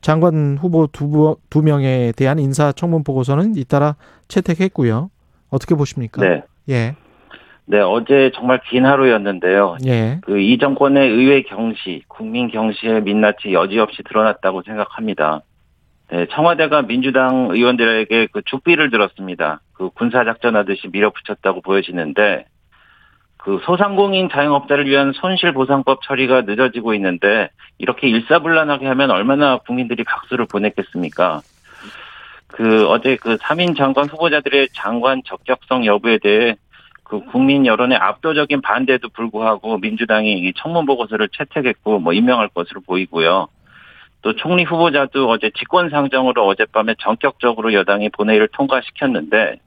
장관 0.00 0.56
후보 0.60 0.86
두, 0.86 1.08
부- 1.08 1.36
두 1.50 1.62
명에 1.62 2.12
대한 2.16 2.38
인사 2.38 2.72
청문 2.72 3.02
보고서는 3.04 3.56
잇따라 3.56 3.96
채택했고요. 4.28 5.10
어떻게 5.50 5.74
보십니까? 5.74 6.22
네. 6.22 6.42
예. 6.68 6.94
네, 7.66 7.80
어제 7.80 8.30
정말 8.34 8.60
긴 8.70 8.86
하루였는데요. 8.86 9.76
예. 9.86 10.18
그 10.22 10.38
이 10.38 10.58
정권의 10.58 11.10
의회 11.10 11.42
경시, 11.42 12.02
국민 12.08 12.48
경시의 12.48 13.02
민낯이 13.02 13.52
여지없이 13.52 14.02
드러났다고 14.04 14.62
생각합니다. 14.62 15.42
네, 16.10 16.26
청와대가 16.30 16.82
민주당 16.82 17.48
의원들에게 17.50 18.28
그 18.32 18.42
죽비를 18.42 18.90
들었습니다. 18.90 19.60
그 19.74 19.90
군사작전 19.90 20.56
하듯이 20.56 20.88
밀어붙였다고 20.88 21.60
보여지는데, 21.60 22.46
그 23.36 23.60
소상공인 23.64 24.30
자영업자를 24.30 24.86
위한 24.86 25.12
손실보상법 25.12 26.02
처리가 26.02 26.42
늦어지고 26.42 26.94
있는데, 26.94 27.50
이렇게 27.76 28.08
일사불란하게 28.08 28.86
하면 28.86 29.10
얼마나 29.10 29.58
국민들이 29.58 30.02
박수를 30.02 30.46
보냈겠습니까? 30.46 31.42
그 32.46 32.86
어제 32.88 33.16
그 33.16 33.36
3인 33.36 33.76
장관 33.76 34.08
후보자들의 34.08 34.68
장관 34.72 35.22
적격성 35.24 35.84
여부에 35.84 36.18
대해 36.18 36.56
그 37.04 37.20
국민 37.26 37.66
여론의 37.66 37.98
압도적인 37.98 38.62
반대에도 38.62 39.08
불구하고 39.10 39.78
민주당이 39.78 40.32
이 40.32 40.52
청문 40.56 40.86
보고서를 40.86 41.28
채택했고 41.28 42.00
뭐 42.00 42.14
임명할 42.14 42.48
것으로 42.48 42.80
보이고요. 42.80 43.48
또 44.22 44.34
총리 44.34 44.64
후보자도 44.64 45.28
어제 45.28 45.50
직권 45.50 45.90
상정으로 45.90 46.46
어젯밤에 46.46 46.94
전격적으로 46.98 47.72
여당이 47.72 48.10
본회의를 48.10 48.48
통과시켰는데 48.52 49.60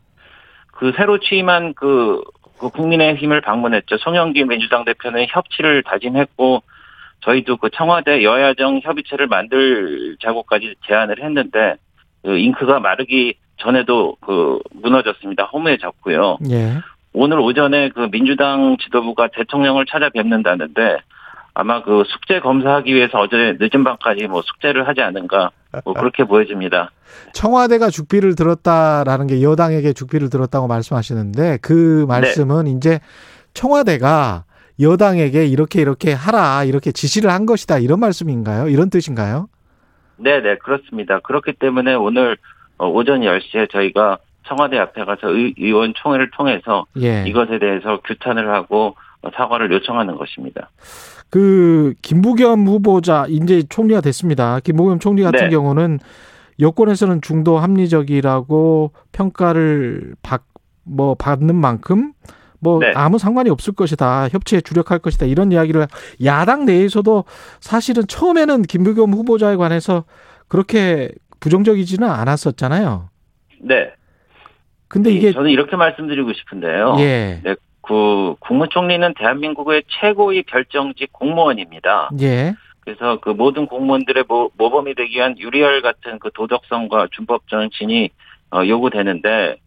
그 0.68 0.92
새로 0.98 1.20
취임한 1.20 1.74
그, 1.74 2.22
그 2.60 2.70
국민의힘을 2.70 3.42
방문했죠. 3.42 3.98
송영기 3.98 4.44
민주당 4.46 4.84
대표는 4.84 5.28
협치를 5.30 5.84
다짐했고 5.84 6.64
저희도 7.22 7.58
그 7.58 7.70
청와대 7.70 8.24
여야정 8.24 8.82
협의체를 8.84 9.28
만들자고까지 9.28 10.76
제안을 10.88 11.24
했는데 11.24 11.76
그 12.24 12.38
잉크가 12.38 12.80
마르기 12.80 13.36
전에도 13.58 14.18
그 14.22 14.60
무너졌습니다. 14.72 15.46
허무해졌고요. 15.46 16.40
예. 16.50 16.80
오늘 17.14 17.40
오전에 17.40 17.90
그 17.90 18.10
민주당 18.10 18.78
지도부가 18.78 19.28
대통령을 19.28 19.86
찾아뵙는다는데 19.86 20.98
아마 21.54 21.84
그 21.84 22.04
숙제 22.08 22.40
검사하기 22.40 22.94
위해서 22.94 23.20
어제 23.20 23.58
늦은 23.60 23.84
밤까지 23.84 24.28
뭐 24.28 24.42
숙제를 24.42 24.88
하지 24.88 25.02
않은가 25.02 25.52
뭐 25.84 25.94
그렇게 25.94 26.24
보여집니다. 26.24 26.92
청와대가 27.34 27.90
죽비를 27.90 28.36
들었다라는 28.36 29.28
게 29.28 29.42
여당에게 29.42 29.94
죽비를 29.94 30.30
들었다고 30.30 30.68
말씀하시는데 30.68 31.60
그 31.62 32.06
말씀은 32.08 32.68
이제 32.68 33.00
청와대가 33.54 34.46
여당에게 34.80 35.46
이렇게 35.46 35.82
이렇게 35.82 36.14
하라 36.14 36.64
이렇게 36.64 36.92
지시를 36.92 37.30
한 37.30 37.46
것이다 37.46 37.80
이런 37.80 38.00
말씀인가요? 38.00 38.68
이런 38.70 38.90
뜻인가요? 38.90 39.50
네, 40.18 40.42
네, 40.42 40.58
그렇습니다. 40.58 41.20
그렇기 41.20 41.54
때문에 41.54 41.94
오늘 41.96 42.38
어, 42.78 42.88
오전 42.88 43.22
10시에 43.22 43.72
저희가 43.72 44.20
청와대 44.48 44.78
앞에 44.78 45.04
가서 45.06 45.30
의, 45.30 45.54
의원 45.58 45.94
총회를 45.96 46.32
통해서 46.32 46.86
예. 47.00 47.24
이것에 47.28 47.60
대해서 47.60 48.00
규탄을 48.02 48.50
하고 48.50 48.96
어, 49.22 49.30
사과를 49.36 49.72
요청하는 49.72 50.16
것입니다. 50.16 50.70
그 51.32 51.94
김부겸 52.02 52.68
후보자 52.68 53.26
이제 53.30 53.64
총리가 53.64 54.02
됐습니다. 54.02 54.60
김부겸 54.60 55.00
총리 55.00 55.24
같은 55.24 55.46
네. 55.46 55.50
경우는 55.50 56.00
여권에서는 56.60 57.22
중도 57.22 57.58
합리적이라고 57.58 58.92
평가를 59.14 60.16
받, 60.22 60.44
뭐 60.84 61.16
받는 61.16 61.56
만큼 61.56 62.12
뭐 62.60 62.80
네. 62.80 62.92
아무 62.96 63.18
상관이 63.18 63.50
없을 63.50 63.74
것이다. 63.74 64.28
협치에 64.28 64.60
주력할 64.62 65.00
것이다. 65.00 65.26
이런 65.26 65.54
이야기를 65.54 65.88
야당 66.26 66.66
내에서도 66.66 67.24
사실은 67.62 68.06
처음에는 68.08 68.64
김부겸 68.64 69.14
후보자에 69.14 69.56
관해서 69.56 70.04
그렇게 70.50 71.12
부정적이지는 71.40 72.08
않았었잖아요. 72.08 73.10
네. 73.62 73.94
근데 74.90 75.12
이게 75.12 75.32
저는 75.32 75.50
이렇게 75.50 75.78
말씀드리고 75.78 76.34
싶은데요. 76.34 76.98
예. 77.00 77.40
네, 77.42 77.56
그 77.82 78.36
국무총리는 78.40 79.14
대한민국의 79.16 79.84
최고의 79.88 80.44
결정직 80.44 81.12
공무원입니다. 81.12 82.12
예. 82.22 82.54
그래서 82.82 83.20
그 83.20 83.30
모든 83.30 83.68
공무원들의 83.68 84.26
모, 84.28 84.52
모범이 84.58 84.96
되기 84.96 85.18
위한 85.18 85.38
유리알 85.38 85.82
같은 85.82 86.20
그 86.20 86.30
도덕성과 86.34 87.08
준법 87.12 87.48
정신이 87.48 88.10
어, 88.54 88.66
요구되는데 88.66 89.58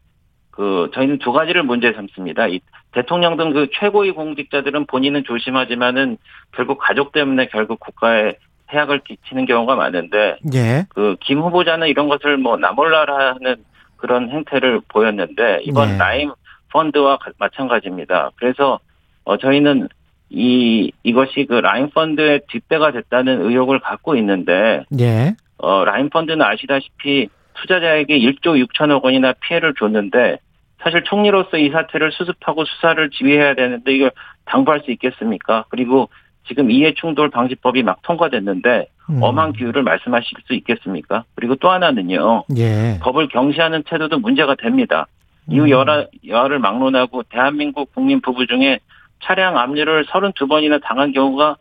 그 0.50 0.90
저희는 0.94 1.18
두 1.18 1.32
가지를 1.32 1.62
문제 1.64 1.92
삼습니다. 1.92 2.46
이 2.48 2.60
대통령 2.92 3.36
등 3.36 3.52
그 3.52 3.68
최고의 3.72 4.12
공직자들은 4.12 4.86
본인은 4.86 5.24
조심하지만은 5.24 6.16
결국 6.52 6.78
가족 6.78 7.12
때문에 7.12 7.46
결국 7.48 7.80
국가에 7.80 8.34
해악을 8.72 9.00
끼치는 9.00 9.46
경우가 9.46 9.74
많은데 9.74 10.36
예. 10.54 10.86
그김 10.90 11.40
후보자는 11.40 11.88
이런 11.88 12.08
것을 12.08 12.36
뭐 12.36 12.56
나몰라라 12.56 13.34
하는 13.34 13.56
그런 13.96 14.30
행태를 14.30 14.80
보였는데 14.88 15.60
이번 15.62 15.92
네. 15.92 15.98
라임 15.98 16.32
펀드와 16.78 17.16
가- 17.18 17.30
마찬가지입니다. 17.38 18.32
그래서 18.36 18.80
어 19.24 19.38
저희는 19.38 19.88
이 20.28 20.90
이것이 21.04 21.46
그 21.48 21.54
라임 21.54 21.88
펀드의 21.90 22.40
뒷배가 22.48 22.90
됐다는 22.92 23.42
의혹을 23.48 23.78
갖고 23.78 24.16
있는데 24.16 24.84
예. 25.00 25.34
어 25.58 25.84
라임 25.84 26.10
펀드는 26.10 26.42
아시다시피 26.44 27.28
투자자에게 27.54 28.18
1조 28.18 28.60
6천억 28.66 29.04
원이나 29.04 29.32
피해를 29.40 29.74
줬는데 29.78 30.38
사실 30.82 31.04
총리로서 31.04 31.56
이 31.56 31.70
사태를 31.70 32.10
수습하고 32.12 32.64
수사를 32.64 33.08
지휘해야 33.10 33.54
되는데 33.54 33.94
이걸 33.94 34.10
당부할 34.44 34.80
수 34.84 34.90
있겠습니까? 34.90 35.64
그리고 35.70 36.08
지금 36.46 36.70
이해 36.70 36.92
충돌 36.94 37.30
방지법이 37.30 37.82
막 37.84 38.02
통과됐는데 38.02 38.88
음. 39.10 39.22
엄한 39.22 39.52
기후를 39.52 39.82
말씀하실 39.82 40.38
수 40.46 40.52
있겠습니까? 40.54 41.24
그리고 41.36 41.54
또 41.54 41.70
하나는요. 41.70 42.44
예. 42.58 42.98
법을 43.00 43.28
경시하는 43.28 43.84
태도도 43.84 44.18
문제가 44.18 44.54
됩니다. 44.56 45.06
이후 45.48 45.64
음. 45.64 45.70
여러, 45.70 46.06
여하를 46.26 46.58
막론하고 46.58 47.24
대한민국 47.24 47.92
국민 47.94 48.20
부부 48.20 48.46
중에 48.46 48.80
차량 49.22 49.58
압류를 49.58 50.04
32번이나 50.06 50.80
당한 50.82 51.12
경우가 51.12 51.56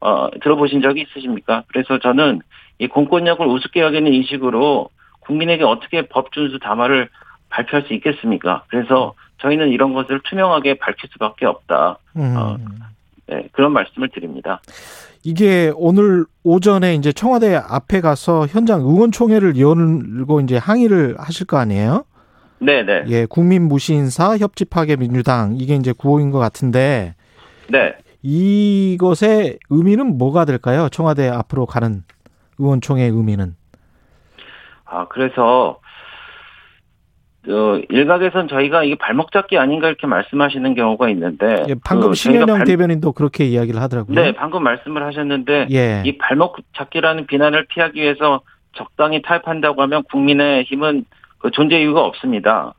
어, 0.00 0.28
들어보신 0.42 0.80
적이 0.82 1.02
있으십니까? 1.02 1.64
그래서 1.68 1.98
저는 1.98 2.40
이 2.78 2.86
공권력을 2.86 3.44
우습게 3.44 3.80
여기는 3.80 4.12
이 4.12 4.22
식으로 4.24 4.90
국민에게 5.20 5.64
어떻게 5.64 6.02
법 6.06 6.32
준수 6.32 6.60
담화를 6.60 7.08
발표할 7.50 7.86
수 7.86 7.94
있겠습니까? 7.94 8.64
그래서 8.68 9.14
저희는 9.40 9.70
이런 9.70 9.94
것을 9.94 10.20
투명하게 10.24 10.74
밝힐 10.74 11.08
수밖에 11.12 11.46
없다. 11.46 11.98
음. 12.16 12.34
어, 12.36 12.56
네, 13.26 13.48
그런 13.52 13.72
말씀을 13.72 14.08
드립니다. 14.08 14.60
이게 15.24 15.72
오늘 15.76 16.24
오전에 16.44 16.94
이제 16.94 17.12
청와대 17.12 17.56
앞에 17.56 18.00
가서 18.00 18.46
현장 18.46 18.80
의원총회를 18.80 19.58
열고 19.58 20.40
이제 20.40 20.56
항의를 20.56 21.16
하실 21.18 21.46
거 21.46 21.58
아니에요? 21.58 22.04
네네. 22.60 23.04
예, 23.08 23.26
국민 23.26 23.68
무신사 23.68 24.36
협치파괴 24.36 24.96
민주당 24.96 25.54
이게 25.56 25.74
이제 25.76 25.92
구호인 25.92 26.30
것 26.30 26.38
같은데 26.38 27.14
네. 27.68 27.94
이것의 28.22 29.58
의미는 29.70 30.18
뭐가 30.18 30.44
될까요? 30.44 30.88
청와대 30.90 31.28
앞으로 31.28 31.66
가는 31.66 32.02
의원총회 32.58 33.04
의미는? 33.04 33.54
아, 34.84 35.06
그래서, 35.08 35.78
어, 37.48 37.80
일각에선 37.90 38.48
저희가 38.48 38.82
이게 38.84 38.96
발목 38.96 39.30
잡기 39.32 39.56
아닌가 39.58 39.86
이렇게 39.88 40.06
말씀하시는 40.06 40.74
경우가 40.74 41.08
있는데. 41.10 41.64
예, 41.68 41.74
방금 41.84 42.08
그 42.08 42.14
신현영 42.14 42.58
발- 42.58 42.64
대변인도 42.66 43.12
그렇게 43.12 43.44
이야기를 43.44 43.80
하더라고요. 43.80 44.14
네, 44.20 44.32
방금 44.32 44.62
말씀을 44.64 45.04
하셨는데. 45.04 45.68
예. 45.70 46.02
이 46.04 46.18
발목 46.18 46.56
잡기라는 46.76 47.26
비난을 47.26 47.66
피하기 47.66 48.00
위해서 48.00 48.40
적당히 48.72 49.22
타협한다고 49.22 49.80
하면 49.82 50.02
국민의 50.10 50.64
힘은 50.64 51.04
그 51.38 51.50
존재 51.50 51.80
이유가 51.80 52.04
없습니다. 52.04 52.74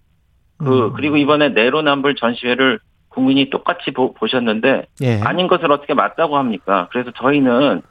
그, 0.57 0.87
음. 0.87 0.93
그리고 0.93 1.17
이번에 1.17 1.49
내로남불 1.49 2.15
전시회를 2.15 2.79
국민이 3.09 3.49
똑같이 3.49 3.91
보, 3.91 4.13
보셨는데. 4.13 4.85
예. 5.01 5.21
아닌 5.21 5.47
것을 5.47 5.71
어떻게 5.71 5.93
맞다고 5.93 6.37
합니까? 6.37 6.87
그래서 6.91 7.11
저희는 7.11 7.81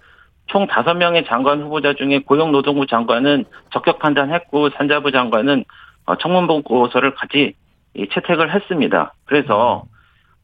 총 0.47 0.67
다섯 0.67 0.95
명의 0.95 1.25
장관 1.27 1.61
후보자 1.63 1.93
중에 1.95 2.21
고용노동부 2.21 2.87
장관은 2.87 3.45
적격 3.73 3.99
판단했고 3.99 4.71
산자부 4.71 5.13
장관은 5.13 5.65
어, 6.07 6.17
청문 6.17 6.47
보고서를 6.47 7.15
같이 7.15 7.55
이 7.95 8.09
채택을 8.09 8.55
했습니다. 8.55 9.15
그래서 9.27 9.85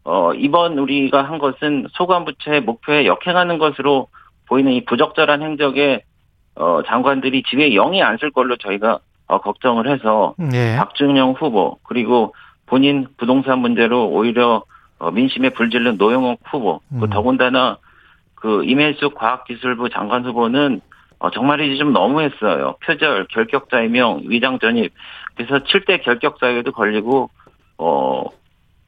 어, 0.04 0.34
이번 0.34 0.76
우리가 0.78 1.22
한 1.22 1.38
것은 1.38 1.86
소관부처의 1.92 2.62
목표에 2.62 3.06
역행하는 3.06 3.56
것으로 3.58 4.08
보이는 4.46 4.72
이 4.72 4.84
부적절한 4.84 5.40
행적에 5.42 6.02
어, 6.56 6.82
장관들이 6.86 7.42
지위에 7.44 7.70
영이 7.70 8.02
안 8.02 8.18
쓸 8.18 8.30
걸로 8.30 8.56
저희가 8.56 8.98
어, 9.26 9.38
걱정을 9.38 9.88
해서 9.88 10.34
예. 10.52 10.76
박준영 10.76 11.32
후보 11.32 11.78
그리고 11.82 12.34
본인 12.66 13.06
부동산 13.16 13.60
문제로 13.60 14.08
오히려 14.08 14.64
어, 14.98 15.10
민심에 15.10 15.50
불질른 15.50 15.96
노영욱 15.96 16.40
후보 16.44 16.80
그 16.90 17.04
음. 17.04 17.10
더군다나 17.10 17.78
그 18.34 18.64
임혜숙 18.64 19.14
과학기술부 19.14 19.90
장관 19.90 20.24
후보는 20.24 20.80
어, 21.18 21.30
정말이지 21.30 21.78
좀 21.78 21.92
너무했어요. 21.92 22.76
표절, 22.84 23.26
결격자의명, 23.30 24.24
위장 24.26 24.58
전입. 24.58 24.92
그래서 25.34 25.60
7대 25.60 26.02
결격사유에도 26.02 26.72
걸리고 26.72 27.30
어 27.78 28.24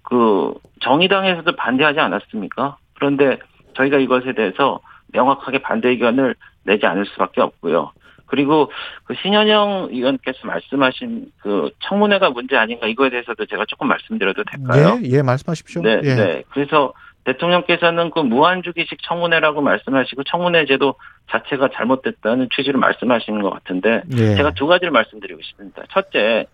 그 0.07 0.55
정의당에서도 0.81 1.57
반대하지 1.57 1.99
않았습니까? 1.99 2.77
그런데 2.95 3.39
저희가 3.75 3.99
이것에 3.99 4.35
대해서 4.35 4.81
명확하게 5.13 5.59
반대 5.59 5.89
의견을 5.89 6.37
내지 6.63 6.87
않을 6.87 7.07
수밖에 7.07 7.41
없고요. 7.41 7.91
그리고 8.27 8.71
그 9.05 9.15
신현영 9.23 9.89
의원께서 9.91 10.39
말씀하신 10.45 11.33
그 11.41 11.71
청문회가 11.81 12.31
문제 12.31 12.57
아닌가 12.57 12.87
이거에 12.87 13.11
대해서도 13.11 13.47
제가 13.47 13.65
조금 13.67 13.89
말씀드려도 13.89 14.45
될까요? 14.45 14.99
예, 15.03 15.09
예, 15.09 15.23
말씀하십시오. 15.23 15.83
네, 15.83 16.01
예. 16.03 16.15
네. 16.15 16.43
그래서 16.51 16.93
대통령께서는 17.25 18.11
그 18.11 18.21
무한주기식 18.21 18.99
청문회라고 19.03 19.61
말씀하시고 19.61 20.23
청문회 20.25 20.67
제도 20.67 20.95
자체가 21.31 21.71
잘못됐다는 21.75 22.49
취지로 22.55 22.79
말씀하시는 22.79 23.43
것 23.43 23.51
같은데 23.51 24.03
예. 24.13 24.37
제가 24.37 24.53
두 24.53 24.67
가지를 24.67 24.93
말씀드리고 24.93 25.41
싶습니다. 25.43 25.83
첫째, 25.91 26.47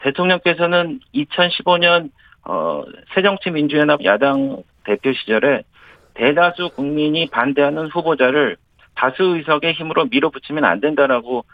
대통령께서는 0.00 1.00
2015년 1.14 2.10
어, 2.44 2.82
새정치민주연합 3.14 4.04
야당 4.04 4.62
대표 4.84 5.12
시절에 5.12 5.62
대다수 6.14 6.70
국민이 6.74 7.28
반대하는 7.30 7.86
후보자를 7.88 8.56
다수 8.98 9.22
의석의 9.22 9.74
힘으로 9.74 10.06
밀어붙이면 10.06 10.64
안 10.64 10.80
된다라고 10.80 11.44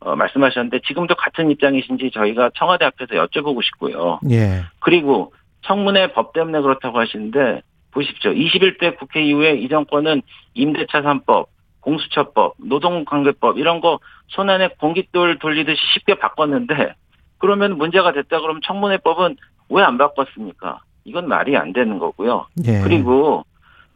어, 0.00 0.16
말씀하셨는데 0.16 0.80
지금도 0.86 1.14
같은 1.14 1.50
입장이신지 1.50 2.10
저희가 2.12 2.50
청와대 2.56 2.86
앞에서 2.86 3.14
여쭤보고 3.14 3.62
싶고요. 3.62 4.20
예. 4.30 4.62
그리고 4.80 5.32
청문회 5.62 6.12
법 6.12 6.32
때문에 6.32 6.60
그렇다고 6.62 6.98
하시는데 6.98 7.60
보십시오. 7.90 8.32
21대 8.32 8.98
국회 8.98 9.22
이후에 9.22 9.54
이 9.54 9.68
정권은 9.68 10.22
임대차 10.54 11.02
3법, 11.02 11.46
공수처법, 11.80 12.54
노동관계법 12.58 13.58
이런 13.58 13.80
거 13.80 14.00
손안에 14.28 14.68
공깃돌 14.80 15.38
돌리듯이 15.38 15.80
쉽게 15.94 16.14
바꿨는데 16.14 16.94
그러면 17.38 17.76
문제가 17.76 18.12
됐다 18.12 18.40
그러면 18.40 18.60
청문회법은 18.64 19.36
왜 19.68 19.82
안 19.82 19.98
바꿨습니까? 19.98 20.80
이건 21.04 21.28
말이 21.28 21.56
안 21.56 21.72
되는 21.74 21.98
거고요. 21.98 22.46
예. 22.66 22.80
그리고 22.82 23.44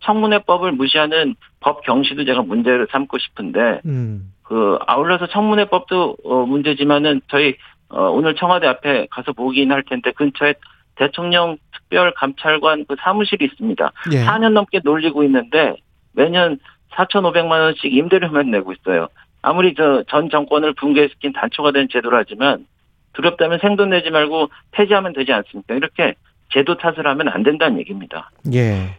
청문회법을 0.00 0.72
무시하는 0.72 1.34
법 1.60 1.82
경시도 1.82 2.24
제가 2.24 2.42
문제를 2.42 2.86
삼고 2.90 3.18
싶은데 3.18 3.80
음. 3.86 4.32
그 4.42 4.78
아울러서 4.86 5.26
청문회법도 5.28 6.16
어, 6.24 6.46
문제지만은 6.46 7.20
저희 7.28 7.56
어, 7.88 8.04
오늘 8.10 8.34
청와대 8.34 8.66
앞에 8.66 9.06
가서 9.10 9.32
보긴 9.32 9.72
할 9.72 9.82
텐데 9.82 10.12
근처에 10.12 10.54
대통령 10.96 11.56
특별 11.72 12.12
감찰관 12.14 12.84
그 12.88 12.96
사무실이 12.98 13.44
있습니다. 13.44 13.92
예. 14.12 14.24
4년 14.24 14.52
넘게 14.52 14.80
놀리고 14.84 15.22
있는데 15.24 15.76
매년 16.12 16.58
4,500만 16.92 17.50
원씩 17.60 17.92
임대료만 17.92 18.50
내고 18.50 18.72
있어요. 18.72 19.08
아무리 19.42 19.74
저 19.74 20.02
전 20.08 20.30
정권을 20.30 20.74
붕괴시킨 20.74 21.32
단초가 21.32 21.70
된 21.72 21.88
제도라지만 21.90 22.66
두렵다면 23.12 23.58
생돈 23.60 23.90
내지 23.90 24.10
말고 24.10 24.50
폐지하면 24.72 25.12
되지 25.12 25.32
않습니까? 25.32 25.74
이렇게 25.74 26.14
제도 26.50 26.76
탓을 26.76 27.06
하면 27.06 27.28
안 27.28 27.42
된다는 27.42 27.78
얘기입니다. 27.78 28.30
예. 28.52 28.96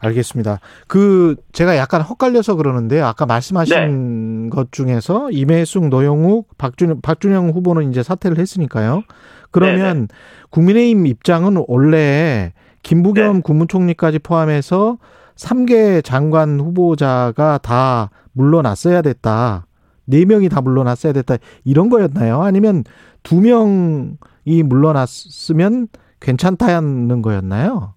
알겠습니다. 0.00 0.60
그 0.86 1.36
제가 1.52 1.76
약간 1.76 2.00
헛갈려서 2.02 2.56
그러는데요. 2.56 3.06
아까 3.06 3.26
말씀하신 3.26 4.50
것 4.50 4.72
중에서 4.72 5.30
임혜숙, 5.30 5.88
노영욱, 5.88 6.48
박준 6.58 7.00
박준영 7.00 7.50
후보는 7.50 7.90
이제 7.90 8.02
사퇴를 8.02 8.38
했으니까요. 8.38 9.02
그러면 9.50 10.08
국민의힘 10.50 11.06
입장은 11.06 11.64
원래 11.68 12.52
김부겸 12.82 13.36
네. 13.36 13.42
국무총리까지 13.42 14.20
포함해서 14.20 14.98
3개 15.36 16.04
장관 16.04 16.60
후보자가 16.60 17.58
다 17.58 18.10
물러났어야 18.32 19.02
됐다. 19.02 19.66
네 20.04 20.24
명이 20.24 20.48
다 20.48 20.60
물러났어야 20.60 21.12
됐다. 21.12 21.36
이런 21.64 21.90
거였나요? 21.90 22.42
아니면 22.42 22.84
두 23.22 23.40
명이 23.40 24.62
물러났으면 24.64 25.88
괜찮다는 26.20 27.22
거였나요? 27.22 27.94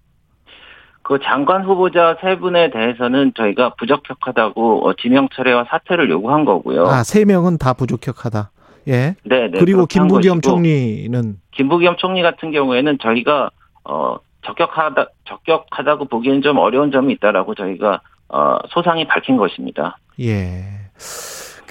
그 1.02 1.18
장관 1.22 1.64
후보자 1.64 2.16
세 2.20 2.38
분에 2.38 2.70
대해서는 2.70 3.32
저희가 3.36 3.74
부적격하다고 3.74 4.88
어, 4.88 4.94
지명 4.94 5.28
철회와 5.34 5.64
사퇴를 5.68 6.10
요구한 6.10 6.44
거고요. 6.44 6.86
아, 6.86 7.02
세 7.02 7.24
명은 7.24 7.58
다 7.58 7.72
부족격하다. 7.72 8.50
예. 8.88 9.14
네, 9.24 9.48
네. 9.48 9.58
그리고 9.58 9.86
김부겸 9.86 10.40
총리는 10.40 11.38
김부겸 11.52 11.96
총리 11.98 12.22
같은 12.22 12.50
경우에는 12.50 12.98
저희가 13.00 13.50
어 13.84 14.16
적격하다 14.44 15.06
적격하다고 15.28 16.06
보기에는 16.06 16.42
좀 16.42 16.58
어려운 16.58 16.90
점이 16.90 17.12
있다라고 17.14 17.54
저희가 17.54 18.00
어 18.28 18.56
소상히 18.70 19.06
밝힌 19.06 19.36
것입니다. 19.36 19.98
예. 20.20 20.64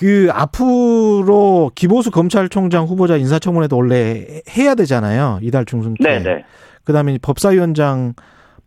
그 0.02 0.30
앞으로 0.34 1.70
김호수 1.76 2.10
검찰총장 2.10 2.86
후보자 2.86 3.18
인사청문회도 3.18 3.78
원래 3.78 4.42
해야 4.58 4.74
되잖아요. 4.74 5.38
이달 5.44 5.64
중순 5.64 5.94
때. 5.94 6.18
네, 6.18 6.24
네. 6.24 6.46
그다음에 6.86 7.20
법사위원장 7.22 8.16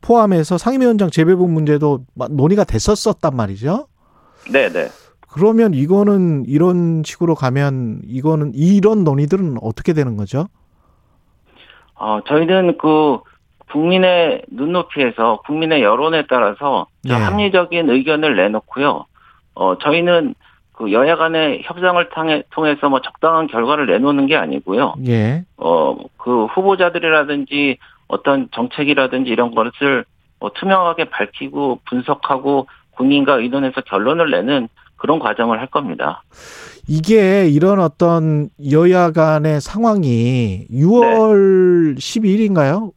포함해서 0.00 0.58
상임위원장 0.58 1.10
재배분 1.10 1.52
문제도 1.52 2.04
논의가 2.30 2.62
됐었었단 2.62 3.34
말이죠. 3.34 3.88
네, 4.52 4.68
네. 4.68 4.86
그러면 5.28 5.74
이거는 5.74 6.44
이런 6.46 7.02
식으로 7.04 7.34
가면 7.34 8.02
이거는 8.06 8.52
이런 8.54 9.02
논의들은 9.02 9.56
어떻게 9.60 9.92
되는 9.92 10.16
거죠? 10.16 10.46
어 11.96 12.20
저희는 12.28 12.78
그 12.78 13.18
국민의 13.72 14.42
눈높이에서 14.52 15.40
국민의 15.44 15.82
여론에 15.82 16.26
따라서 16.28 16.86
저 17.04 17.18
네. 17.18 17.24
합리적인 17.24 17.90
의견을 17.90 18.36
내놓고요. 18.36 19.06
어 19.54 19.78
저희는 19.78 20.36
그 20.74 20.92
여야 20.92 21.16
간의 21.16 21.62
협상을 21.64 22.08
통해, 22.10 22.42
통해서 22.50 22.88
뭐 22.88 23.00
적당한 23.00 23.46
결과를 23.46 23.86
내놓는 23.86 24.26
게 24.26 24.36
아니고요. 24.36 24.94
예. 25.06 25.44
어, 25.56 25.96
그 26.16 26.46
후보자들이라든지 26.46 27.78
어떤 28.08 28.48
정책이라든지 28.52 29.30
이런 29.30 29.54
것을 29.54 30.04
어, 30.40 30.52
투명하게 30.52 31.04
밝히고 31.10 31.80
분석하고 31.88 32.66
국민과 32.90 33.34
의논해서 33.34 33.80
결론을 33.82 34.30
내는 34.30 34.68
그런 34.96 35.18
과정을 35.18 35.60
할 35.60 35.68
겁니다. 35.68 36.22
이게 36.88 37.46
이런 37.48 37.80
어떤 37.80 38.48
여야 38.70 39.12
간의 39.12 39.60
상황이 39.60 40.66
6월 40.70 41.96
12일인가요? 41.96 42.92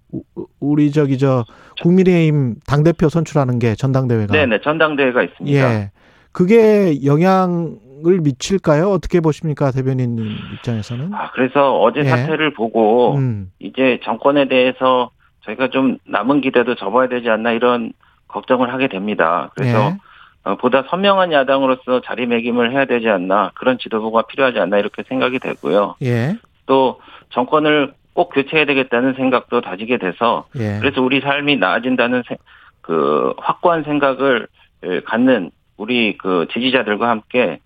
우리 0.60 0.92
저기 0.92 1.18
저 1.18 1.46
국민의힘 1.82 2.56
당대표 2.66 3.08
선출하는 3.08 3.60
게 3.60 3.76
전당대회가 3.76 4.34
네네, 4.34 4.62
전당대회가 4.62 5.24
있습니다. 5.24 5.74
예. 5.74 5.92
그게 6.38 7.04
영향을 7.04 8.20
미칠까요? 8.22 8.92
어떻게 8.92 9.22
보십니까, 9.22 9.72
대변인 9.72 10.20
입장에서는? 10.54 11.12
아, 11.12 11.32
그래서 11.32 11.80
어제 11.82 12.02
예. 12.02 12.04
사태를 12.04 12.54
보고 12.54 13.16
음, 13.16 13.52
이제 13.58 14.00
정권에 14.04 14.48
대해서 14.48 15.10
저희가 15.46 15.70
좀 15.70 15.98
남은 16.06 16.42
기대도 16.42 16.76
접어야 16.76 17.08
되지 17.08 17.28
않나 17.32 17.54
이런 17.54 17.92
걱정을 18.28 18.72
하게 18.72 18.88
됩니다. 18.88 19.50
그래서 19.56 19.80
예. 19.80 19.98
어, 20.44 20.58
보다 20.58 20.84
선명한 20.92 21.32
야당으로서 21.32 22.02
자리매김을 22.02 22.72
해야 22.72 22.86
되지 22.86 23.10
않나 23.10 23.50
그런 23.56 23.80
지도부가 23.80 24.28
필요하지 24.28 24.60
않나 24.60 24.78
이렇게 24.78 25.02
생각이 25.10 25.40
되고요. 25.40 25.96
예, 26.04 26.38
또 26.68 27.00
정권을 27.30 27.94
꼭 28.14 28.30
교체해야 28.36 28.68
되겠다는 28.68 29.16
생각도 29.16 29.62
다지게 29.62 29.98
돼서 29.98 30.46
예. 30.60 30.78
그래서 30.80 31.02
우리 31.02 31.20
삶이 31.20 31.56
나아진다는 31.58 32.22
세- 32.30 32.38
그 32.82 33.34
확고한 33.40 33.82
생각을 33.86 34.48
에, 34.84 35.00
갖는 35.00 35.50
우리 35.78 36.18
그 36.18 36.48
지지자들과 36.52 37.10
함께 37.10 37.60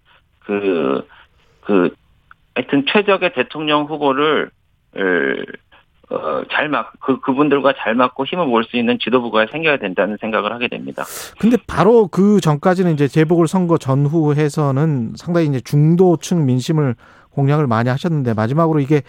그, 0.45 1.07
그, 1.61 1.93
하여튼 2.55 2.85
최적의 2.91 3.33
대통령 3.33 3.85
후보를, 3.85 4.51
을, 4.97 5.45
어, 6.09 6.43
잘 6.51 6.67
막, 6.67 6.91
그, 6.99 7.21
그분들과 7.21 7.73
잘 7.77 7.95
맞고 7.95 8.25
힘을 8.25 8.45
모을 8.45 8.65
수 8.65 8.75
있는 8.75 8.99
지도부가 9.01 9.47
생겨야 9.49 9.77
된다는 9.77 10.17
생각을 10.19 10.51
하게 10.51 10.67
됩니다. 10.67 11.05
근데 11.39 11.55
바로 11.67 12.07
그 12.07 12.41
전까지는 12.41 12.93
이제 12.93 13.07
재보궐 13.07 13.47
선거 13.47 13.77
전후 13.77 14.35
해서는 14.35 15.13
상당히 15.15 15.47
이제 15.47 15.61
중도층 15.61 16.45
민심을 16.45 16.95
공략을 17.29 17.65
많이 17.65 17.87
하셨는데 17.87 18.33
마지막으로 18.33 18.81
이게 18.81 19.03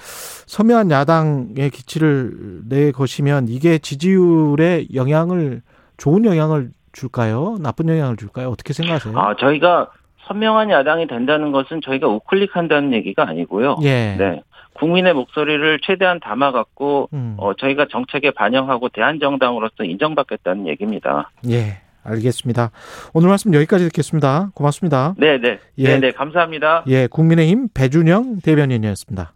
서면한 0.46 0.92
야당의 0.92 1.70
기치를 1.70 2.60
내 2.68 2.92
것이면 2.92 3.48
이게 3.48 3.78
지지율에 3.78 4.86
영향을 4.94 5.62
좋은 5.96 6.24
영향을 6.24 6.70
줄까요? 6.92 7.56
나쁜 7.60 7.88
영향을 7.88 8.16
줄까요? 8.16 8.48
어떻게 8.48 8.72
생각하세요? 8.72 9.18
아, 9.18 9.36
저희가 9.36 9.90
선명한 10.26 10.70
야당이 10.70 11.06
된다는 11.06 11.52
것은 11.52 11.80
저희가 11.84 12.08
우클릭한다는 12.08 12.92
얘기가 12.92 13.26
아니고요. 13.28 13.78
예. 13.82 14.16
네. 14.18 14.42
국민의 14.74 15.14
목소리를 15.14 15.80
최대한 15.82 16.20
담아갖고, 16.20 17.10
음. 17.12 17.34
어, 17.38 17.54
저희가 17.54 17.86
정책에 17.90 18.30
반영하고 18.30 18.88
대한정당으로서 18.88 19.84
인정받겠다는 19.84 20.68
얘기입니다. 20.68 21.30
예. 21.50 21.82
알겠습니다. 22.04 22.70
오늘 23.12 23.28
말씀 23.28 23.54
여기까지 23.54 23.84
듣겠습니다. 23.84 24.50
고맙습니다. 24.54 25.14
네 25.18 25.38
네. 25.38 25.58
예. 25.78 25.84
네 25.84 26.00
네. 26.00 26.10
감사합니다. 26.10 26.84
예, 26.88 27.06
국민의힘 27.06 27.68
배준영 27.74 28.40
대변인이었습니다. 28.42 29.32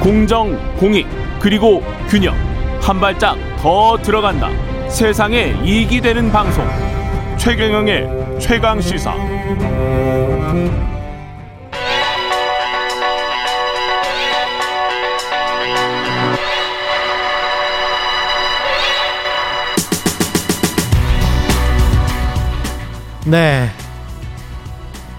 공정, 0.00 0.56
공익, 0.76 1.06
그리고 1.40 1.82
균형. 2.08 2.53
한 2.84 3.00
발짝 3.00 3.38
더 3.56 3.96
들어간다. 3.96 4.50
세상에 4.90 5.58
이익이 5.64 6.02
되는 6.02 6.30
방송. 6.30 6.62
최경영의 7.38 8.38
최강 8.38 8.78
시사. 8.78 9.14
네. 23.24 23.70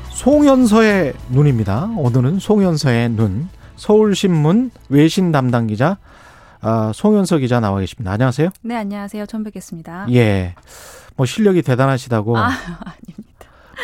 송현서의 0.09 1.13
눈입니다. 1.29 1.89
오늘은 1.97 2.37
송현서의 2.37 3.09
눈. 3.09 3.49
서울신문 3.75 4.69
외신 4.89 5.31
담당 5.31 5.65
기자 5.65 5.97
아, 6.61 6.91
송현서 6.93 7.37
기자 7.37 7.59
나와 7.59 7.79
계십니다. 7.79 8.11
안녕하세요. 8.11 8.49
네, 8.61 8.75
안녕하세요. 8.75 9.25
처음 9.25 9.43
뵙겠습니다. 9.43 10.07
예. 10.11 10.55
뭐 11.15 11.25
실력이 11.25 11.61
대단하시다고 11.61 12.37
아, 12.37 12.43
아닙니다. 12.49 13.25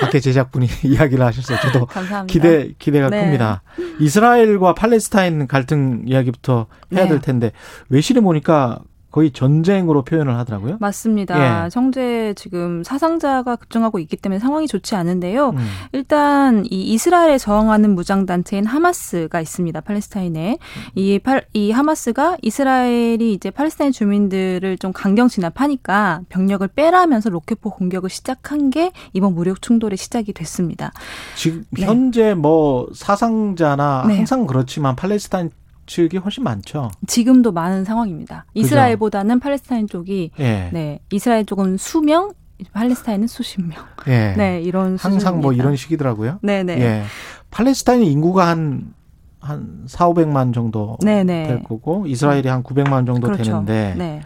밖에 0.01 0.19
제작분이 0.19 0.67
이야기를 0.83 1.23
하셔서 1.25 1.59
저도 1.59 1.85
감사합니다. 1.87 2.31
기대 2.31 2.73
기대가 2.79 3.09
네. 3.09 3.25
큽니다. 3.25 3.61
이스라엘과 3.99 4.73
팔레스타인 4.73 5.47
갈등 5.47 6.03
이야기부터 6.05 6.67
해야 6.93 7.03
네. 7.03 7.09
될 7.09 7.21
텐데 7.21 7.51
외신에 7.89 8.19
보니까 8.21 8.79
거의 9.11 9.31
전쟁으로 9.31 10.03
표현을 10.03 10.37
하더라고요. 10.37 10.77
맞습니다. 10.79 11.65
예. 11.65 11.69
형제 11.73 12.33
지금 12.37 12.83
사상자가 12.83 13.57
급증하고 13.57 13.99
있기 13.99 14.15
때문에 14.15 14.39
상황이 14.39 14.67
좋지 14.67 14.95
않은데요. 14.95 15.49
음. 15.49 15.57
일단 15.91 16.65
이 16.65 16.93
이스라엘에 16.93 17.37
저항하는 17.37 17.93
무장 17.93 18.25
단체인 18.25 18.65
하마스가 18.65 19.41
있습니다. 19.41 19.81
팔레스타인에 19.81 20.57
이, 20.95 21.19
팔, 21.19 21.45
이 21.53 21.71
하마스가 21.71 22.37
이스라엘이 22.41 23.33
이제 23.33 23.51
팔레스타인 23.51 23.91
주민들을 23.91 24.77
좀 24.77 24.93
강경 24.93 25.27
진압하니까 25.27 26.21
병력을 26.29 26.65
빼라면서 26.69 27.29
로켓포 27.29 27.71
공격을 27.71 28.09
시작한 28.09 28.69
게 28.69 28.91
이번 29.13 29.35
무력 29.35 29.61
충돌의 29.61 29.97
시작이 29.97 30.31
됐습니다. 30.31 30.93
지금 31.35 31.65
네. 31.71 31.85
현재 31.85 32.33
뭐 32.33 32.87
사상자나 32.93 34.05
네. 34.07 34.17
항상 34.17 34.47
그렇지만 34.47 34.95
팔레스타인 34.95 35.51
측이 35.91 36.17
훨씬 36.17 36.43
많죠. 36.45 36.89
지금도 37.05 37.51
많은 37.51 37.83
상황입니다. 37.83 38.45
이스라엘보다는 38.53 39.41
팔레스타인 39.41 39.87
쪽이 39.87 40.31
예. 40.39 40.69
네 40.71 40.99
이스라엘 41.11 41.45
쪽은 41.45 41.75
수명, 41.75 42.31
팔레스타인은 42.71 43.27
수십 43.27 43.61
명. 43.61 43.83
예. 44.07 44.33
네 44.37 44.61
이런 44.61 44.97
항상 44.97 45.41
뭐 45.41 45.51
수준입니다. 45.51 45.63
이런 45.63 45.75
식이더라고요. 45.75 46.39
네네. 46.43 46.79
예. 46.79 47.03
팔레스타인 47.49 48.03
인구가 48.03 48.47
한, 48.47 48.93
한 49.41 49.83
4, 49.85 50.07
500만 50.09 50.53
정도 50.53 50.97
네네. 51.03 51.47
될 51.47 51.63
거고, 51.63 52.05
이스라엘이 52.07 52.47
한 52.47 52.63
900만 52.63 53.05
정도 53.05 53.27
그렇죠. 53.27 53.43
되는데, 53.43 53.95
네. 53.97 54.21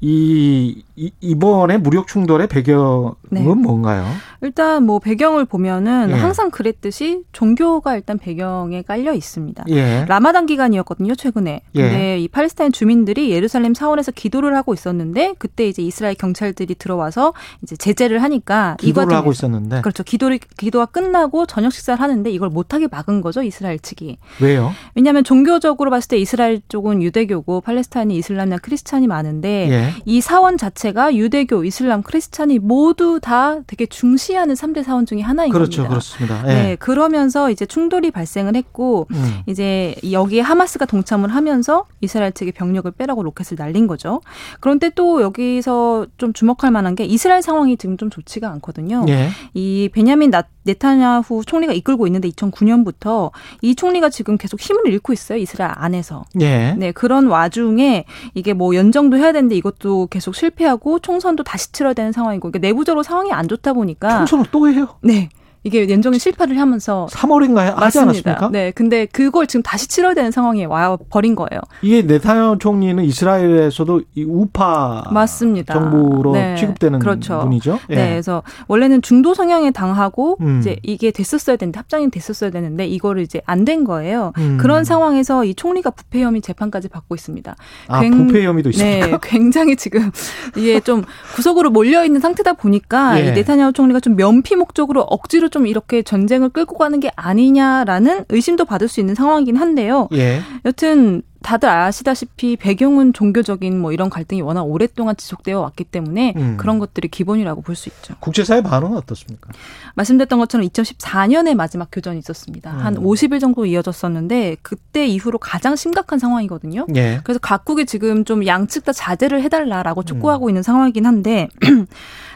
이, 0.00 0.82
이, 0.94 1.10
이번에 1.20 1.76
무력 1.76 2.06
충돌의 2.06 2.48
배경은 2.48 3.12
네. 3.30 3.42
뭔가요? 3.42 4.06
일단 4.46 4.84
뭐 4.84 5.00
배경을 5.00 5.44
보면은 5.44 6.10
예. 6.10 6.14
항상 6.14 6.50
그랬듯이 6.50 7.22
종교가 7.32 7.96
일단 7.96 8.16
배경에 8.16 8.82
깔려 8.82 9.12
있습니다. 9.12 9.64
예. 9.70 10.04
라마단 10.06 10.46
기간이었거든요, 10.46 11.16
최근에. 11.16 11.62
예. 11.74 11.82
근데 11.82 12.20
이 12.20 12.28
팔레스타인 12.28 12.70
주민들이 12.70 13.30
예루살렘 13.30 13.74
사원에서 13.74 14.12
기도를 14.12 14.56
하고 14.56 14.72
있었는데 14.72 15.34
그때 15.38 15.66
이제 15.66 15.82
이스라엘 15.82 16.14
경찰들이 16.14 16.76
들어와서 16.76 17.34
이제 17.62 17.76
제재를 17.76 18.22
하니까 18.22 18.76
이 18.82 18.86
기도를 18.86 19.14
하고 19.16 19.32
있었는데, 19.32 19.80
그렇죠. 19.80 20.04
기도를 20.04 20.38
기도가 20.56 20.86
끝나고 20.86 21.46
저녁 21.46 21.72
식사를 21.72 22.00
하는데 22.00 22.30
이걸 22.30 22.48
못 22.48 22.72
하게 22.72 22.86
막은 22.86 23.20
거죠, 23.22 23.42
이스라엘 23.42 23.80
측이. 23.80 24.18
왜요? 24.40 24.72
왜냐하면 24.94 25.24
종교적으로 25.24 25.90
봤을 25.90 26.08
때 26.08 26.18
이스라엘 26.18 26.60
쪽은 26.68 27.02
유대교고 27.02 27.62
팔레스타인이 27.62 28.16
이슬람이나 28.16 28.58
크리스찬이 28.58 29.08
많은데 29.08 29.68
예. 29.70 29.90
이 30.04 30.20
사원 30.20 30.56
자체가 30.56 31.16
유대교, 31.16 31.64
이슬람, 31.64 32.02
크리스찬이 32.02 32.60
모두 32.60 33.18
다 33.20 33.60
되게 33.66 33.86
중시 33.86 34.35
하는 34.36 34.54
3대 34.54 34.82
사원 34.82 35.06
중에 35.06 35.20
하나인 35.20 35.50
그렇죠, 35.52 35.82
겁니다. 35.84 35.88
그렇습니다. 35.88 36.42
예. 36.48 36.54
네, 36.54 36.76
그러면서 36.76 37.50
이제 37.50 37.66
충돌이 37.66 38.10
발생을 38.10 38.54
했고 38.56 39.06
음. 39.12 39.40
이제 39.46 39.94
여기에 40.10 40.40
하마스가 40.42 40.84
동참을 40.86 41.34
하면서 41.34 41.86
이스라엘 42.00 42.32
측의 42.32 42.52
병력을 42.52 42.90
빼라고 42.92 43.22
로켓을 43.22 43.56
날린 43.58 43.86
거죠. 43.86 44.20
그런데 44.60 44.90
또 44.90 45.22
여기서 45.22 46.06
좀 46.18 46.32
주목할 46.32 46.70
만한 46.70 46.94
게 46.94 47.04
이스라엘 47.04 47.42
상황이 47.42 47.76
지금 47.76 47.96
좀 47.96 48.10
좋지가 48.10 48.50
않거든요. 48.52 49.04
예. 49.08 49.28
이 49.54 49.88
베냐민 49.92 50.30
나- 50.30 50.44
네타냐후 50.64 51.44
총리가 51.46 51.72
이끌고 51.72 52.06
있는데 52.08 52.28
2009년부터 52.30 53.30
이 53.62 53.74
총리가 53.76 54.10
지금 54.10 54.36
계속 54.36 54.60
힘을 54.60 54.88
잃고 54.88 55.12
있어요. 55.12 55.38
이스라엘 55.38 55.72
안에서. 55.76 56.24
예. 56.40 56.74
네, 56.76 56.92
그런 56.92 57.26
와중에 57.28 58.04
이게 58.34 58.52
뭐 58.52 58.74
연정도 58.74 59.16
해야 59.16 59.32
되는데 59.32 59.54
이것도 59.56 60.08
계속 60.10 60.34
실패하고 60.34 60.98
총선도 60.98 61.44
다시 61.44 61.70
치러야 61.72 61.94
되는 61.94 62.10
상황이고 62.12 62.50
그러니까 62.50 62.58
내부적으로 62.66 63.02
상황이 63.02 63.32
안 63.32 63.46
좋다 63.48 63.72
보니까 63.74 64.15
총선을 64.24 64.50
또 64.50 64.68
해요? 64.68 64.88
네. 65.02 65.28
이게 65.66 65.88
연정에 65.90 66.16
실패를 66.18 66.60
하면서 66.60 67.08
3월인가요? 67.10 67.74
하지 67.74 67.98
않았습니까? 67.98 68.50
네, 68.52 68.70
근데 68.70 69.06
그걸 69.06 69.48
지금 69.48 69.62
다시 69.62 69.88
치러야 69.88 70.14
되는 70.14 70.30
상황에 70.30 70.64
와 70.64 70.96
버린 71.10 71.34
거예요. 71.34 71.60
이게 71.82 72.02
네타냐후 72.02 72.58
총리는 72.58 73.02
이스라엘에서도 73.04 74.02
이 74.14 74.22
우파 74.24 75.02
맞습니다. 75.10 75.74
정부로 75.74 76.32
네, 76.34 76.54
취급되는 76.56 77.00
그렇죠. 77.00 77.40
분이죠. 77.40 77.80
예. 77.90 77.94
네, 77.96 78.08
그래서 78.10 78.42
원래는 78.68 79.02
중도 79.02 79.34
성향에 79.34 79.72
당하고 79.72 80.36
음. 80.40 80.60
이제 80.60 80.76
이게 80.82 81.10
됐었어야 81.10 81.56
되는데 81.56 81.78
합장이 81.78 82.10
됐었어야 82.10 82.50
되는데 82.50 82.86
이거를 82.86 83.22
이제 83.22 83.40
안 83.44 83.66
된 83.66 83.82
거예요. 83.82 84.32
음. 84.38 84.58
그런 84.60 84.84
상황에서 84.84 85.44
이 85.44 85.52
총리가 85.52 85.90
부패 85.90 86.22
혐의 86.22 86.40
재판까지 86.40 86.86
받고 86.88 87.16
있습니다. 87.16 87.56
아, 87.88 88.00
굉- 88.00 88.28
부패 88.28 88.44
혐의도 88.44 88.70
있습니까? 88.70 89.06
네, 89.08 89.18
굉장히 89.24 89.74
지금 89.74 90.12
이게 90.56 90.78
좀 90.78 91.02
구석으로 91.34 91.70
몰려 91.70 92.04
있는 92.04 92.20
상태다 92.20 92.52
보니까 92.52 93.18
예. 93.20 93.26
이 93.28 93.32
네타냐후 93.32 93.72
총리가 93.72 93.98
좀 93.98 94.14
면피 94.14 94.54
목적으로 94.54 95.00
억지로 95.02 95.48
좀 95.48 95.55
이렇게 95.64 96.02
전쟁을 96.02 96.50
끌고 96.50 96.76
가는 96.76 97.00
게 97.00 97.10
아니냐라는 97.16 98.26
의심도 98.28 98.66
받을 98.66 98.88
수 98.88 99.00
있는 99.00 99.14
상황이긴 99.14 99.56
한데요. 99.56 100.08
예. 100.12 100.40
여튼 100.66 101.22
다들 101.42 101.68
아시다시피 101.68 102.56
배경은 102.56 103.12
종교적인 103.12 103.78
뭐 103.80 103.92
이런 103.92 104.10
갈등이 104.10 104.42
워낙 104.42 104.62
오랫동안 104.64 105.16
지속되어 105.16 105.60
왔기 105.60 105.84
때문에 105.84 106.34
음. 106.34 106.56
그런 106.56 106.80
것들이 106.80 107.06
기본이라고 107.06 107.62
볼 107.62 107.76
수 107.76 107.88
있죠. 107.88 108.14
국제사회 108.18 108.62
반응은 108.62 108.96
어떻습니까? 108.96 109.50
말씀드렸던 109.94 110.40
것처럼 110.40 110.66
2014년에 110.66 111.54
마지막 111.54 111.88
교전이 111.92 112.18
있었습니다. 112.18 112.72
음. 112.72 112.78
한 112.78 112.96
50일 112.96 113.38
정도 113.38 113.64
이어졌었는데 113.64 114.56
그때 114.62 115.06
이후로 115.06 115.38
가장 115.38 115.76
심각한 115.76 116.18
상황이거든요. 116.18 116.86
예. 116.96 117.20
그래서 117.22 117.38
각국이 117.38 117.86
지금 117.86 118.24
좀 118.24 118.44
양측 118.44 118.84
다 118.84 118.92
자제를 118.92 119.40
해달라라고 119.42 120.00
음. 120.00 120.04
촉구하고 120.04 120.50
있는 120.50 120.64
상황이긴 120.64 121.06
한데 121.06 121.48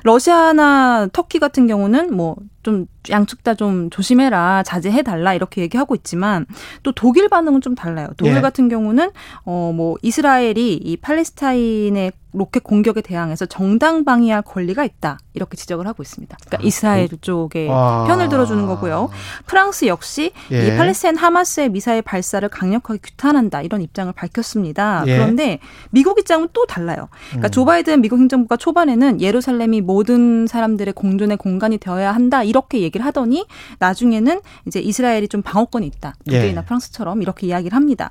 러시아나 0.05 1.09
터키 1.13 1.39
같은 1.39 1.67
경우는 1.67 2.15
뭐 2.15 2.37
좀 2.63 2.87
양측 3.09 3.43
다 3.43 3.55
좀 3.55 3.89
조심해라 3.91 4.63
자제해 4.65 5.03
달라 5.03 5.33
이렇게 5.35 5.63
얘기하고 5.63 5.95
있지만 5.95 6.45
또 6.83 6.93
독일 6.93 7.29
반응은 7.29 7.63
좀 7.63 7.75
달라요. 7.75 8.09
독일 8.17 8.37
예. 8.37 8.41
같은 8.41 8.69
경우는 8.69 9.11
어 9.45 9.73
뭐 9.75 9.97
이스라엘이 10.03 10.75
이 10.75 10.97
팔레스타인의 10.99 12.13
로켓 12.33 12.63
공격에 12.63 13.01
대항해서 13.01 13.47
정당 13.47 14.05
방위할 14.05 14.43
권리가 14.43 14.85
있다 14.85 15.19
이렇게 15.35 15.57
지적을 15.57 15.87
하고 15.87 16.03
있습니다. 16.03 16.37
그러니까 16.47 16.67
이스라엘 16.67 17.09
쪽에 17.21 17.69
아. 17.71 18.05
편을 18.07 18.29
들어주는 18.29 18.67
거고요. 18.67 19.09
프랑스 19.47 19.87
역시 19.87 20.33
예. 20.53 20.67
이 20.67 20.77
팔레스타인 20.77 21.17
하마스의 21.17 21.71
미사일 21.71 22.03
발사를 22.03 22.47
강력하게 22.49 23.01
규탄한다 23.03 23.63
이런 23.63 23.83
입장을 23.83 24.13
밝혔습니다. 24.13 25.05
예. 25.07 25.17
그런데 25.17 25.59
미국 25.91 26.19
입장은 26.19 26.49
또 26.53 26.67
달라요. 26.67 27.09
그러니까 27.31 27.49
음. 27.49 27.51
조 27.51 27.65
바이든 27.65 28.01
미국 28.01 28.19
행정부가 28.19 28.57
초반에는 28.57 29.21
예루살렘이 29.21 29.81
모든 29.81 30.47
사람들의 30.47 30.95
공존의 30.95 31.37
공간이 31.37 31.79
되어야 31.79 32.13
한다 32.13 32.43
이렇게 32.43 32.81
얘기를 32.81 33.05
하더니 33.07 33.47
나중에는 33.79 34.41
이제 34.67 34.81
이스라엘이 34.81 35.29
좀 35.29 35.43
방어권이 35.43 35.87
있다. 35.87 36.15
독일이나 36.27 36.61
예. 36.61 36.65
프랑스처럼 36.65 37.23
이렇게 37.23 37.47
이야기를 37.47 37.75
합니다. 37.75 38.11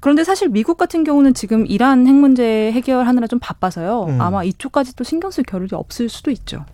그런데 0.00 0.24
사실 0.24 0.48
미국 0.48 0.76
같은 0.76 1.04
경우는 1.04 1.34
지금 1.34 1.66
이란 1.66 2.06
핵 2.06 2.14
문제 2.14 2.72
해결하느라 2.72 3.26
좀 3.26 3.42
바 3.42 3.51
빠서요. 3.52 4.04
음. 4.04 4.20
아마 4.20 4.44
이쪽까지 4.44 4.96
또 4.96 5.04
신경 5.04 5.30
쓸 5.30 5.44
겨를이 5.44 5.70
없을 5.72 6.08
수도 6.08 6.30
있죠. 6.30 6.64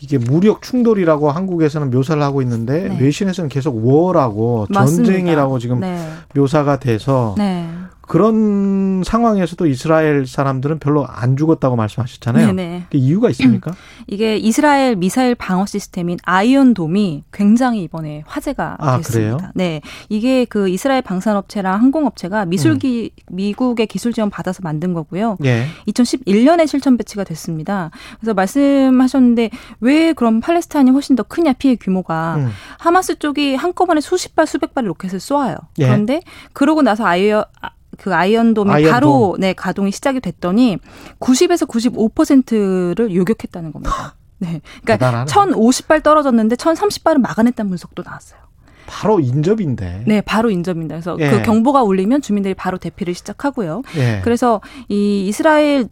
이게 0.00 0.18
무력 0.18 0.62
충돌이라고 0.62 1.30
한국에서는 1.30 1.90
묘사를 1.90 2.22
하고 2.22 2.42
있는데 2.42 2.88
네. 2.88 3.00
외신에서는 3.00 3.48
계속 3.48 3.84
워라고 3.84 4.66
맞습니다. 4.70 5.04
전쟁이라고 5.04 5.58
지금 5.58 5.80
네. 5.80 5.98
묘사가 6.34 6.78
돼서 6.78 7.34
네. 7.36 7.68
그런 8.08 9.02
상황에서도 9.04 9.66
이스라엘 9.66 10.26
사람들은 10.26 10.78
별로 10.78 11.06
안 11.06 11.36
죽었다고 11.36 11.76
말씀하셨잖아요. 11.76 12.46
네네. 12.52 12.86
그 12.90 12.96
이유가 12.96 13.28
있습니까? 13.30 13.72
이게 14.08 14.38
이스라엘 14.38 14.96
미사일 14.96 15.34
방어 15.34 15.66
시스템인 15.66 16.16
아이언돔이 16.24 17.24
굉장히 17.30 17.82
이번에 17.82 18.24
화제가 18.26 18.76
아, 18.80 18.96
됐습니다. 18.96 19.36
그래요? 19.36 19.52
네, 19.54 19.82
이게 20.08 20.46
그 20.46 20.70
이스라엘 20.70 21.02
방산업체랑 21.02 21.80
항공업체가 21.80 22.46
미술기 22.46 23.10
음. 23.30 23.36
미국의 23.36 23.86
기술 23.86 24.14
지원 24.14 24.30
받아서 24.30 24.60
만든 24.62 24.94
거고요. 24.94 25.36
예. 25.44 25.66
2011년에 25.88 26.66
실전 26.66 26.96
배치가 26.96 27.24
됐습니다. 27.24 27.90
그래서 28.20 28.32
말씀하셨 28.32 29.22
는데 29.28 29.50
왜 29.80 30.12
그럼 30.12 30.40
팔레스타인이 30.40 30.90
훨씬 30.90 31.16
더 31.16 31.22
크냐 31.22 31.54
피해 31.54 31.76
규모가 31.76 32.36
음. 32.36 32.50
하마스 32.78 33.18
쪽이 33.18 33.54
한꺼번에 33.54 34.00
수십 34.00 34.34
발 34.34 34.46
수백 34.46 34.74
발의 34.74 34.88
로켓을 34.88 35.20
쏘아요. 35.20 35.56
예. 35.78 35.86
그런데 35.86 36.20
그러고 36.52 36.82
나서 36.82 37.04
아이어 37.04 37.44
아, 37.60 37.70
그 37.96 38.14
아이언돔이 38.14 38.70
아이언돔. 38.70 38.92
바로 38.92 39.36
네 39.38 39.52
가동이 39.52 39.90
시작이 39.90 40.20
됐더니 40.20 40.78
90에서 41.20 41.68
95%를 41.68 43.14
요격했다는 43.14 43.72
겁니다. 43.72 44.14
네, 44.38 44.60
그러니까 44.82 44.96
대단하네. 44.96 45.30
1,050발 45.30 46.02
떨어졌는데 46.02 46.56
1,030발은 46.56 47.18
막아냈다는 47.20 47.68
분석도 47.68 48.02
나왔어요. 48.04 48.40
바로 48.86 49.20
인접인데. 49.20 50.04
네, 50.06 50.20
바로 50.22 50.50
인접입니다. 50.50 50.94
그래서 50.94 51.16
예. 51.20 51.30
그 51.30 51.42
경보가 51.42 51.82
울리면 51.82 52.22
주민들이 52.22 52.54
바로 52.54 52.78
대피를 52.78 53.14
시작하고요. 53.14 53.82
예. 53.96 54.20
그래서 54.24 54.60
이 54.88 55.26
이스라엘 55.26 55.88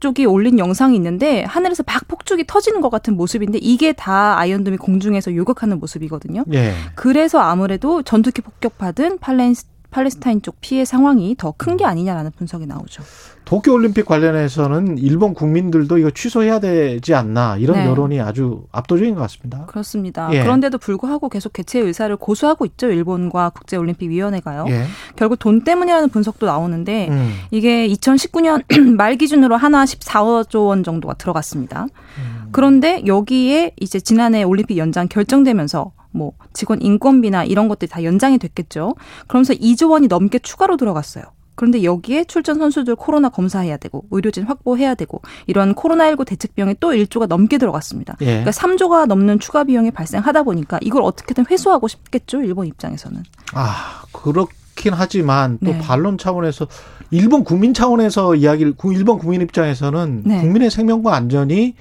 쪽이 0.00 0.24
올린 0.26 0.58
영상이 0.58 0.96
있는데 0.96 1.44
하늘에서 1.44 1.82
막 1.86 2.08
폭죽이 2.08 2.44
터지는 2.46 2.80
것 2.80 2.90
같은 2.90 3.16
모습인데 3.16 3.58
이게 3.58 3.92
다 3.92 4.38
아이언돔이 4.38 4.78
공중에서 4.78 5.34
요격하는 5.34 5.78
모습이거든요. 5.78 6.44
예. 6.52 6.74
그래서 6.94 7.38
아무래도 7.38 8.02
전투기 8.02 8.42
폭격받은 8.42 9.18
팔레스, 9.18 9.66
팔레스타인 9.90 10.40
쪽 10.42 10.56
피해 10.60 10.84
상황이 10.84 11.34
더 11.36 11.52
큰 11.52 11.76
게 11.76 11.84
아니냐라는 11.84 12.30
분석이 12.36 12.66
나오죠. 12.66 13.02
도쿄 13.44 13.72
올림픽 13.72 14.04
관련해서는 14.06 14.98
일본 14.98 15.34
국민들도 15.34 15.98
이거 15.98 16.10
취소해야 16.10 16.60
되지 16.60 17.14
않나 17.14 17.56
이런 17.56 17.78
네. 17.78 17.86
여론이 17.86 18.20
아주 18.20 18.64
압도적인 18.70 19.14
것 19.14 19.20
같습니다. 19.22 19.66
그렇습니다. 19.66 20.28
예. 20.32 20.42
그런데도 20.42 20.78
불구하고 20.78 21.28
계속 21.28 21.52
개최 21.52 21.80
의사를 21.80 22.14
고수하고 22.16 22.64
있죠. 22.66 22.88
일본과 22.90 23.50
국제 23.50 23.76
올림픽 23.76 24.08
위원회가요. 24.10 24.66
예. 24.68 24.84
결국 25.16 25.38
돈 25.38 25.64
때문이라는 25.64 26.08
분석도 26.10 26.46
나오는데 26.46 27.08
음. 27.08 27.34
이게 27.50 27.88
2019년 27.88 28.62
말 28.96 29.16
기준으로 29.16 29.56
하나 29.56 29.84
14조 29.84 30.66
원 30.66 30.84
정도가 30.84 31.14
들어갔습니다. 31.14 31.84
음. 32.18 32.48
그런데 32.52 33.02
여기에 33.06 33.72
이제 33.80 33.98
지난해 34.00 34.42
올림픽 34.44 34.76
연장 34.76 35.08
결정되면서 35.08 35.92
뭐 36.12 36.32
직원 36.52 36.80
인건비나 36.82 37.44
이런 37.44 37.68
것들이 37.68 37.88
다 37.90 38.02
연장이 38.04 38.38
됐겠죠. 38.38 38.94
그러면서 39.28 39.54
2조 39.54 39.90
원이 39.90 40.08
넘게 40.08 40.38
추가로 40.40 40.76
들어갔어요. 40.76 41.24
그런데 41.54 41.82
여기에 41.84 42.24
출전 42.24 42.58
선수들 42.58 42.96
코로나 42.96 43.28
검사해야 43.28 43.76
되고 43.76 44.04
의료진 44.10 44.44
확보해야 44.44 44.94
되고 44.94 45.20
이런 45.46 45.74
코로나19 45.74 46.24
대책 46.26 46.54
비용이 46.54 46.76
또 46.80 46.92
1조가 46.92 47.26
넘게 47.26 47.58
들어갔습니다. 47.58 48.16
예. 48.22 48.26
그러니까 48.26 48.50
3조가 48.50 49.06
넘는 49.06 49.40
추가 49.40 49.64
비용이 49.64 49.90
발생하다 49.90 50.44
보니까 50.44 50.78
이걸 50.80 51.02
어떻게든 51.02 51.44
회수하고 51.50 51.86
싶겠죠. 51.86 52.40
일본 52.42 52.66
입장에서는. 52.66 53.22
아 53.52 54.02
그렇긴 54.12 54.94
하지만 54.94 55.58
또 55.62 55.72
네. 55.72 55.78
반론 55.78 56.16
차원에서 56.16 56.66
일본 57.10 57.44
국민 57.44 57.74
차원에서 57.74 58.36
이야기를 58.36 58.72
구- 58.76 58.94
일본 58.94 59.18
국민 59.18 59.42
입장에서는 59.42 60.22
네. 60.24 60.40
국민의 60.40 60.70
생명과 60.70 61.14
안전이 61.14 61.74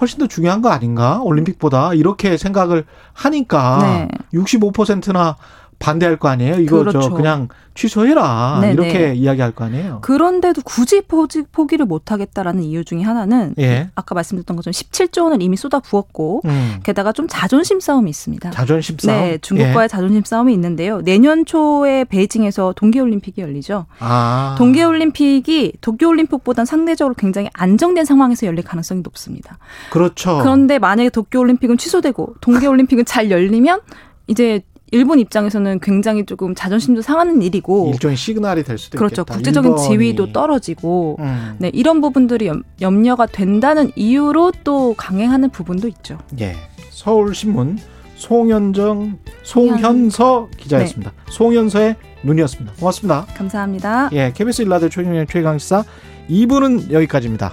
훨씬 0.00 0.18
더 0.18 0.26
중요한 0.26 0.62
거 0.62 0.70
아닌가 0.70 1.20
올림픽보다 1.22 1.94
이렇게 1.94 2.36
생각을 2.36 2.84
하니까 3.12 3.78
네. 3.82 4.08
65%나 4.32 5.36
반대할 5.80 6.16
거 6.18 6.28
아니에요. 6.28 6.60
이거 6.60 6.84
저 6.84 6.98
그렇죠. 6.98 7.14
그냥 7.14 7.48
취소해라 7.74 8.58
네, 8.60 8.72
이렇게 8.72 8.98
네. 8.98 9.14
이야기할 9.14 9.52
거 9.52 9.64
아니에요. 9.64 10.00
그런데도 10.02 10.60
굳이 10.62 11.00
포기, 11.00 11.42
포기를 11.50 11.86
못 11.86 12.12
하겠다라는 12.12 12.62
이유 12.62 12.84
중에 12.84 13.00
하나는 13.02 13.54
예. 13.58 13.88
아까 13.94 14.14
말씀드렸던 14.14 14.56
것처럼 14.56 14.72
17조 14.72 15.24
원을 15.24 15.40
이미 15.40 15.56
쏟아 15.56 15.80
부었고 15.80 16.42
음. 16.44 16.80
게다가 16.82 17.12
좀 17.12 17.26
자존심 17.28 17.80
싸움이 17.80 18.10
있습니다. 18.10 18.50
자존심 18.50 18.98
싸움. 18.98 19.18
네, 19.18 19.38
중국과의 19.38 19.88
자존심 19.88 20.22
싸움이 20.22 20.52
있는데요. 20.52 21.00
내년 21.00 21.46
초에 21.46 22.04
베이징에서 22.04 22.74
동계올림픽이 22.76 23.40
열리죠. 23.40 23.86
아. 24.00 24.56
동계올림픽이 24.58 25.78
도쿄올림픽보단 25.80 26.66
상대적으로 26.66 27.14
굉장히 27.14 27.48
안정된 27.54 28.04
상황에서 28.04 28.46
열릴 28.46 28.64
가능성이 28.64 29.00
높습니다. 29.00 29.56
그렇죠. 29.88 30.40
그런데 30.42 30.78
만약에 30.78 31.08
도쿄올림픽은 31.08 31.78
취소되고 31.78 32.34
동계올림픽은 32.42 33.06
잘 33.06 33.30
열리면 33.30 33.80
이제 34.26 34.60
일본 34.90 35.18
입장에서는 35.20 35.80
굉장히 35.80 36.24
조금 36.24 36.54
자존심도 36.54 37.02
상하는 37.02 37.42
일이고 37.42 37.90
일종의 37.92 38.16
시그널이 38.16 38.64
될 38.64 38.76
수도 38.78 38.98
그렇죠. 38.98 39.22
있겠다. 39.22 39.34
국제적인 39.34 39.70
일본이. 39.72 39.88
지위도 39.88 40.32
떨어지고 40.32 41.16
음. 41.20 41.54
네, 41.58 41.70
이런 41.72 42.00
부분들이 42.00 42.46
염, 42.46 42.62
염려가 42.80 43.26
된다는 43.26 43.92
이유로 43.94 44.52
또 44.64 44.94
강행하는 44.96 45.50
부분도 45.50 45.88
있죠. 45.88 46.18
예. 46.40 46.56
서울신문 46.90 47.78
송현정 48.16 49.18
송현서 49.42 50.48
기자였습니다. 50.56 51.12
네. 51.12 51.16
송현서의 51.30 51.96
눈이었습니다. 52.22 52.74
고맙습니다. 52.78 53.26
감사합니다. 53.34 54.10
예, 54.12 54.32
KBS 54.34 54.62
일라드 54.62 54.90
최경영 54.90 55.26
최강시사 55.26 55.84
2부는 56.28 56.90
여기까지입니다. 56.90 57.52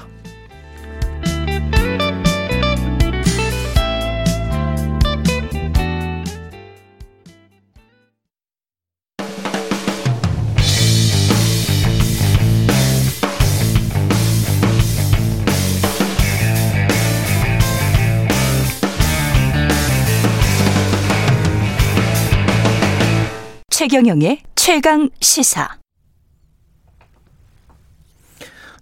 최경영의 23.89 24.39
최강 24.55 25.09
시사. 25.21 25.69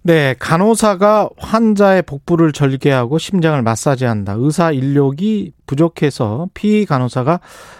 네, 0.02 0.34
간호사가 0.36 1.30
환자의 1.38 2.02
복부를 2.02 2.50
절개하고 2.50 3.18
심장을 3.18 3.62
마사지한다. 3.62 4.34
의사 4.36 4.72
인력이 4.72 5.52
부족해서 5.64 6.48
피의 6.54 6.86
간호사가 6.86 7.38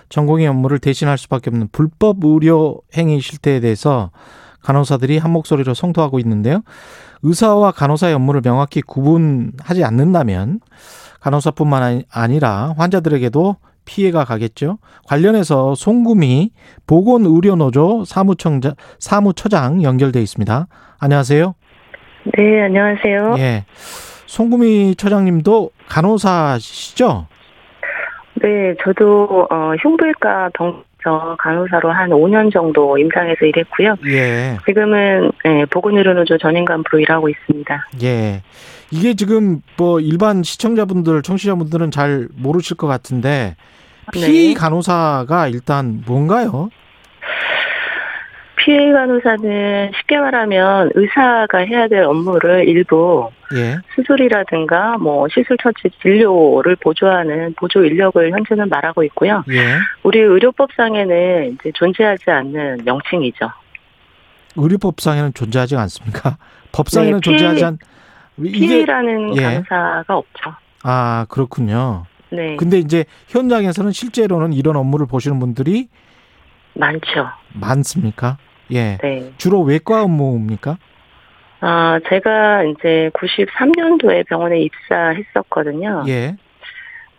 전공의 0.09 0.47
업무를 0.47 0.79
대신할 0.79 1.19
수밖에 1.19 1.51
없는 1.51 1.71
불법 1.73 2.19
의료 2.23 2.81
행위 2.97 3.21
실태에 3.21 3.59
대해서 3.59 4.13
간호사들이 4.63 5.19
한 5.19 5.33
목소리로 5.33 5.75
성토하고 5.75 6.21
있는데요. 6.21 6.63
의사와 7.23 7.73
간호사의 7.73 8.15
업무를 8.15 8.41
명확히 8.41 8.83
구분하지 8.83 9.83
않는다면 9.83 10.61
간호사뿐만 11.19 11.83
아니- 11.83 12.05
아니라 12.09 12.73
환자들에게도 12.77 13.57
피해가 13.87 14.25
가겠죠. 14.25 14.79
관련해서 15.07 15.75
송구미 15.75 16.51
보건의료노조 16.87 18.05
사무청장 18.05 18.75
사무처장 18.99 19.83
연결돼 19.83 20.21
있습니다. 20.21 20.67
안녕하세요. 21.01 21.55
네, 22.37 22.63
안녕하세요. 22.63 23.37
예. 23.39 23.65
송구미 24.27 24.97
처장님도 24.97 25.71
간호사시죠? 25.89 27.27
네, 28.43 28.75
저도 28.85 29.47
어, 29.51 29.73
흉부외과 29.81 30.51
병 30.55 30.85
서 31.07 31.37
간호사로 31.39 31.93
한 31.93 32.11
5년 32.11 32.53
정도 32.53 32.99
임상에서 32.99 33.47
일했고요. 33.47 33.95
예. 34.09 34.59
지금은 34.67 35.31
네, 35.45 35.65
보건의료노조 35.67 36.39
전임간부로 36.39 36.99
일하고 36.99 37.29
있습니다. 37.29 37.87
예. 38.03 38.43
이게 38.91 39.15
지금 39.15 39.61
뭐 39.77 40.01
일반 40.01 40.43
시청자분들, 40.43 41.23
청취자분들은 41.23 41.93
잘 41.93 42.27
모르실 42.35 42.77
것 42.77 42.89
같은데 42.89 43.55
피의 44.13 44.49
네. 44.49 44.55
간호사가 44.55 45.47
일단 45.47 46.03
뭔가요? 46.05 46.71
피해 48.67 48.91
간호사는 48.91 49.93
쉽게 49.97 50.19
말하면 50.19 50.91
의사가 50.97 51.59
해야 51.59 51.87
될 51.87 52.03
업무를 52.03 52.69
일부 52.69 53.31
예. 53.55 53.77
수술이라든가 53.95 54.99
뭐 54.99 55.29
시술 55.29 55.57
처치 55.63 55.89
진료를 56.03 56.75
보조하는 56.75 57.55
보조 57.57 57.85
인력을 57.85 58.29
현재는 58.33 58.69
말하고 58.69 59.05
있고요. 59.05 59.45
예. 59.51 59.77
우리 60.03 60.19
의료법상에는 60.19 61.53
이제 61.53 61.71
존재하지 61.77 62.29
않는 62.29 62.79
명칭이죠. 62.85 63.49
의료법상에는 64.57 65.33
존재하지 65.35 65.77
않습니까? 65.77 66.37
법상에는 66.73 67.21
네, 67.21 67.21
피해- 67.23 67.37
존재하지 67.39 67.65
않 67.65 67.79
이게 68.39 68.67
피해라는 68.67 69.37
예. 69.37 69.43
간호사가 69.43 70.17
없죠. 70.17 70.53
아, 70.83 71.25
그렇군요. 71.29 72.03
네, 72.31 72.57
근데 72.57 72.79
이제 72.79 73.05
현장에서는 73.29 73.93
실제로는 73.93 74.53
이런 74.55 74.75
업무를 74.75 75.07
보시는 75.07 75.39
분들이 75.39 75.89
많죠. 76.75 77.29
많습니까? 77.55 78.39
예. 78.73 78.99
네. 79.03 79.33
주로 79.39 79.63
외과 79.63 80.03
업무입니까? 80.03 80.79
아, 81.61 81.99
제가 82.09 82.65
이제 82.65 83.11
93년도에 83.15 84.27
병원에 84.27 84.61
입사했었거든요. 84.61 86.05
예. 86.09 86.37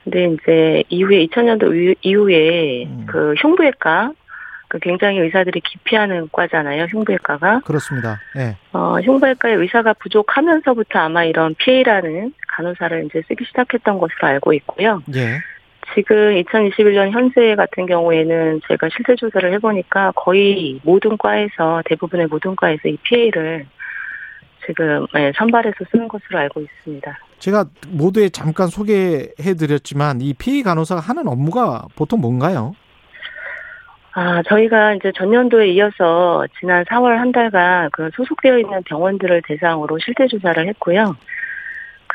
근데 0.03 0.25
이제 0.25 0.83
이후에 0.89 1.25
2000년도 1.25 1.97
이후에 2.01 2.85
음. 2.85 3.05
그 3.07 3.33
흉부외과 3.37 4.13
그 4.69 4.79
굉장히 4.79 5.19
의사들이 5.19 5.61
기피하는 5.61 6.29
과잖아요. 6.31 6.85
흉부외과가. 6.85 7.61
그렇습니다. 7.61 8.19
예. 8.37 8.55
어, 8.73 8.99
흉부외과의 8.99 9.55
의사가 9.55 9.93
부족하면서부터 9.93 10.99
아마 10.99 11.23
이런 11.23 11.55
PA라는 11.55 12.33
간호사를 12.47 13.05
이제 13.05 13.21
쓰기 13.27 13.45
시작했던 13.45 13.97
것으로 13.97 14.27
알고 14.27 14.53
있고요. 14.53 15.01
예. 15.15 15.39
지금 15.95 16.15
2021년 16.43 17.11
현재 17.11 17.55
같은 17.55 17.85
경우에는 17.85 18.61
제가 18.67 18.89
실태 18.89 19.15
조사를 19.15 19.53
해보니까 19.53 20.11
거의 20.15 20.79
모든 20.83 21.17
과에서 21.17 21.81
대부분의 21.85 22.27
모든 22.27 22.55
과에서 22.55 22.87
이 22.87 22.97
PA를 23.03 23.65
지금 24.65 25.05
예, 25.15 25.31
선발해서 25.35 25.77
쓰는 25.91 26.07
것으로 26.07 26.39
알고 26.39 26.61
있습니다. 26.61 27.17
제가 27.39 27.65
모두에 27.89 28.29
잠깐 28.29 28.67
소개해 28.67 29.53
드렸지만 29.57 30.21
이 30.21 30.33
피해 30.33 30.61
간호사가 30.63 31.01
하는 31.01 31.27
업무가 31.27 31.85
보통 31.95 32.19
뭔가요? 32.19 32.75
아, 34.13 34.41
저희가 34.43 34.95
이제 34.95 35.11
전년도에 35.15 35.69
이어서 35.73 36.43
지난 36.59 36.83
4월 36.85 37.17
한 37.17 37.31
달간 37.31 37.89
그 37.91 38.09
소속되어 38.15 38.57
있는 38.57 38.81
병원들을 38.83 39.43
대상으로 39.47 39.99
실태 39.99 40.25
조사를 40.25 40.67
했고요. 40.69 41.15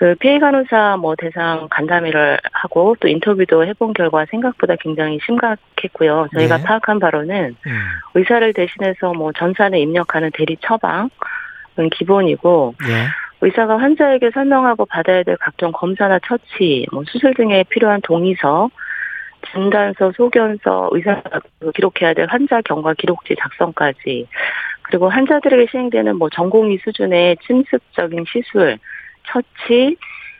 그 0.02 0.16
피해 0.16 0.40
간호사 0.40 0.96
뭐 0.96 1.14
대상 1.14 1.68
간담회를 1.70 2.40
하고 2.52 2.96
또 2.98 3.06
인터뷰도 3.06 3.64
해본 3.64 3.92
결과 3.92 4.24
생각보다 4.24 4.74
굉장히 4.80 5.20
심각했고요. 5.24 6.26
저희가 6.34 6.56
네. 6.56 6.64
파악한 6.64 6.98
바로는 6.98 7.54
음. 7.64 7.78
의사를 8.14 8.52
대신해서 8.52 9.12
뭐 9.12 9.30
전산에 9.30 9.78
입력하는 9.78 10.32
대리 10.34 10.56
처방은 10.56 11.08
기본이고 11.92 12.74
예. 12.88 13.06
의사가 13.42 13.78
환자에게 13.78 14.32
설명하고 14.34 14.86
받아야 14.86 15.22
될 15.22 15.36
각종 15.36 15.70
검사나 15.70 16.18
처치, 16.26 16.86
뭐 16.90 17.04
수술 17.06 17.34
등에 17.34 17.62
필요한 17.68 18.00
동의서, 18.02 18.70
진단서, 19.52 20.10
소견서, 20.16 20.88
의사가 20.90 21.38
기록해야 21.76 22.14
될 22.14 22.26
환자 22.28 22.60
경과 22.62 22.92
기록지 22.94 23.36
작성까지, 23.38 24.26
그리고 24.82 25.08
환자들에게 25.08 25.66
시행되는 25.70 26.16
뭐 26.16 26.28
전공의 26.28 26.80
수준의 26.82 27.36
침습적인 27.46 28.24
시술, 28.26 28.78
처치, 29.24 29.96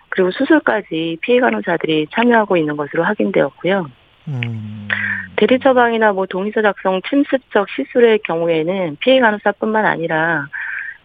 그리고 0.09 0.31
수술까지 0.31 1.19
피해 1.23 1.41
간호사들이 1.41 2.09
참여하고 2.13 2.57
있는 2.57 2.77
것으로 2.77 3.03
확인되었고요. 3.05 3.91
음. 4.29 4.89
대리 5.37 5.59
처방이나 5.59 6.13
뭐 6.13 6.27
동의서 6.27 6.63
작성 6.63 7.01
침습적 7.09 7.69
시술의 7.71 8.21
경우에는 8.21 8.97
피해 9.01 9.19
간호사뿐만 9.21 9.87
아니라 9.87 10.47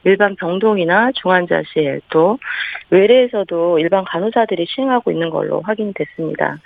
일반 0.04 0.36
병동이나 0.36 1.12
중환자실 1.14 2.02
또 2.10 2.38
외래에서도 2.90 3.80
일반 3.80 4.04
간호사들이 4.06 4.66
시행하고 4.68 5.12
있는 5.12 5.30
걸로 5.30 5.62
확인이 5.62 5.94
됐습니다. 5.94 6.58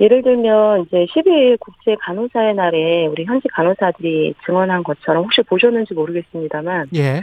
예를 0.00 0.22
들면 0.22 0.82
이제 0.82 1.06
12일 1.06 1.58
국제 1.58 1.96
간호사의 2.00 2.54
날에 2.54 3.06
우리 3.06 3.24
현지 3.24 3.48
간호사들이 3.48 4.34
증언한 4.46 4.84
것처럼 4.84 5.24
혹시 5.24 5.42
보셨는지 5.42 5.94
모르겠습니다만 5.94 6.88
예. 6.94 7.20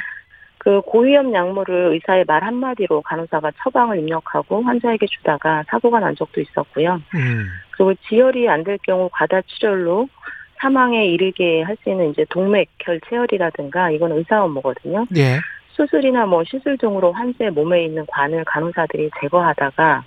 그 0.66 0.82
고위험 0.82 1.32
약물을 1.32 1.94
의사의 1.94 2.26
말 2.26 2.44
한마디로 2.44 3.04
간호사가 3.04 3.52
처방을 3.64 4.00
입력하고 4.00 4.64
환자에게 4.64 5.06
주다가 5.06 5.64
사고가 5.68 6.00
난 6.00 6.16
적도 6.16 6.42
있었고요. 6.42 7.00
음. 7.14 7.46
그리고 7.70 7.94
지혈이 8.10 8.50
안 8.50 8.64
될 8.64 8.80
경우 8.80 9.08
과다 9.14 9.42
출혈로 9.46 10.10
사망에 10.56 11.06
이르게 11.06 11.62
할 11.62 11.78
수 11.84 11.92
있는 11.92 12.10
이제 12.10 12.26
동맥혈 12.32 13.00
체혈이라든가 13.08 13.92
이건 13.92 14.14
의사 14.14 14.44
업무거든요. 14.44 15.06
예. 15.16 15.38
수술이나 15.74 16.26
뭐 16.26 16.44
시술 16.44 16.80
등으로 16.80 17.12
환자의 17.12 17.52
몸에 17.52 17.86
있는 17.86 18.04
관을 18.08 18.44
간호사들이 18.46 19.12
제거하다가 19.22 20.04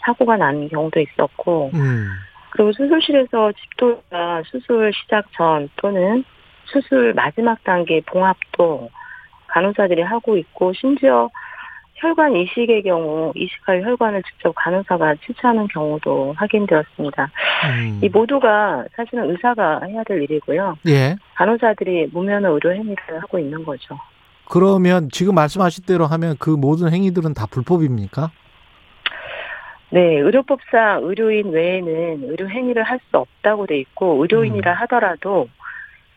사고가 0.00 0.36
난 0.36 0.68
경우도 0.68 0.98
있었고 0.98 1.70
음. 1.74 2.08
그리고 2.50 2.72
수술실에서 2.72 3.52
집도가 3.52 4.42
수술 4.46 4.92
시작 4.94 5.26
전 5.36 5.68
또는 5.76 6.24
수술 6.64 7.14
마지막 7.14 7.62
단계 7.62 8.00
봉합도 8.00 8.90
간호사들이 9.52 10.02
하고 10.02 10.36
있고 10.36 10.72
심지어 10.72 11.28
혈관 11.94 12.34
이식의 12.34 12.82
경우 12.82 13.32
이식할 13.36 13.82
혈관을 13.84 14.22
직접 14.24 14.52
간호사가 14.56 15.14
치료하는 15.24 15.68
경우도 15.68 16.34
확인되었습니다. 16.36 17.30
음. 17.66 18.00
이 18.02 18.08
모두가 18.08 18.84
사실은 18.96 19.30
의사가 19.30 19.82
해야 19.86 20.02
될 20.04 20.22
일이고요. 20.22 20.78
예. 20.88 21.16
간호사들이 21.36 22.08
무면허 22.12 22.50
의료 22.50 22.72
행위를 22.72 22.96
하고 23.20 23.38
있는 23.38 23.64
거죠. 23.64 23.96
그러면 24.48 25.08
지금 25.12 25.34
말씀하신 25.36 25.84
대로 25.86 26.06
하면 26.06 26.34
그 26.40 26.50
모든 26.50 26.92
행위들은 26.92 27.34
다 27.34 27.46
불법입니까? 27.48 28.30
네, 29.90 30.00
의료법상 30.18 31.04
의료인 31.04 31.50
외에는 31.50 32.24
의료 32.30 32.48
행위를 32.48 32.82
할 32.82 32.98
수 33.10 33.18
없다고 33.18 33.66
돼 33.66 33.78
있고 33.78 34.22
의료인이라 34.22 34.72
하더라도 34.72 35.48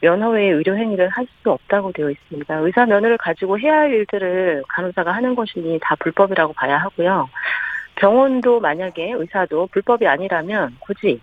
면허 0.06 0.30
외에 0.30 0.50
의료 0.50 0.76
행위를 0.76 1.10
할 1.10 1.26
수 1.42 1.52
없다고 1.52 1.92
되어 1.92 2.10
있습니다. 2.10 2.56
의사 2.58 2.86
면허를 2.86 3.18
가지고 3.18 3.60
해야 3.60 3.80
할 3.80 3.92
일들을 3.92 4.64
간호사가 4.68 5.12
하는 5.12 5.36
것이니 5.36 5.80
다 5.82 5.96
불법이라고 6.00 6.54
봐야 6.54 6.78
하고요. 6.78 7.30
병원도 7.96 8.60
만약에 8.60 9.12
의사도 9.12 9.68
불법이 9.72 10.08
아니라면 10.08 10.76
굳이 10.80 11.20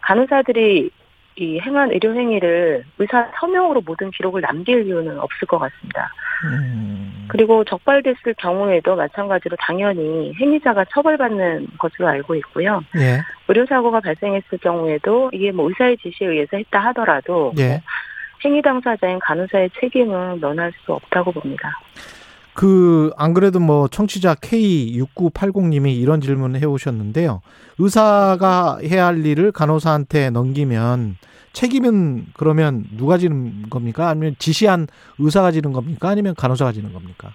간호사들이 0.00 0.90
이 1.36 1.60
행한 1.60 1.92
의료 1.92 2.14
행위를 2.14 2.84
의사 2.98 3.30
서명으로 3.40 3.82
모든 3.84 4.10
기록을 4.10 4.42
남길 4.42 4.86
이유는 4.86 5.18
없을 5.18 5.48
것 5.48 5.58
같습니다. 5.58 6.12
음. 6.44 7.26
그리고 7.28 7.64
적발됐을 7.64 8.34
경우에도 8.36 8.96
마찬가지로 8.96 9.56
당연히 9.60 10.34
행위자가 10.38 10.84
처벌받는 10.92 11.68
것으로 11.78 12.08
알고 12.08 12.34
있고요. 12.36 12.82
예. 12.96 13.22
의료사고가 13.48 14.00
발생했을 14.00 14.58
경우에도 14.58 15.30
이게 15.32 15.52
뭐 15.52 15.68
의사의 15.68 15.96
지시에 15.98 16.26
의해서 16.26 16.56
했다 16.56 16.80
하더라도 16.80 17.54
예. 17.58 17.80
행위 18.44 18.60
당사자인 18.62 19.18
간호사의 19.20 19.70
책임은 19.80 20.40
면할 20.40 20.72
수 20.84 20.92
없다고 20.92 21.32
봅니다. 21.32 21.78
그, 22.54 23.10
안 23.16 23.32
그래도 23.32 23.60
뭐, 23.60 23.88
청취자 23.88 24.34
K6980님이 24.34 25.94
이런 25.98 26.20
질문을 26.20 26.60
해 26.60 26.66
오셨는데요. 26.66 27.40
의사가 27.78 28.78
해야 28.84 29.06
할 29.06 29.24
일을 29.24 29.52
간호사한테 29.52 30.30
넘기면 30.30 31.16
책임은 31.52 32.26
그러면 32.34 32.84
누가 32.96 33.16
지는 33.16 33.68
겁니까? 33.70 34.08
아니면 34.08 34.34
지시한 34.38 34.86
의사가 35.18 35.50
지는 35.50 35.72
겁니까? 35.72 36.08
아니면 36.10 36.34
간호사가 36.36 36.72
지는 36.72 36.92
겁니까? 36.92 37.30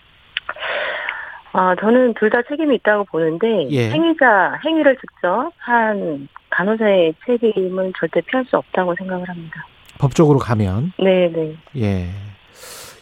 아, 1.53 1.75
저는 1.79 2.13
둘 2.15 2.29
다 2.29 2.41
책임이 2.47 2.75
있다고 2.75 3.05
보는데 3.05 3.67
예. 3.71 3.89
행위자 3.89 4.59
행위를 4.63 4.95
직접 4.97 5.51
한 5.57 6.27
간호사의 6.51 7.15
책임은 7.25 7.93
절대 7.97 8.21
피할 8.21 8.45
수 8.45 8.57
없다고 8.57 8.93
생각을 8.95 9.27
합니다. 9.27 9.65
법적으로 9.99 10.39
가면. 10.39 10.93
네, 10.99 11.31
네. 11.31 11.55
예. 11.77 12.07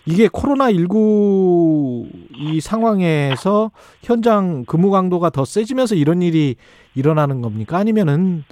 이게 0.07 0.27
코로나19 0.27 2.07
이 2.35 2.61
상황에서 2.61 3.71
현장 4.03 4.63
근무 4.65 4.91
강도가 4.91 5.29
더 5.31 5.45
세지면서 5.45 5.95
이런 5.95 6.21
일이 6.21 6.55
일어나는 6.93 7.41
겁니까? 7.41 7.77
아니면은 7.77 8.43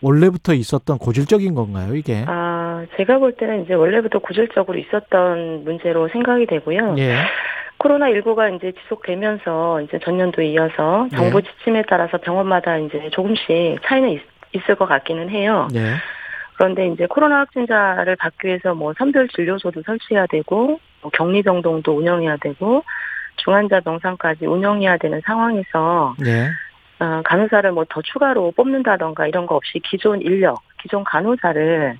원래부터 0.00 0.52
있었던 0.54 0.98
고질적인 0.98 1.54
건가요, 1.54 1.94
이게? 1.96 2.24
아, 2.26 2.84
제가 2.96 3.18
볼 3.18 3.32
때는 3.32 3.64
이제 3.64 3.74
원래부터 3.74 4.20
고질적으로 4.20 4.78
있었던 4.78 5.64
문제로 5.64 6.08
생각이 6.08 6.46
되고요. 6.46 6.96
예. 6.98 7.16
코로나19가 7.78 8.54
이제 8.56 8.72
지속되면서 8.82 9.82
이제 9.82 9.98
전년도에 10.00 10.46
이어서 10.48 11.08
정부 11.14 11.40
네. 11.40 11.48
지침에 11.48 11.84
따라서 11.88 12.18
병원마다 12.18 12.76
이제 12.78 13.08
조금씩 13.10 13.78
차이는 13.84 14.10
있, 14.10 14.20
있을 14.52 14.74
것 14.74 14.86
같기는 14.86 15.30
해요. 15.30 15.68
예. 15.74 15.94
그런데 16.58 16.88
이제 16.88 17.06
코로나 17.06 17.38
확진자를 17.38 18.16
받기 18.16 18.48
위해서 18.48 18.74
뭐 18.74 18.92
선별 18.98 19.28
진료소도 19.28 19.82
설치해야 19.86 20.26
되고 20.26 20.80
뭐 21.00 21.10
격리 21.12 21.42
병동도 21.42 21.96
운영해야 21.96 22.36
되고 22.38 22.82
중환자 23.36 23.80
병상까지 23.80 24.44
운영해야 24.44 24.96
되는 24.98 25.20
상황에서 25.24 26.16
예. 26.26 26.50
어, 26.98 27.22
간호사를 27.24 27.70
뭐 27.70 27.84
더 27.88 28.02
추가로 28.02 28.52
뽑는다던가 28.56 29.28
이런 29.28 29.46
거 29.46 29.54
없이 29.54 29.78
기존 29.84 30.20
인력, 30.20 30.60
기존 30.82 31.04
간호사를 31.04 31.96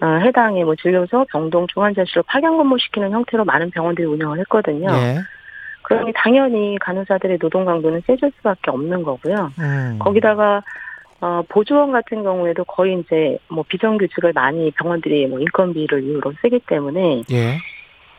어, 0.00 0.06
해당의 0.06 0.64
뭐 0.64 0.74
진료소, 0.74 1.26
병동, 1.30 1.68
중환자실로 1.68 2.24
파견 2.24 2.56
근무시키는 2.58 3.12
형태로 3.12 3.44
많은 3.44 3.70
병원들이 3.70 4.08
운영을 4.08 4.40
했거든요. 4.40 4.88
예. 4.90 5.18
그러니 5.82 6.12
당연히 6.16 6.76
간호사들의 6.80 7.38
노동 7.38 7.64
강도는 7.64 8.02
세질 8.08 8.32
수밖에 8.38 8.72
없는 8.72 9.04
거고요. 9.04 9.52
음. 9.60 9.98
거기다가 10.00 10.64
어, 11.20 11.42
보조원 11.48 11.92
같은 11.92 12.22
경우에도 12.22 12.64
거의 12.64 13.00
이제 13.00 13.38
뭐 13.48 13.64
비정규직을 13.66 14.32
많이 14.34 14.70
병원들이 14.72 15.26
뭐 15.26 15.38
인건비를 15.40 16.02
이유로 16.04 16.32
쓰기 16.42 16.60
때문에 16.66 17.22
예. 17.30 17.58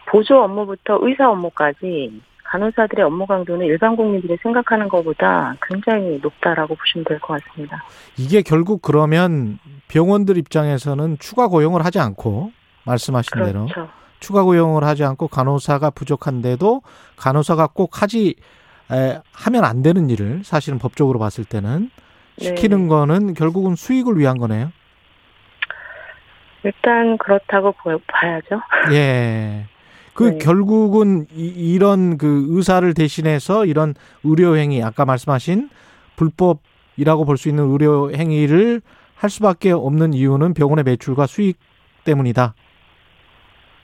보조 0.08 0.42
업무부터 0.42 1.00
의사 1.02 1.30
업무까지 1.30 2.22
간호사들의 2.46 3.04
업무 3.06 3.26
강도는 3.26 3.66
일반 3.66 3.96
국민들이 3.96 4.38
생각하는 4.42 4.88
것보다 4.88 5.56
굉장히 5.68 6.20
높다라고 6.22 6.76
보시면 6.76 7.06
될 7.06 7.20
것 7.20 7.42
같습니다. 7.44 7.84
이게 8.18 8.42
결국 8.42 8.82
그러면 8.82 9.58
병원들 9.88 10.38
입장에서는 10.38 11.18
추가 11.20 11.48
고용을 11.48 11.84
하지 11.84 12.00
않고 12.00 12.52
말씀하신 12.86 13.44
대로 13.44 13.66
그렇죠. 13.66 13.90
추가 14.20 14.44
고용을 14.44 14.84
하지 14.84 15.04
않고 15.04 15.28
간호사가 15.28 15.90
부족한데도 15.90 16.82
간호사가 17.18 17.68
꼭 17.74 18.02
하지 18.02 18.36
에, 18.92 19.20
하면 19.34 19.66
안 19.66 19.82
되는 19.82 20.10
일을 20.12 20.42
사실은 20.44 20.78
법적으로 20.78 21.18
봤을 21.20 21.44
때는 21.46 21.90
시키는 22.38 22.84
네. 22.84 22.88
거는 22.88 23.34
결국은 23.34 23.76
수익을 23.76 24.18
위한 24.18 24.38
거네요. 24.38 24.72
일단 26.64 27.18
그렇다고 27.18 27.72
보, 27.74 28.00
봐야죠. 28.08 28.62
예. 28.92 29.66
그 30.14 30.24
네. 30.24 30.38
결국은 30.38 31.26
이, 31.34 31.78
런그 31.78 32.48
의사를 32.50 32.92
대신해서 32.94 33.66
이런 33.66 33.94
의료 34.24 34.56
행위 34.56 34.82
아까 34.82 35.06
말씀하신 35.06 35.70
불법이라고 36.16 37.26
볼 37.26 37.38
수 37.38 37.50
있는 37.50 37.66
의료 37.70 38.12
행위를 38.14 38.82
할 39.16 39.30
수밖에 39.30 39.72
없는 39.72 40.14
이유는 40.14 40.54
병원의 40.54 40.84
매출과 40.86 41.28
수익 41.28 41.58
때문이다. 42.06 42.54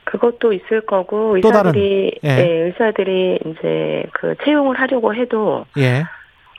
그것도 0.04 0.52
있을 0.52 0.84
거고 0.84 1.36
의사들이 1.36 2.18
예. 2.24 2.28
예, 2.28 2.42
의사들이 2.66 3.38
이제 3.46 4.04
그 4.12 4.34
채용을 4.44 4.78
하려고 4.78 5.14
해도 5.14 5.64
예. 5.78 6.04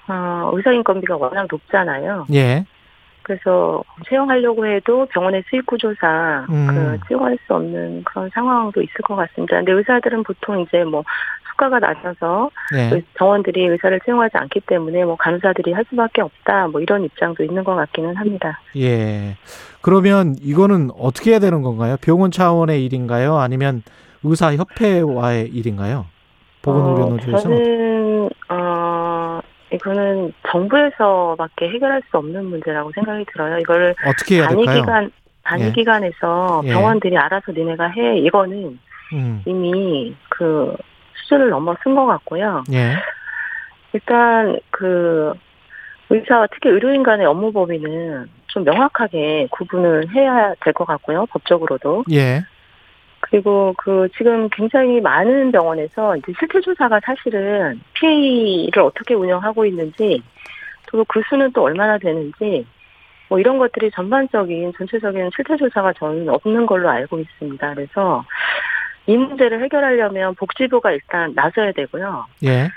어, 0.07 0.51
의사 0.53 0.71
인건비가 0.71 1.17
워낙 1.17 1.47
높잖아요. 1.49 2.27
예. 2.33 2.65
그래서 3.23 3.83
채용하려고 4.07 4.65
해도 4.65 5.05
병원의 5.07 5.43
수익 5.49 5.65
구조상 5.65 6.45
음. 6.49 6.67
그 6.67 7.07
채용할 7.07 7.37
수 7.47 7.53
없는 7.53 8.03
그런 8.03 8.29
상황도 8.33 8.81
있을 8.81 8.95
것 9.03 9.15
같습니다. 9.15 9.55
근데 9.57 9.71
의사들은 9.71 10.23
보통 10.23 10.59
이제 10.61 10.83
뭐 10.83 11.03
수가가 11.49 11.79
낮아서 11.79 12.49
예. 12.75 13.01
병원들이 13.13 13.65
의사를 13.67 13.97
채용하지 14.05 14.37
않기 14.37 14.61
때문에 14.61 15.05
뭐 15.05 15.15
간호사들이 15.15 15.71
할 15.71 15.85
수밖에 15.89 16.21
없다 16.21 16.67
뭐 16.67 16.81
이런 16.81 17.03
입장도 17.05 17.43
있는 17.43 17.63
것 17.63 17.75
같기는 17.75 18.15
합니다. 18.15 18.59
예. 18.75 19.37
그러면 19.81 20.35
이거는 20.41 20.89
어떻게 20.97 21.31
해야 21.31 21.39
되는 21.39 21.61
건가요? 21.61 21.95
병원 22.01 22.31
차원의 22.31 22.83
일인가요? 22.85 23.37
아니면 23.37 23.83
의사 24.23 24.53
협회와의 24.53 25.49
일인가요? 25.49 26.05
보건의료노조에서 26.61 27.37
어, 27.37 27.41
저는 27.41 28.29
어 28.49 28.55
이거는 29.73 30.33
정부에서밖에 30.49 31.69
해결할 31.69 32.01
수 32.09 32.17
없는 32.17 32.45
문제라고 32.45 32.91
생각이 32.93 33.25
들어요. 33.31 33.57
이거를 33.59 33.95
어떻게 34.05 34.35
해야 34.37 34.47
될까요? 34.47 34.65
단위기간 34.65 35.11
단위기간에서 35.43 36.61
예. 36.65 36.71
병원들이 36.73 37.17
알아서 37.17 37.51
니네가 37.51 37.87
해 37.89 38.17
이거는 38.19 38.79
음. 39.13 39.41
이미 39.45 40.15
그 40.29 40.75
수준을 41.15 41.49
넘어선 41.49 41.95
것 41.95 42.05
같고요. 42.05 42.63
예. 42.71 42.95
일단 43.93 44.57
그 44.69 45.33
의사와 46.09 46.47
특히 46.51 46.69
의료인 46.69 47.03
간의 47.03 47.25
업무 47.25 47.51
범위는 47.51 48.27
좀 48.47 48.63
명확하게 48.63 49.47
구분을 49.51 50.09
해야 50.15 50.53
될 50.63 50.73
것 50.73 50.85
같고요. 50.85 51.25
법적으로도. 51.27 52.05
예. 52.11 52.43
그리고 53.23 53.73
그 53.77 54.09
지금 54.17 54.49
굉장히 54.49 54.99
많은 54.99 55.51
병원에서 55.51 56.17
이제 56.17 56.33
실태 56.37 56.59
조사가 56.59 56.99
사실은 57.03 57.81
PA를 57.93 58.83
어떻게 58.83 59.13
운영하고 59.13 59.65
있는지 59.65 60.21
또그 60.87 61.21
수는 61.29 61.51
또 61.53 61.63
얼마나 61.63 61.97
되는지 61.97 62.65
뭐 63.29 63.39
이런 63.39 63.57
것들이 63.57 63.91
전반적인 63.91 64.73
전체적인 64.77 65.29
실태 65.35 65.55
조사가 65.55 65.93
저는 65.93 66.27
없는 66.29 66.65
걸로 66.65 66.89
알고 66.89 67.19
있습니다. 67.19 67.73
그래서 67.73 68.25
이 69.07 69.15
문제를 69.15 69.63
해결하려면 69.63 70.35
복지부가 70.35 70.91
일단 70.91 71.31
나서야 71.33 71.71
되고요. 71.71 72.25
예. 72.43 72.69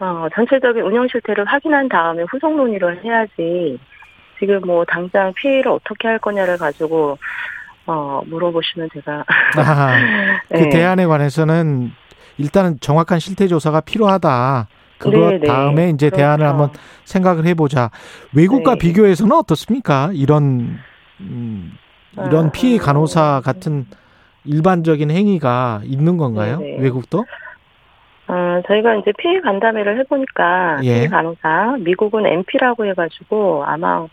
어, 0.00 0.26
전체적인 0.34 0.82
운영 0.82 1.06
실태를 1.06 1.44
확인한 1.44 1.88
다음에 1.88 2.24
후속 2.24 2.56
논의를 2.56 3.04
해야지 3.04 3.78
지금 4.40 4.60
뭐 4.62 4.84
당장 4.84 5.32
피해를 5.34 5.70
어떻게 5.70 6.08
할 6.08 6.18
거냐를 6.18 6.58
가지고 6.58 7.18
어, 7.86 8.22
물어보시면 8.26 8.88
제가. 8.94 9.24
그 10.48 10.54
네. 10.54 10.68
대안에 10.68 11.06
관해서는 11.06 11.90
일단은 12.38 12.78
정확한 12.80 13.18
실태 13.18 13.46
조사가 13.46 13.80
필요하다. 13.82 14.68
그것 14.98 15.30
네, 15.30 15.38
네. 15.38 15.46
다음에 15.46 15.90
이제 15.90 16.10
대안을 16.10 16.44
그렇죠. 16.44 16.50
한번 16.50 16.70
생각을 17.04 17.44
해보자. 17.46 17.90
외국과 18.34 18.74
네. 18.74 18.78
비교해서는 18.78 19.36
어떻습니까? 19.36 20.10
이런 20.12 20.78
음, 21.20 21.72
이런 22.12 22.46
아, 22.46 22.50
피해 22.52 22.78
간호사 22.78 23.42
같은 23.44 23.86
일반적인 24.44 25.10
행위가 25.10 25.80
있는 25.84 26.16
건가요? 26.16 26.58
네, 26.58 26.76
네. 26.76 26.82
외국도? 26.82 27.24
어, 28.28 28.62
저희가 28.66 28.94
이제 28.96 29.12
피해 29.18 29.40
간담회를 29.40 29.98
해보니까 30.00 30.78
예. 30.84 30.94
피해 30.94 31.08
간호사 31.08 31.78
미국은 31.80 32.24
MP라고 32.26 32.86
해가지고 32.86 33.64
아마 33.66 34.06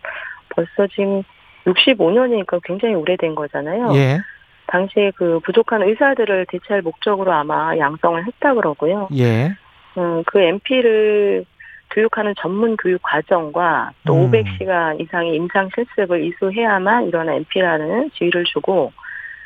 벌써 0.50 0.88
지금 0.92 1.24
65년이니까 1.66 2.62
굉장히 2.64 2.96
오래된 2.96 3.36
거잖아요. 3.36 3.94
예. 3.96 4.20
당시에 4.68 5.12
그 5.16 5.40
부족한 5.44 5.82
의사들을 5.82 6.46
대체할 6.50 6.82
목적으로 6.82 7.34
아마 7.34 7.78
양성을 7.78 8.26
했다 8.26 8.54
그러고요. 8.54 9.10
예. 9.16 9.52
음, 9.98 10.24
그 10.26 10.40
MP를 10.40 11.46
교육하는 11.92 12.36
전문 12.38 12.78
교육 12.78 13.02
과정과 13.02 13.92
또 14.06 14.14
음. 14.14 14.32
500시간 14.32 15.02
이상의 15.02 15.36
임상 15.36 15.70
실습을 15.74 16.24
이수해야만 16.24 17.08
이런 17.08 17.30
MP라는 17.30 18.12
지위를 18.12 18.44
주고 18.46 18.94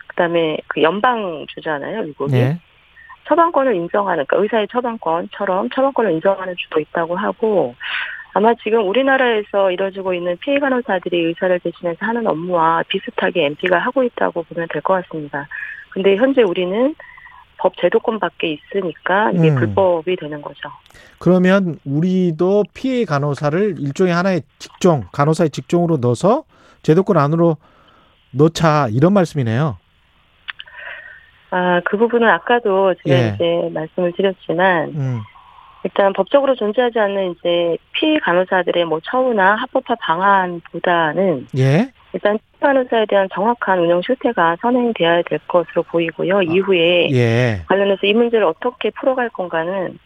그다음에 0.07 0.57
그 0.67 0.81
연방 0.81 1.45
주잖아요, 1.49 2.03
미국이. 2.03 2.35
예. 2.35 2.59
처방권을 3.27 3.75
인정하는, 3.75 4.25
그러니까 4.25 4.43
의사의 4.43 4.67
처방권처럼 4.67 5.69
처방권을 5.69 6.11
인정하는 6.11 6.55
주도 6.57 6.79
있다고 6.79 7.15
하고, 7.15 7.75
아마 8.33 8.53
지금 8.63 8.87
우리나라에서 8.87 9.71
이뤄지고 9.71 10.13
있는 10.13 10.37
피해 10.37 10.59
간호사들이 10.59 11.25
의사를 11.25 11.59
대신해서 11.59 11.97
하는 12.05 12.25
업무와 12.27 12.83
비슷하게 12.87 13.45
MP가 13.45 13.77
하고 13.77 14.03
있다고 14.03 14.43
보면 14.43 14.67
될 14.71 14.81
것 14.81 15.03
같습니다. 15.03 15.47
근데 15.91 16.15
현재 16.15 16.41
우리는 16.41 16.95
법 17.57 17.77
제도권 17.77 18.19
밖에 18.19 18.51
있으니까 18.53 19.31
이게 19.31 19.49
음. 19.51 19.55
불법이 19.55 20.15
되는 20.15 20.41
거죠. 20.41 20.69
그러면 21.19 21.77
우리도 21.85 22.63
피해 22.73 23.05
간호사를 23.05 23.75
일종의 23.79 24.13
하나의 24.13 24.41
직종, 24.57 25.05
간호사의 25.13 25.51
직종으로 25.51 25.97
넣어서 25.97 26.43
제도권 26.81 27.17
안으로 27.17 27.57
넣자 28.31 28.87
이런 28.91 29.13
말씀이네요. 29.13 29.77
아, 31.51 31.81
그 31.85 31.97
부분은 31.97 32.27
아까도 32.27 32.95
제가 33.05 33.15
예. 33.15 33.35
이제 33.35 33.69
말씀을 33.71 34.11
드렸지만, 34.13 34.89
음. 34.95 35.19
일단 35.83 36.13
법적으로 36.13 36.55
존재하지 36.55 36.97
않는 36.97 37.31
이제 37.31 37.77
피해 37.91 38.17
간호사들의 38.19 38.85
뭐 38.85 38.99
처우나 39.03 39.55
합법화 39.55 39.95
방안보다는 39.99 41.47
예. 41.57 41.91
일단 42.13 42.39
간호사에 42.59 43.05
대한 43.07 43.27
정확한 43.33 43.79
운영 43.79 44.01
실태가 44.01 44.57
선행되어야 44.61 45.23
될 45.23 45.39
것으로 45.47 45.83
보이고요. 45.83 46.43
이후에 46.43 47.09
예. 47.11 47.63
관련해서 47.67 48.05
이 48.05 48.13
문제를 48.13 48.45
어떻게 48.45 48.91
풀어갈 48.91 49.29
건가는 49.29 49.97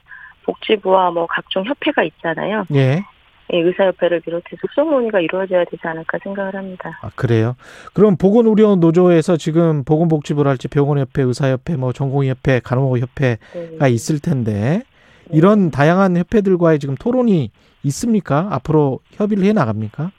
복지부와 0.45 1.11
뭐 1.11 1.27
각종 1.27 1.65
협회가 1.65 2.03
있잖아요. 2.03 2.65
예. 2.73 3.03
예, 3.53 3.59
의사협회를 3.59 4.19
비롯해서 4.21 4.57
수속 4.67 4.89
논의가 4.89 5.21
이루어져야 5.21 5.63
되지 5.65 5.79
않을까 5.83 6.17
생각을 6.21 6.53
합니다. 6.55 6.99
아, 7.01 7.09
그래요? 7.15 7.55
그럼 7.93 8.17
보건의료 8.17 8.75
노조에서 8.75 9.37
지금 9.37 9.85
보건복지부랄지 9.85 10.67
병원협회, 10.67 11.21
의사협회, 11.21 11.77
뭐 11.77 11.93
전공의협회, 11.93 12.59
간호협회가 12.61 13.37
네. 13.79 13.89
있을 13.89 14.19
텐데 14.19 14.83
이런 15.31 15.71
다양한 15.71 16.17
협회들과의 16.17 16.79
지금 16.79 16.95
토론이 16.95 17.51
있습니까? 17.83 18.47
앞으로 18.51 18.99
협의를 19.11 19.43
해 19.45 19.53
나갑니까? 19.53 20.11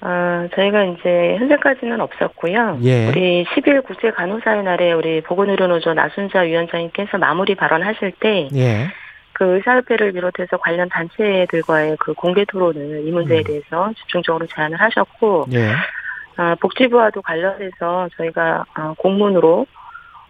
아, 0.00 0.48
저희가 0.54 0.84
이제 0.84 1.36
현재까지는 1.38 2.00
없었고요. 2.00 2.78
예. 2.82 3.08
우리 3.08 3.44
10일 3.46 3.84
국제 3.84 4.10
간호사의 4.10 4.62
날에 4.62 4.92
우리 4.92 5.20
보건의료노조 5.22 5.94
나순자 5.94 6.40
위원장님께서 6.40 7.18
마무리 7.18 7.54
발언하실 7.56 8.12
때 8.20 8.48
예. 8.54 8.88
그 9.32 9.56
의사협회를 9.56 10.12
비롯해서 10.12 10.56
관련 10.58 10.88
단체들과의 10.88 11.96
그 12.00 12.14
공개 12.14 12.44
토론을 12.44 13.06
이 13.06 13.10
문제에 13.10 13.42
대해서 13.42 13.92
집중적으로 13.96 14.46
제안을 14.46 14.80
하셨고 14.80 15.46
예. 15.52 15.72
아, 16.36 16.54
복지부와도 16.60 17.22
관련해서 17.22 18.08
저희가 18.16 18.64
아, 18.74 18.94
공문으로 18.98 19.66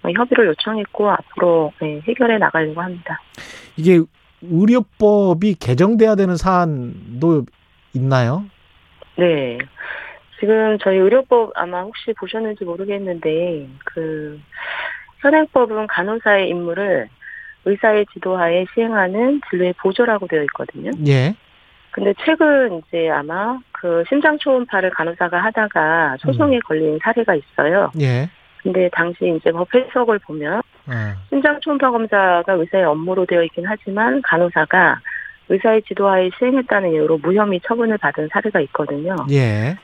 어, 0.03 0.11
협의를 0.11 0.47
요청했고 0.47 1.11
앞으로 1.11 1.73
네, 1.81 2.01
해결해 2.07 2.39
나가려고 2.39 2.81
합니다. 2.81 3.21
이게 3.77 4.01
의료법이 4.43 5.55
개정돼야 5.55 6.15
되는 6.15 6.37
사안도 6.37 7.45
있나요? 7.95 8.45
네. 9.17 9.59
지금 10.39 10.79
저희 10.81 10.99
의료법 10.99 11.53
아마 11.57 11.83
혹시 11.83 12.13
보셨는지 12.13 12.65
모르겠는데 12.65 13.69
그 13.85 14.41
현행법은 15.21 15.89
간호사의 15.89 16.49
임무를 16.49 17.09
의사의 17.65 18.07
지도하에 18.13 18.67
시행하는 18.73 19.41
진료의 19.51 19.75
보조라고 19.75 20.27
되어 20.29 20.43
있거든요. 20.45 20.93
예. 21.07 21.35
근데 21.91 22.15
최근 22.25 22.81
이제 22.87 23.11
아마 23.11 23.59
그 23.73 24.05
심장 24.09 24.39
초음파를 24.39 24.91
간호사가 24.91 25.43
하다가 25.43 26.19
소송에 26.21 26.61
걸린 26.61 26.99
사례가 27.03 27.35
있어요. 27.35 27.91
예. 28.01 28.31
근데 28.63 28.89
당시 28.93 29.35
이제 29.37 29.51
법 29.51 29.69
해석을 29.75 30.19
보면 30.21 30.59
어. 30.59 30.93
심장 31.29 31.61
초음파 31.61 31.91
검사가 31.91 32.53
의사의 32.53 32.85
업무로 32.85 33.27
되어 33.27 33.43
있긴 33.45 33.65
하지만 33.67 34.21
간호사가 34.23 35.01
의사의 35.49 35.83
지도하에 35.83 36.31
시행했다는 36.39 36.93
이유로 36.93 37.19
무혐의 37.19 37.61
처분을 37.67 37.99
받은 37.99 38.29
사례가 38.33 38.61
있거든요. 38.61 39.17
예. 39.31 39.77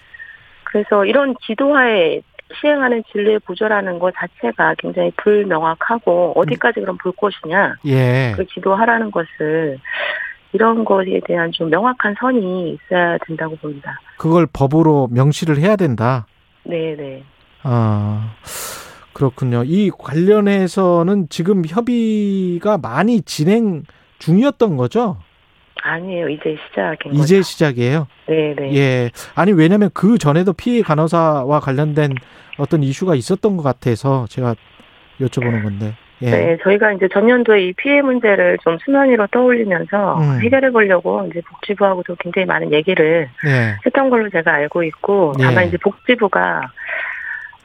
그래서 0.65 1.05
이런 1.05 1.35
지도하에 1.47 2.21
시행하는 2.61 3.03
진료의 3.11 3.39
보조라는 3.41 3.99
것 3.99 4.15
자체가 4.17 4.75
굉장히 4.79 5.11
불명확하고 5.17 6.35
어디까지 6.37 6.81
그럼 6.81 6.99
볼 6.99 7.13
것이냐 7.13 7.77
예. 7.87 8.35
그 8.37 8.45
지도하라는 8.47 9.11
것을 9.11 9.79
이런 10.53 10.85
것에 10.85 11.21
대한 11.27 11.51
좀 11.53 11.71
명확한 11.71 12.15
선이 12.21 12.75
있어야 12.75 13.19
된다고 13.27 13.57
봅니다. 13.57 13.99
그걸 14.19 14.47
법으로 14.53 15.09
명시를 15.11 15.59
해야 15.59 15.75
된다. 15.75 16.27
네, 16.63 16.95
네. 16.97 17.25
아, 17.65 18.35
그렇군요. 19.13 19.65
이 19.65 19.91
관련해서는 19.91 21.29
지금 21.31 21.63
협의가 21.67 22.79
많이 22.79 23.23
진행 23.23 23.83
중이었던 24.19 24.77
거죠? 24.77 25.17
아니에요. 25.83 26.29
이제 26.29 26.57
시작인 26.69 27.13
이제 27.13 27.37
거죠. 27.37 27.43
시작이에요. 27.43 28.07
네, 28.29 28.55
네. 28.57 28.75
예. 28.75 29.11
아니, 29.35 29.53
왜냐면 29.53 29.91
그 29.93 30.19
전에도 30.19 30.53
피해 30.53 30.83
간호사와 30.83 31.61
관련된 31.61 32.15
어떤 32.59 32.83
이슈가 32.83 33.15
있었던 33.15 33.57
것 33.57 33.63
같아서 33.63 34.27
제가 34.29 34.55
여쭤보는 35.21 35.63
건데. 35.63 35.95
예. 36.23 36.31
네, 36.31 36.59
저희가 36.63 36.93
이제 36.93 37.09
전년도에 37.13 37.67
이 37.67 37.73
피해 37.75 38.01
문제를 38.01 38.59
좀 38.63 38.79
수면 38.85 39.11
위로 39.11 39.27
떠올리면서 39.27 40.19
음. 40.19 40.41
해결해 40.41 40.71
보려고 40.71 41.27
이제 41.31 41.43
복지부하고도 41.43 42.17
굉장히 42.21 42.47
많은 42.47 42.73
얘기를 42.73 43.29
예. 43.47 43.77
했던 43.85 44.09
걸로 44.11 44.31
제가 44.31 44.55
알고 44.55 44.85
있고 44.85 45.35
예. 45.41 45.45
다만 45.45 45.67
이제 45.67 45.77
복지부가 45.77 46.71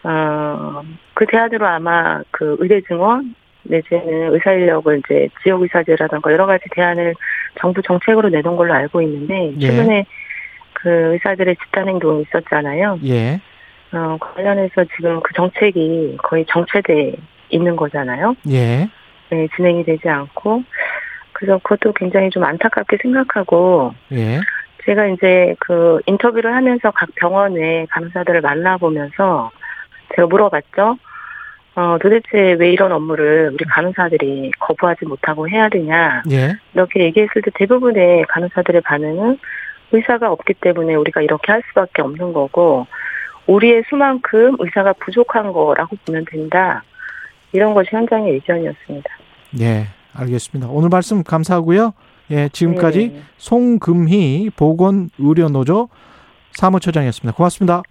어 0.03 0.83
그 1.19 1.25
대안으로 1.25 1.67
아마 1.67 2.21
그 2.31 2.55
의대 2.59 2.79
증원 2.87 3.35
내지는 3.63 4.33
의사 4.33 4.53
인력을 4.53 4.99
이제 4.99 5.27
지역 5.43 5.61
의사제라든가 5.61 6.31
여러 6.31 6.45
가지 6.45 6.63
대안을 6.71 7.13
정부 7.59 7.81
정책으로 7.81 8.29
내놓은 8.29 8.55
걸로 8.55 8.73
알고 8.73 9.01
있는데 9.01 9.53
예. 9.59 9.67
최근에 9.67 10.05
그 10.71 10.89
의사들의 10.89 11.57
집단 11.57 11.89
행동이 11.89 12.21
있었잖아요. 12.21 12.99
예. 13.03 13.41
어 13.91 14.17
관련해서 14.17 14.85
지금 14.95 15.19
그 15.19 15.33
정책이 15.33 16.19
거의 16.23 16.45
정체돼 16.45 17.17
있는 17.49 17.75
거잖아요. 17.75 18.33
예. 18.49 18.87
네, 19.29 19.47
진행이 19.57 19.83
되지 19.83 20.07
않고 20.07 20.63
그래서 21.33 21.57
그것도 21.57 21.91
굉장히 21.91 22.29
좀 22.29 22.45
안타깝게 22.45 22.95
생각하고 23.01 23.93
예. 24.13 24.39
제가 24.85 25.07
이제 25.07 25.53
그 25.59 25.99
인터뷰를 26.05 26.55
하면서 26.55 26.91
각 26.91 27.13
병원의 27.15 27.87
간호사들을 27.87 28.39
만나보면서 28.39 29.51
제가 30.15 30.27
물어봤죠. 30.27 30.97
어, 31.75 31.97
도대체 32.01 32.53
왜 32.59 32.71
이런 32.71 32.91
업무를 32.91 33.51
우리 33.53 33.63
간호사들이 33.65 34.51
거부하지 34.59 35.05
못하고 35.05 35.47
해야 35.47 35.69
되냐. 35.69 36.23
예. 36.31 36.57
이렇게 36.73 37.03
얘기했을 37.05 37.41
때 37.41 37.51
대부분의 37.55 38.25
간호사들의 38.27 38.81
반응은 38.81 39.37
의사가 39.91 40.31
없기 40.31 40.55
때문에 40.55 40.95
우리가 40.95 41.21
이렇게 41.21 41.51
할 41.51 41.63
수밖에 41.69 42.01
없는 42.01 42.33
거고 42.33 42.85
우리의 43.47 43.83
수만큼 43.89 44.57
의사가 44.59 44.93
부족한 44.93 45.53
거라고 45.53 45.95
보면 46.05 46.25
된다. 46.29 46.83
이런 47.51 47.73
것이 47.73 47.89
현장의 47.91 48.33
의견이었습니다. 48.33 49.09
예. 49.61 49.87
알겠습니다. 50.13 50.69
오늘 50.69 50.89
말씀 50.89 51.23
감사하고요. 51.23 51.93
예. 52.31 52.49
지금까지 52.49 53.09
네. 53.13 53.21
송금희 53.37 54.51
보건의료노조 54.55 55.89
사무처장이었습니다. 56.51 57.35
고맙습니다. 57.35 57.83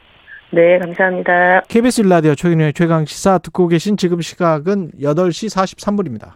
네, 0.51 0.79
감사합니다. 0.79 1.63
KBS 1.69 2.01
일라디오 2.03 2.35
최근의 2.35 2.73
최강 2.73 3.05
시사 3.05 3.39
듣고 3.39 3.69
계신 3.69 3.97
지금 3.97 4.21
시각은 4.23 4.93
8시 5.01 5.55
43분입니다. 5.55 6.33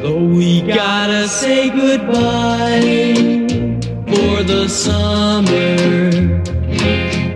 Though 0.00 0.38
we 0.38 0.60
gotta 0.60 1.24
say 1.24 1.70
goodbye 1.70 3.14
for 4.06 4.46
the 4.46 4.64
summer. 4.64 6.42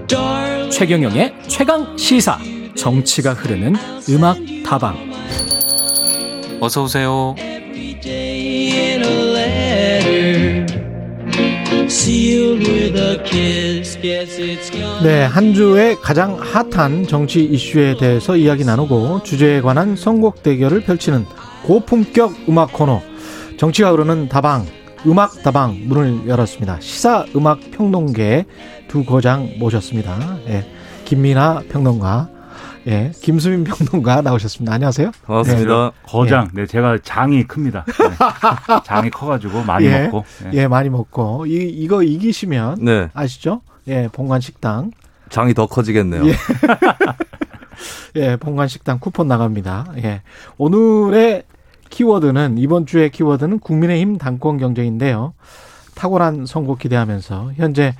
Darling, 0.07 0.71
최경영의 0.71 1.35
최강 1.49 1.97
시사 1.97 2.39
정치가 2.77 3.33
흐르는 3.33 3.75
음악 4.11 4.37
다방 4.65 4.97
어서 6.61 6.85
오세요. 6.85 7.35
네, 15.03 15.25
한 15.25 15.55
주의 15.55 15.97
가장 15.97 16.39
핫한 16.39 17.07
정치 17.07 17.43
이슈에 17.43 17.97
대해서 17.97 18.37
이야기 18.37 18.63
나누고 18.65 19.23
주제에 19.23 19.63
관한 19.63 19.97
선곡 19.97 20.43
대결을 20.43 20.83
펼치는 20.83 21.25
고품격 21.65 22.35
음악 22.49 22.75
코너 22.75 23.01
정치가 23.57 23.91
흐르는 23.93 24.29
다방 24.29 24.67
음악 25.07 25.43
다방 25.43 25.79
문을 25.85 26.29
열었습니다. 26.29 26.79
시사 26.81 27.25
음악 27.35 27.59
평론계 27.71 28.45
두 28.89 29.05
거장 29.05 29.55
모셨습니다. 29.59 30.39
예, 30.49 30.67
김민아 31.07 31.63
평론가, 31.71 32.29
예, 32.89 33.13
김수민 33.21 33.65
평론가 33.65 34.23
나오셨습니다. 34.23 34.73
안녕하세요. 34.73 35.11
반갑습니다. 35.27 35.93
거장. 36.07 36.49
네, 36.55 36.65
제가 36.65 36.97
장이 37.03 37.45
큽니다. 37.45 37.85
네. 37.85 37.93
장이 38.85 39.11
커가지고 39.11 39.63
많이 39.63 39.85
예, 39.87 40.05
먹고. 40.05 40.25
네. 40.45 40.51
예, 40.55 40.69
많이 40.69 40.89
먹고 40.89 41.45
이 41.47 41.69
이거 41.69 42.03
이기시면 42.03 42.79
네. 42.83 43.11
아시죠? 43.13 43.61
예, 43.89 44.09
본관 44.11 44.41
식당 44.41 44.91
장이 45.29 45.53
더 45.53 45.67
커지겠네요. 45.67 46.27
예. 46.29 46.33
예, 48.17 48.37
본관 48.37 48.69
식당 48.69 48.99
쿠폰 49.01 49.29
나갑니다. 49.29 49.93
예. 50.03 50.23
오늘의 50.57 51.43
키워드는 51.91 52.57
이번 52.57 52.87
주의 52.87 53.11
키워드는 53.11 53.59
국민의힘 53.59 54.17
당권 54.17 54.57
경쟁인데요. 54.57 55.35
탁월한 55.95 56.47
선거 56.47 56.77
기대하면서 56.77 57.53
현재 57.57 57.95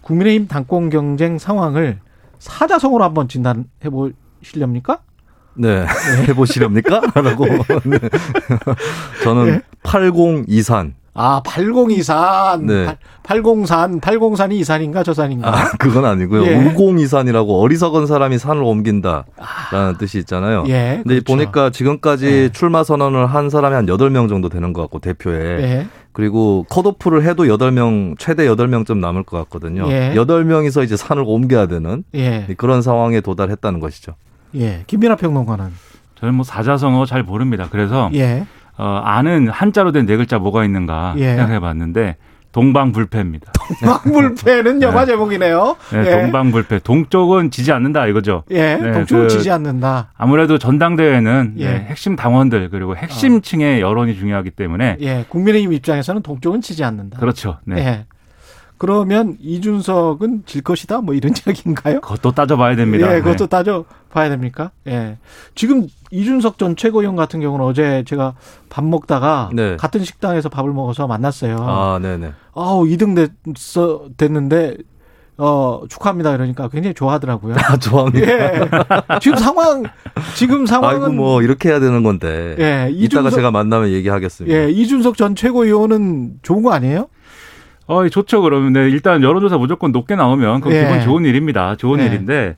국민의힘 0.00 0.48
당권 0.48 0.90
경쟁 0.90 1.38
상황을 1.38 2.00
사자성어로 2.40 3.04
한번 3.04 3.28
진단해 3.28 3.90
보 3.90 4.10
시렵니까? 4.44 4.98
네. 5.54 5.86
해보시렵니까? 6.28 7.00
라고. 7.14 7.46
네. 7.46 7.98
저는 9.22 9.46
예? 9.48 9.60
80이산. 9.82 10.92
아, 11.16 11.40
80이산. 11.44 12.62
네. 12.64 12.96
803, 13.22 14.00
803이 14.00 14.54
이 14.54 14.64
산인가 14.64 15.04
저 15.04 15.14
산인가? 15.14 15.48
아, 15.48 15.70
그건 15.78 16.04
아니고요. 16.04 16.44
예. 16.44 16.56
우공이산이라고 16.56 17.62
어리석은 17.62 18.06
사람이 18.06 18.38
산을 18.38 18.62
옮긴다라는 18.62 19.96
뜻이 19.98 20.18
있잖아요. 20.18 20.64
예, 20.68 21.00
근데 21.04 21.20
그렇죠. 21.20 21.24
보니까 21.24 21.70
지금까지 21.70 22.50
출마 22.52 22.82
선언을 22.82 23.26
한 23.26 23.48
사람이 23.48 23.74
한 23.76 23.86
8명 23.86 24.28
정도 24.28 24.48
되는 24.48 24.72
것 24.72 24.82
같고 24.82 24.98
대표에. 24.98 25.62
예. 25.62 25.86
그리고 26.12 26.66
컷오프를 26.68 27.24
해도 27.24 27.44
8명 27.44 28.16
최대 28.18 28.46
8명쯤 28.46 28.98
남을 28.98 29.22
것 29.22 29.36
같거든요. 29.38 29.88
예. 29.90 30.12
8명이서 30.16 30.82
이제 30.84 30.96
산을 30.96 31.22
옮겨야 31.24 31.66
되는 31.66 32.02
예. 32.14 32.46
그런 32.56 32.82
상황에 32.82 33.20
도달했다는 33.20 33.78
것이죠. 33.78 34.14
예. 34.56 34.84
김민아 34.86 35.16
평론가는 35.16 35.66
저는 36.16 36.34
뭐 36.34 36.44
사자성어 36.44 37.06
잘 37.06 37.22
모릅니다. 37.22 37.66
그래서 37.70 38.10
예. 38.14 38.46
어, 38.76 39.00
아는 39.04 39.48
한자로 39.48 39.92
된 39.92 40.06
네 40.06 40.16
글자 40.16 40.38
뭐가 40.38 40.64
있는가 40.64 41.14
예. 41.18 41.34
생각해봤는데 41.36 42.16
동방불패입니다. 42.52 43.50
동방불패는 43.80 44.80
영화 44.82 45.04
제목이네요. 45.04 45.76
네, 45.92 46.06
예. 46.06 46.10
동방불패. 46.22 46.80
동쪽은 46.84 47.50
지지 47.50 47.72
않는다 47.72 48.06
이거죠. 48.06 48.44
예, 48.52 48.76
네, 48.76 48.92
동쪽은 48.92 49.24
그 49.24 49.28
지지 49.28 49.50
않는다. 49.50 50.12
아무래도 50.16 50.56
전당대회는 50.58 51.54
예. 51.58 51.66
네, 51.68 51.86
핵심 51.88 52.14
당원들 52.14 52.70
그리고 52.70 52.96
핵심층의 52.96 53.80
여론이 53.80 54.16
중요하기 54.16 54.50
때문에 54.50 54.98
예, 55.00 55.24
국민의힘 55.28 55.72
입장에서는 55.72 56.22
동쪽은 56.22 56.60
지지 56.60 56.84
않는다. 56.84 57.18
그렇죠. 57.18 57.58
네. 57.64 58.06
예. 58.74 58.78
그러면 58.78 59.36
이준석은 59.40 60.42
질 60.46 60.62
것이다 60.62 61.00
뭐 61.00 61.14
이런 61.14 61.32
이야기인가요? 61.46 62.00
그것도 62.00 62.32
따져봐야 62.32 62.76
됩니다. 62.76 63.14
예, 63.14 63.20
그것도 63.20 63.44
네. 63.44 63.46
따져 63.48 63.84
봐야 64.12 64.28
됩니까? 64.28 64.70
예. 64.86 65.18
지금 65.54 65.86
이준석 66.10 66.58
전 66.58 66.76
최고위원 66.76 67.16
같은 67.16 67.40
경우는 67.40 67.64
어제 67.64 68.04
제가 68.06 68.34
밥 68.68 68.84
먹다가 68.84 69.50
네. 69.52 69.76
같은 69.76 70.04
식당에서 70.04 70.48
밥을 70.48 70.72
먹어서 70.72 71.06
만났어요. 71.06 71.56
아, 71.60 71.98
네네. 72.00 72.32
아우 72.54 72.84
2등 72.84 73.14
됐어 73.54 74.06
됐는데 74.16 74.76
어 75.36 75.82
축하합니다 75.88 76.32
이러니까 76.34 76.68
굉장히 76.68 76.94
좋아하더라고요. 76.94 77.56
아, 77.58 77.76
좋아합니다. 77.78 78.26
예. 78.32 78.60
지금 79.20 79.36
상황 79.36 79.82
지금 80.36 80.64
상황은 80.66 81.02
아이고 81.02 81.12
뭐 81.12 81.42
이렇게 81.42 81.70
해야 81.70 81.80
되는 81.80 82.04
건데. 82.04 82.54
예, 82.60 82.88
이따가 82.92 83.30
이준석- 83.30 83.34
제가 83.34 83.50
만나면 83.50 83.88
얘기하겠습니다. 83.90 84.56
예, 84.56 84.70
이준석 84.70 85.16
전 85.16 85.34
최고위원은 85.34 86.34
좋은 86.42 86.62
거 86.62 86.72
아니에요? 86.72 87.08
어, 87.86 88.08
좋죠. 88.08 88.42
그러면 88.42 88.72
네, 88.72 88.88
일단 88.88 89.22
여론조사 89.22 89.58
무조건 89.58 89.92
높게 89.92 90.16
나오면 90.16 90.60
그건 90.60 90.76
예. 90.76 90.84
기본 90.84 91.00
좋은 91.02 91.24
일입니다. 91.24 91.76
좋은 91.76 92.00
예. 92.00 92.06
일인데 92.06 92.56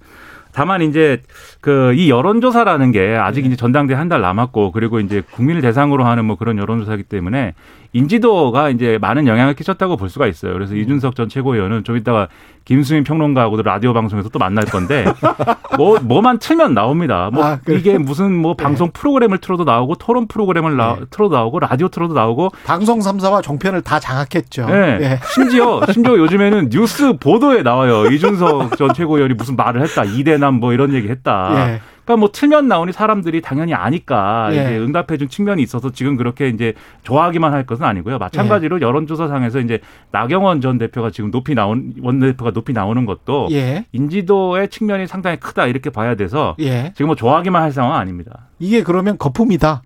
다만 0.53 0.83
이제 0.83 1.23
그 1.67 1.93
이 1.97 2.11
여론조사라는 2.11 2.93
게 2.93 3.17
아직 3.17 3.45
이제 3.45 3.57
전당대 3.57 3.95
한 3.95 4.07
달 4.09 4.21
남았고 4.21 4.71
그리고 4.71 5.01
이제 5.01 5.21
국민을 5.33 5.63
대상으로 5.63 6.05
하는 6.05 6.25
뭐 6.27 6.37
그런 6.37 6.59
여론조사이기 6.59 7.03
때문에 7.05 7.55
인지도가 7.93 8.69
이제 8.71 8.99
많은 9.01 9.27
영향을 9.27 9.55
끼쳤다고 9.55 9.97
볼 9.97 10.09
수가 10.11 10.27
있어요. 10.29 10.53
그래서 10.53 10.75
이준석 10.77 11.17
전 11.17 11.29
최고위원은 11.29 11.83
좀 11.83 11.97
이따가 11.97 12.29
김수민 12.65 13.05
평론가하고도 13.05 13.63
라디오 13.63 13.93
방송에서 13.95 14.29
또 14.29 14.39
만날 14.39 14.65
건데 14.65 15.05
뭐 15.79 15.99
뭐만 16.03 16.39
틀면 16.41 16.75
나옵니다. 16.75 17.31
뭐 17.33 17.45
아, 17.45 17.59
그래요? 17.65 17.79
이게 17.79 17.97
무슨 17.97 18.33
뭐 18.35 18.55
방송 18.55 18.91
프로그램을 18.93 19.39
틀어도 19.39 19.65
나오고 19.65 19.95
토론 19.97 20.27
프로그램을 20.27 20.77
나, 20.77 20.97
틀어도 21.11 21.35
나오고 21.37 21.61
라디오 21.61 21.89
틀어도 21.89 22.13
나오고 22.15 22.51
방송 22.65 22.99
3사와 22.99 23.43
종편을 23.43 23.83
다 23.83 23.99
장악했죠. 24.01 24.67
네. 24.67 24.99
예. 25.01 25.21
심지어 25.33 25.81
심지어 25.93 26.17
요즘에는 26.19 26.71
뉴스 26.71 27.15
보도에 27.19 27.63
나와요. 27.63 28.07
이준석 28.07 28.77
전 28.77 28.93
최고위원이 28.95 29.35
무슨 29.35 29.57
말을 29.57 29.83
했다. 29.83 30.05
이대남 30.05 30.55
뭐 30.55 30.73
이런 30.73 30.93
얘기 30.93 31.09
했다. 31.09 31.56
예. 31.59 31.81
그러니까 32.05 32.21
뭐 32.21 32.31
틀면 32.33 32.69
나오니 32.69 32.93
사람들이 32.93 33.41
당연히 33.41 33.75
아니까 33.75 34.49
예. 34.53 34.55
이제 34.55 34.79
응답해준 34.79 35.29
측면이 35.29 35.63
있어서 35.63 35.91
지금 35.91 36.17
그렇게 36.17 36.49
이제 36.49 36.75
좋아하기만 37.03 37.53
할 37.53 37.67
것은 37.67 37.85
아니고요. 37.85 38.19
마찬가지로 38.19 38.81
여론조사상에서 38.81 39.59
이제 39.61 39.81
나경원 40.13 40.61
전 40.61 40.79
대표가 40.79 41.11
지금 41.11 41.31
높이 41.33 41.55
나온 41.55 41.95
원내대표가 42.01 42.53
높이 42.53 42.73
나오는 42.73 43.05
것도 43.07 43.49
예. 43.51 43.87
인지도의 43.93 44.69
측면이 44.69 45.09
상당히 45.09 45.39
크다 45.39 45.67
이렇게 45.67 45.91
봐야 45.91 46.15
돼서 46.15 46.55
예. 46.61 46.93
지금 46.95 47.07
뭐 47.07 47.17
좋아하기만 47.17 47.61
할 47.61 47.73
상황은 47.73 47.99
아닙니다. 47.99 48.49
이게 48.61 48.83
그러면 48.85 49.19
거품이다. 49.19 49.83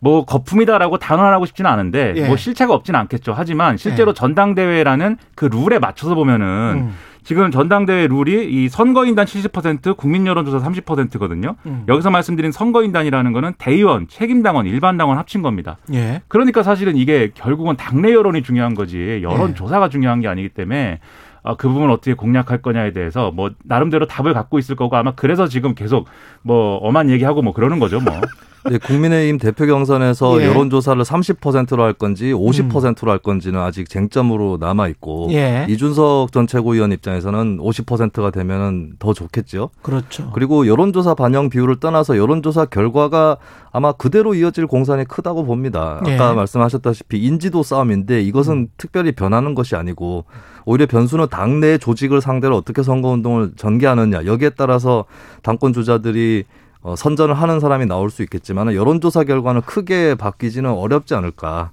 뭐 0.00 0.24
거품이다라고 0.24 0.98
단언하고 0.98 1.46
싶지는 1.46 1.70
않은데 1.70 2.12
예. 2.16 2.26
뭐 2.26 2.36
실체가 2.36 2.74
없지는 2.74 3.00
않겠죠. 3.00 3.32
하지만 3.36 3.76
실제로 3.76 4.12
전당대회라는 4.12 5.16
그 5.34 5.46
룰에 5.46 5.78
맞춰서 5.78 6.14
보면은 6.14 6.46
음. 6.46 6.94
지금 7.28 7.50
전당대회 7.50 8.06
룰이 8.06 8.50
이 8.50 8.70
선거인단 8.70 9.26
70% 9.26 9.98
국민 9.98 10.26
여론조사 10.26 10.66
30%거든요. 10.66 11.56
음. 11.66 11.84
여기서 11.86 12.08
말씀드린 12.08 12.52
선거인단이라는 12.52 13.32
거는 13.34 13.52
대의원, 13.58 14.08
책임당원, 14.08 14.64
일반당원 14.64 15.18
합친 15.18 15.42
겁니다. 15.42 15.76
예. 15.92 16.22
그러니까 16.28 16.62
사실은 16.62 16.96
이게 16.96 17.30
결국은 17.34 17.76
당내 17.76 18.14
여론이 18.14 18.42
중요한 18.42 18.74
거지 18.74 19.20
여론 19.22 19.50
예. 19.50 19.54
조사가 19.54 19.90
중요한 19.90 20.22
게 20.22 20.28
아니기 20.28 20.48
때문에 20.48 21.00
어, 21.42 21.54
그 21.58 21.68
부분을 21.68 21.90
어떻게 21.90 22.14
공략할 22.14 22.62
거냐에 22.62 22.94
대해서 22.94 23.30
뭐 23.30 23.50
나름대로 23.62 24.06
답을 24.06 24.32
갖고 24.32 24.58
있을 24.58 24.74
거고 24.74 24.96
아마 24.96 25.12
그래서 25.14 25.48
지금 25.48 25.74
계속 25.74 26.08
뭐 26.40 26.78
엄한 26.78 27.10
얘기하고 27.10 27.42
뭐 27.42 27.52
그러는 27.52 27.78
거죠 27.78 28.00
뭐. 28.00 28.18
네, 28.70 28.78
국민의힘 28.78 29.38
대표 29.38 29.66
경선에서 29.66 30.40
예. 30.40 30.46
여론조사를 30.46 31.02
30%로 31.02 31.82
할 31.82 31.92
건지 31.92 32.32
50%로 32.32 33.10
할 33.10 33.18
건지는 33.18 33.60
아직 33.60 33.88
쟁점으로 33.88 34.58
남아 34.60 34.88
있고 34.88 35.28
예. 35.32 35.66
이준석 35.68 36.32
전 36.32 36.46
최고위원 36.46 36.92
입장에서는 36.92 37.58
50%가 37.58 38.30
되면은 38.30 38.94
더 38.98 39.12
좋겠죠. 39.12 39.70
그렇죠. 39.82 40.30
그리고 40.34 40.66
여론조사 40.66 41.14
반영 41.14 41.48
비율을 41.48 41.80
떠나서 41.80 42.16
여론조사 42.16 42.66
결과가 42.66 43.38
아마 43.70 43.92
그대로 43.92 44.34
이어질 44.34 44.66
공산이 44.66 45.04
크다고 45.04 45.44
봅니다. 45.44 45.98
아까 46.00 46.30
예. 46.30 46.34
말씀하셨다시피 46.34 47.18
인지도 47.18 47.62
싸움인데 47.62 48.22
이것은 48.22 48.68
특별히 48.76 49.12
변하는 49.12 49.54
것이 49.54 49.76
아니고 49.76 50.24
오히려 50.64 50.86
변수는 50.86 51.28
당내 51.30 51.78
조직을 51.78 52.20
상대로 52.20 52.56
어떻게 52.56 52.82
선거운동을 52.82 53.52
전개하느냐 53.56 54.26
여기에 54.26 54.50
따라서 54.50 55.04
당권 55.42 55.72
주자들이 55.72 56.44
어, 56.88 56.96
선전을 56.96 57.34
하는 57.34 57.60
사람이 57.60 57.84
나올 57.84 58.10
수 58.10 58.22
있겠지만 58.22 58.74
여론조사 58.74 59.24
결과는 59.24 59.60
크게 59.62 60.14
바뀌지는 60.14 60.70
어렵지 60.70 61.14
않을까. 61.14 61.70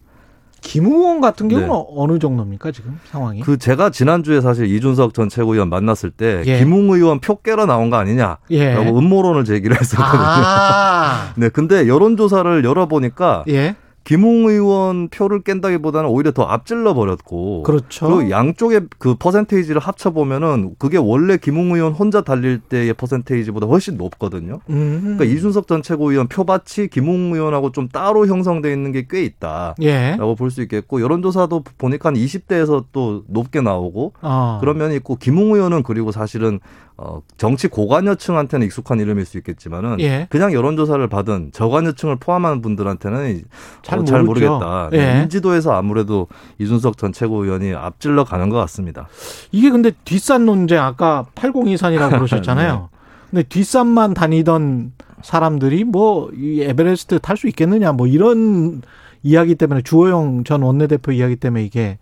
김 0.60 0.86
의원 0.88 1.22
같은 1.22 1.48
경우는 1.48 1.70
네. 1.70 1.86
어느 1.96 2.18
정도입니까 2.20 2.72
지금 2.72 3.00
상황이? 3.06 3.40
그 3.42 3.58
제가 3.58 3.92
지난주에 3.92 4.42
사실 4.42 4.66
이준석 4.66 5.14
전 5.14 5.30
최고위원 5.30 5.70
만났을 5.70 6.10
때 6.10 6.42
예. 6.48 6.58
김웅 6.58 6.90
의원 6.90 7.20
표 7.20 7.36
깨러 7.36 7.68
나온 7.68 7.92
거 7.92 7.98
아니냐라고 7.98 8.42
예. 8.50 8.76
음모론을 8.76 9.46
제기를 9.46 9.80
했었거든요. 9.80 10.24
아. 10.26 11.34
네, 11.38 11.50
근데 11.50 11.88
여론조사를 11.88 12.66
열어보니까 12.66 13.46
예. 13.48 13.76
김웅 14.06 14.48
의원 14.48 15.10
표를 15.10 15.42
깬다기보다는 15.42 16.10
오히려 16.10 16.32
더 16.32 16.44
앞질러 16.44 16.94
버렸고 16.94 17.64
그렇죠. 17.64 18.06
그리고 18.08 18.30
양쪽의 18.30 18.82
그 19.00 19.16
퍼센테이지를 19.16 19.82
합쳐 19.82 20.12
보면은 20.12 20.76
그게 20.78 20.98
원래 20.98 21.38
김웅 21.38 21.74
의원 21.74 21.94
혼자 21.94 22.22
달릴 22.22 22.60
때의 22.60 22.94
퍼센테이지보다 22.94 23.66
훨씬 23.68 23.98
높거든요. 23.98 24.60
음. 24.70 25.00
그러니까 25.18 25.26
이준석 25.26 25.68
전 25.68 25.82
최고위원 25.82 26.28
표밭이 26.28 26.90
김웅 26.92 27.34
의원하고 27.34 27.72
좀 27.72 27.88
따로 27.90 28.28
형성돼 28.28 28.72
있는 28.72 28.92
게 28.92 29.06
꽤 29.10 29.24
있다. 29.24 29.76
예. 29.82 30.16
라고 30.18 30.36
볼수 30.36 30.62
있겠고 30.64 31.02
여론조사도 31.02 31.64
보니까 31.78 32.10
한 32.10 32.16
20대에서 32.16 32.86
또 32.92 33.24
높게 33.28 33.62
나오고 33.62 34.14
어. 34.22 34.58
그런 34.60 34.78
면이 34.78 34.96
있고 34.98 35.16
김웅 35.16 35.54
의원은 35.54 35.84
그리고 35.84 36.12
사실은 36.12 36.60
어 36.98 37.22
정치 37.38 37.68
고관여층한테는 37.68 38.66
익숙한 38.68 39.00
이름일 39.02 39.26
수 39.26 39.38
있겠지만은 39.38 40.00
예. 40.00 40.28
그냥 40.30 40.54
여론조사를 40.54 41.06
받은 41.10 41.52
저관여층을 41.54 42.16
포함한 42.18 42.62
분들한테는 42.62 43.44
잘 43.84 44.00
어, 44.00 44.04
잘. 44.06 44.24
모르겠다. 44.24 44.90
예. 44.94 44.98
네, 44.98 45.22
인지도에서 45.24 45.74
아무래도 45.74 46.28
이준석 46.60 46.98
전 46.98 47.12
최고위원이 47.12 47.74
앞질러 47.74 48.24
가는 48.24 48.48
것 48.50 48.58
같습니다. 48.60 49.08
이게 49.52 49.70
근데 49.72 49.92
뒷산 50.06 50.46
논쟁 50.46 50.80
아까 50.82 51.26
8024이라고 51.36 52.12
그러셨잖아요. 52.16 52.90
근데 53.30 53.44
뒷산만 53.44 54.14
다니던 54.14 54.94
사람들이 55.22 55.84
뭐 55.84 56.30
이 56.34 56.62
에베레스트 56.62 57.20
탈 57.20 57.36
수 57.36 57.48
있겠느냐 57.48 57.92
뭐 57.92 58.08
이런 58.08 58.82
이야기 59.24 59.56
때문에 59.56 59.82
주호영 59.82 60.44
전 60.46 60.62
원내대표 60.62 61.12
이야기 61.12 61.36
때문에 61.36 61.64
이게 61.66 61.98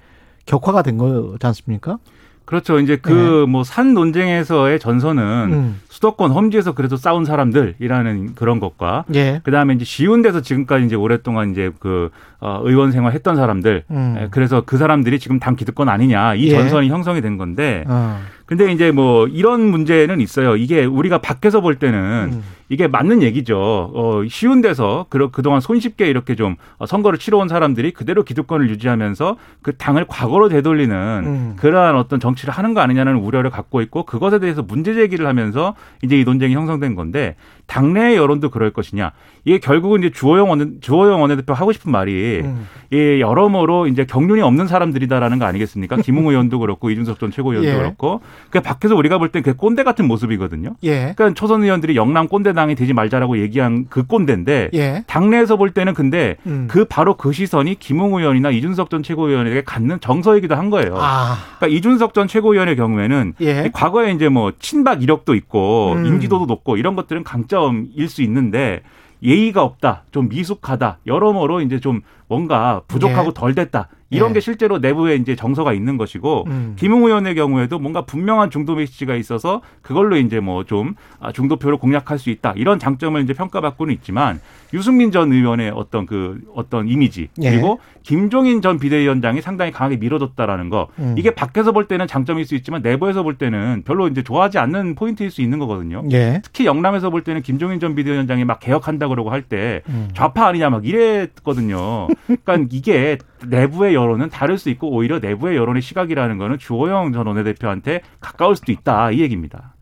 격화가 0.46 0.82
된 0.84 0.98
거지 0.98 1.38
않습니까? 1.48 1.98
그렇죠. 2.46 2.80
이제 2.80 2.98
그 2.98 3.46
뭐산 3.48 3.94
논쟁에서의 3.94 4.80
전선은 4.80 5.50
네. 5.50 5.56
음. 5.56 5.82
수도권 5.90 6.32
험지에서 6.32 6.74
그래도 6.74 6.98
싸운 6.98 7.24
사람들이라는 7.24 8.36
그런 8.36 8.60
것과 8.60 9.06
예. 9.16 9.40
그다음에 9.44 9.76
이제 9.76 9.86
쉬운 9.86 10.22
데서 10.22 10.42
지금까지 10.42 10.86
이제 10.86 10.96
오랫동안 10.96 11.52
이제 11.52 11.72
그 11.80 12.10
어, 12.40 12.60
의원 12.64 12.92
생활 12.92 13.14
했던 13.14 13.36
사람들 13.38 13.84
음. 13.90 14.16
에, 14.18 14.28
그래서 14.32 14.64
그 14.66 14.78
사람들이 14.78 15.20
지금 15.20 15.40
당 15.40 15.56
기득권 15.56 15.88
아니냐 15.88 16.36
이 16.36 16.48
예. 16.48 16.52
전선이 16.52 16.90
형성이 16.90 17.22
된 17.22 17.38
건데 17.38 17.86
어. 17.88 18.20
근데 18.46 18.72
이제 18.72 18.92
뭐 18.92 19.28
이런 19.28 19.62
문제는 19.62 20.20
있어요. 20.20 20.56
이게 20.56 20.84
우리가 20.86 21.20
밖에서 21.20 21.62
볼 21.62 21.76
때는 21.76 22.30
음. 22.34 22.44
이게 22.70 22.88
맞는 22.88 23.22
얘기죠. 23.22 23.92
어, 23.94 24.24
쉬운 24.30 24.62
데서 24.62 25.06
그, 25.10 25.30
그동안 25.32 25.62
손쉽게 25.62 26.08
이렇게 26.10 26.36
좀 26.36 26.56
어, 26.78 26.86
선거를 26.86 27.20
치러온 27.20 27.48
사람들이 27.48 27.92
그대로 27.92 28.24
기득권을 28.24 28.70
유지하면서 28.70 29.38
그 29.62 29.78
당을 29.78 30.06
과거로 30.08 30.50
되돌리는 30.50 30.96
음. 30.96 31.56
그러한 31.58 31.96
어떤 31.96 32.20
정치를 32.20 32.54
하는 32.54 32.74
거 32.74 32.82
아니냐는 32.82 33.16
우려를 33.16 33.50
갖고 33.50 33.82
있고 33.82 34.04
그것에 34.04 34.40
대해서 34.40 34.62
문제 34.62 34.94
제기를 34.94 35.28
하면서 35.28 35.76
이제 36.02 36.20
이 36.20 36.24
논쟁이 36.24 36.56
형성된 36.56 36.96
건데 36.96 37.36
당내 37.68 38.16
여론도 38.16 38.50
그럴 38.50 38.72
것이냐. 38.72 39.12
이게 39.46 39.60
결국은 39.60 40.00
이제 40.00 40.10
주호영 40.10 40.50
원 40.50 40.78
주호영 40.82 41.22
원내대표 41.22 41.54
하고 41.54 41.72
싶은 41.72 41.92
말이 41.92 42.42
음. 42.44 42.68
이 42.92 43.20
여러모로 43.20 43.88
이제 43.88 44.06
경륜이 44.06 44.42
없는 44.42 44.68
사람들이다라는 44.68 45.40
거 45.40 45.46
아니겠습니까? 45.46 45.98
김웅 45.98 46.28
의원도 46.28 46.60
그렇고 46.60 46.90
이준석 46.90 47.20
전 47.20 47.32
최고위원도 47.32 47.70
예. 47.70 47.76
그렇고 47.76 48.22
그 48.50 48.62
밖에서 48.62 48.96
우리가 48.96 49.18
볼 49.18 49.30
때 49.32 49.42
그 49.42 49.56
꼰대 49.56 49.84
같은 49.84 50.08
모습이거든요. 50.08 50.76
예. 50.84 51.14
그러니까 51.16 51.34
초선 51.34 51.64
의원들이 51.64 51.96
영남 51.96 52.28
꼰대당이 52.28 52.76
되지 52.76 52.94
말자라고 52.94 53.40
얘기한 53.40 53.88
그 53.90 54.06
꼰대인데 54.06 54.70
예. 54.74 55.04
당내에서 55.08 55.58
볼 55.58 55.72
때는 55.72 55.94
근데 55.94 56.38
음. 56.46 56.68
그 56.70 56.86
바로 56.86 57.16
그 57.18 57.32
시선이 57.34 57.76
김웅 57.80 58.14
의원이나 58.14 58.52
이준석 58.52 58.90
전 58.90 59.04
최고위원에게 59.04 59.64
갖는 59.64 60.00
정서이기도 60.00 60.56
한 60.56 60.70
거예요. 60.70 60.96
아. 60.98 61.38
그러니까 61.58 61.78
이준석 61.78 62.14
전 62.14 62.28
최고위원의 62.28 62.76
경우에는 62.76 63.34
예. 63.42 63.70
과거에 63.74 64.12
이제 64.12 64.30
뭐 64.30 64.52
친박 64.60 65.02
이력도 65.04 65.34
있고 65.36 65.94
음. 65.94 66.06
인지도도 66.06 66.46
높고 66.46 66.78
이런 66.78 66.96
것들은 66.96 67.24
강점일 67.24 68.08
수 68.08 68.22
있는데 68.22 68.82
예의가 69.24 69.64
없다, 69.64 70.04
좀 70.12 70.28
미숙하다, 70.28 71.00
여러모로 71.08 71.62
이제 71.62 71.80
좀 71.80 72.02
뭔가 72.34 72.82
부족하고 72.88 73.30
예. 73.30 73.34
덜 73.36 73.54
됐다 73.54 73.90
이런 74.10 74.30
예. 74.32 74.34
게 74.36 74.40
실제로 74.40 74.78
내부에 74.80 75.16
이제 75.16 75.36
정서가 75.36 75.74
있는 75.74 75.98
것이고 75.98 76.46
음. 76.48 76.76
김웅 76.78 77.06
의원의 77.06 77.36
경우에도 77.36 77.80
뭔가 77.80 78.06
분명한 78.06 78.50
중도 78.52 78.76
메시지가 78.76 79.16
있어서 79.16 79.62
그걸로 79.82 80.18
이제 80.18 80.40
뭐 80.40 80.64
좀 80.64 80.96
중도표를 81.34 81.78
공략할 81.78 82.18
수 82.18 82.30
있다 82.30 82.54
이런 82.56 82.80
장점을 82.80 83.22
이제 83.22 83.34
평가받고는 83.34 83.94
있지만 83.96 84.40
유승민 84.74 85.12
전 85.12 85.32
의원의 85.32 85.72
어떤 85.76 86.06
그 86.06 86.40
어떤 86.56 86.88
이미지 86.88 87.28
예. 87.42 87.52
그리고 87.52 87.80
김종인 88.02 88.62
전 88.62 88.80
비대위원장이 88.80 89.42
상당히 89.42 89.72
강하게 89.72 89.98
밀어줬다라는 89.98 90.70
거 90.70 90.88
음. 91.00 91.16
이게 91.18 91.32
밖에서 91.32 91.72
볼 91.72 91.88
때는 91.88 92.08
장점일 92.08 92.46
수 92.46 92.56
있지만 92.56 92.82
내부에서 92.82 93.24
볼 93.24 93.38
때는 93.38 93.84
별로 93.86 94.08
이제 94.08 94.24
좋아하지 94.24 94.58
않는 94.58 94.96
포인트일 94.96 95.32
수 95.32 95.42
있는 95.42 95.60
거거든요. 95.60 96.04
예. 96.12 96.42
특히 96.44 96.66
영남에서 96.66 97.10
볼 97.10 97.24
때는 97.24 97.42
김종인 97.42 97.80
전 97.80 97.94
비대위원장이 97.96 98.46
막 98.46 98.60
개혁한다 98.60 99.08
그러고 99.08 99.30
할때 99.30 99.82
음. 99.90 100.10
좌파 100.14 100.48
아니냐 100.48 100.70
막 100.70 100.86
이랬거든요. 100.86 102.08
그러니까 102.26 102.68
이게 102.72 103.18
내부의 103.46 103.96
여론은 103.96 104.30
다를 104.30 104.58
수 104.58 104.70
있고 104.70 104.90
오히려 104.90 105.20
내부의 105.20 105.58
여론의 105.58 105.82
시각이라는 105.82 106.38
거는 106.38 106.58
주호영 106.58 107.14
전 107.14 107.28
원내대표한테 107.28 108.02
가까울 108.20 108.56
수도 108.56 108.72
있다 108.72 109.12
이 109.12 109.20
얘기입니다. 109.20 109.74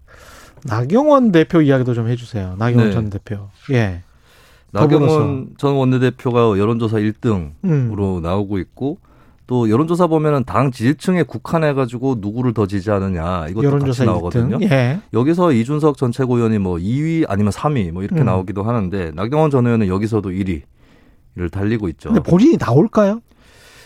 나경원 0.63 1.31
대표 1.31 1.61
이야기도 1.61 1.93
좀 1.93 2.07
해주세요. 2.07 2.55
나경원 2.57 2.88
네. 2.89 2.93
전 2.93 3.09
대표. 3.09 3.49
예. 3.72 4.03
더불어서. 4.73 5.05
나경원 5.05 5.49
전 5.57 5.76
원내대표가 5.76 6.57
여론조사 6.57 6.97
1등으로 6.97 7.51
음. 7.65 8.22
나오고 8.22 8.59
있고 8.59 8.99
또 9.47 9.69
여론조사 9.69 10.07
보면은 10.07 10.45
당 10.45 10.72
지지층에 10.72 11.23
국한해 11.23 11.73
가지고 11.73 12.15
누구를 12.19 12.53
더 12.53 12.68
지지하느냐 12.68 13.47
이것도 13.49 13.65
여론조사 13.65 14.05
같이 14.05 14.05
나오거든요. 14.05 14.59
1등. 14.59 14.72
예. 14.72 15.01
여기서 15.13 15.51
이준석 15.51 15.97
전 15.97 16.11
최고위원이 16.11 16.57
뭐 16.59 16.77
2위 16.77 17.26
아니면 17.27 17.51
3위 17.51 17.91
뭐 17.91 18.03
이렇게 18.03 18.22
음. 18.22 18.26
나오기도 18.26 18.63
하는데 18.63 19.11
나경원 19.13 19.51
전 19.51 19.65
의원은 19.65 19.88
여기서도 19.88 20.30
1위 20.30 20.61
를 21.35 21.49
달리고 21.49 21.87
있죠. 21.89 22.09
근데 22.09 22.21
본인이 22.21 22.57
나올까요? 22.57 23.21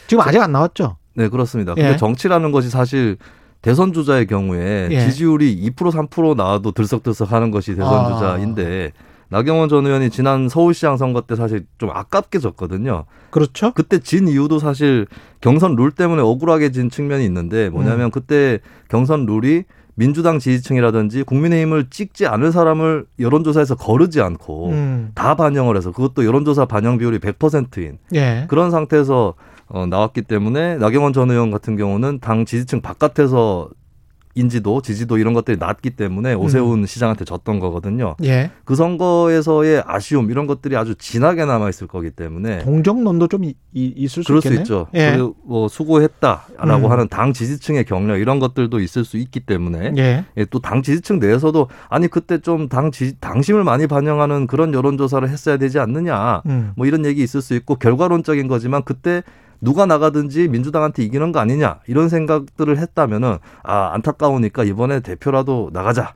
지금 0.08 0.24
아직 0.24 0.42
안 0.42 0.52
나왔죠? 0.52 0.98
네 1.14 1.30
그렇습니다. 1.30 1.76
근데 1.76 1.92
예. 1.92 1.98
정치라는 1.98 2.52
것이 2.52 2.70
사실 2.70 3.18
대선 3.62 3.94
주자의 3.94 4.26
경우에 4.26 4.90
예. 4.92 5.00
지지율이 5.06 5.56
2% 5.76 6.10
3% 6.10 6.36
나와도 6.36 6.72
들썩들썩 6.72 7.32
하는 7.32 7.52
것이 7.52 7.76
대선 7.76 7.94
아. 7.94 8.14
주자인데 8.14 8.94
나경원 9.30 9.70
전 9.70 9.86
의원이 9.86 10.10
지난 10.10 10.50
서울시장 10.50 10.98
선거 10.98 11.22
때 11.22 11.36
사실 11.36 11.66
좀 11.78 11.90
아깝게 11.92 12.40
졌거든요. 12.40 13.06
그렇죠. 13.30 13.72
그때 13.74 14.00
진 14.00 14.28
이유도 14.28 14.60
사실 14.60 15.08
경선 15.42 15.76
룰 15.76 15.92
때문에 15.92 16.22
억울하게 16.22 16.72
진 16.72 16.90
측면이 16.90 17.26
있는데 17.26 17.70
뭐냐면 17.70 18.06
음. 18.06 18.12
그때 18.12 18.60
경선 18.90 19.26
룰이 19.26 19.64
민주당 19.96 20.40
지지층이라든지 20.40 21.24
국민의힘을 21.24 21.90
찍지 21.90 22.28
않을 22.28 22.52
사람을 22.52 23.06
여론조사에서 23.20 23.76
거르지 23.76 24.22
않고 24.22 24.70
음. 24.70 25.12
다 25.16 25.36
반영을 25.36 25.78
해서 25.78 25.92
그것도 25.92 26.26
여론조사 26.26 26.66
반영 26.66 26.98
비율이 26.98 27.20
100%인 27.20 27.98
예. 28.14 28.46
그런 28.50 28.72
상태에서 28.72 29.34
어, 29.68 29.86
나왔기 29.86 30.24
때문에 30.24 30.78
나경원 30.78 31.14
전 31.14 31.32
의원 31.32 31.50
같은 31.50 31.76
경우는 31.76 32.20
당 32.20 32.46
지지층 32.46 32.82
바깥에서 32.82 33.70
인지도, 34.36 34.82
지지도 34.82 35.18
이런 35.18 35.34
것들이 35.34 35.58
낮기 35.58 35.92
때문에 35.92 36.34
오세훈 36.34 36.86
시장한테 36.86 37.24
졌던 37.26 37.60
거거든요. 37.60 38.16
예. 38.24 38.52
그 38.66 38.76
선거에서의 38.76 39.84
아쉬움 39.88 40.30
이런 40.30 40.46
것들이 40.46 40.76
아주 40.76 40.94
진하게 40.96 41.46
남아 41.46 41.70
있을 41.70 41.88
거기 41.88 42.12
때문에 42.12 42.60
동정론도 42.60 43.30
좀 43.30 43.46
이- 43.46 43.56
이- 43.74 43.94
있을 43.96 44.24
수 44.24 44.28
그럴 44.28 44.42
수 44.42 44.48
있겠네요. 44.50 44.62
있죠. 44.64 44.88
예. 44.94 45.12
그리고 45.12 45.36
뭐 45.46 45.68
수고했다라고 45.70 46.88
음. 46.88 46.92
하는 46.92 47.08
당 47.08 47.32
지지층의 47.34 47.86
격려 47.86 48.18
이런 48.18 48.40
것들도 48.40 48.80
있을 48.82 49.06
수 49.06 49.18
있기 49.18 49.40
때문에 49.40 49.94
예. 49.98 50.26
또당 50.46 50.82
지지층 50.82 51.20
내에서도 51.20 51.68
아니 51.90 52.08
그때 52.08 52.38
좀 52.40 52.68
당 52.68 52.92
당심을 53.22 53.64
많이 53.64 53.88
반영하는 53.88 54.48
그런 54.48 54.74
여론조사를 54.74 55.30
했어야 55.30 55.58
되지 55.58 55.80
않느냐 55.80 56.42
음. 56.48 56.72
뭐 56.76 56.86
이런 56.88 57.06
얘기 57.06 57.24
있을 57.24 57.42
수 57.42 57.54
있고 57.56 57.76
결과론적인 57.76 58.48
거지만 58.48 58.84
그때 58.84 59.24
누가 59.66 59.86
나가든지 59.86 60.48
민주당한테 60.48 61.04
이기는 61.04 61.32
거 61.32 61.40
아니냐 61.40 61.80
이런 61.88 62.08
생각들을 62.08 62.78
했다면은 62.78 63.40
아 63.64 63.92
안타까우니까 63.94 64.64
이번에 64.64 65.02
대표라도 65.02 65.72
나가자 65.74 66.14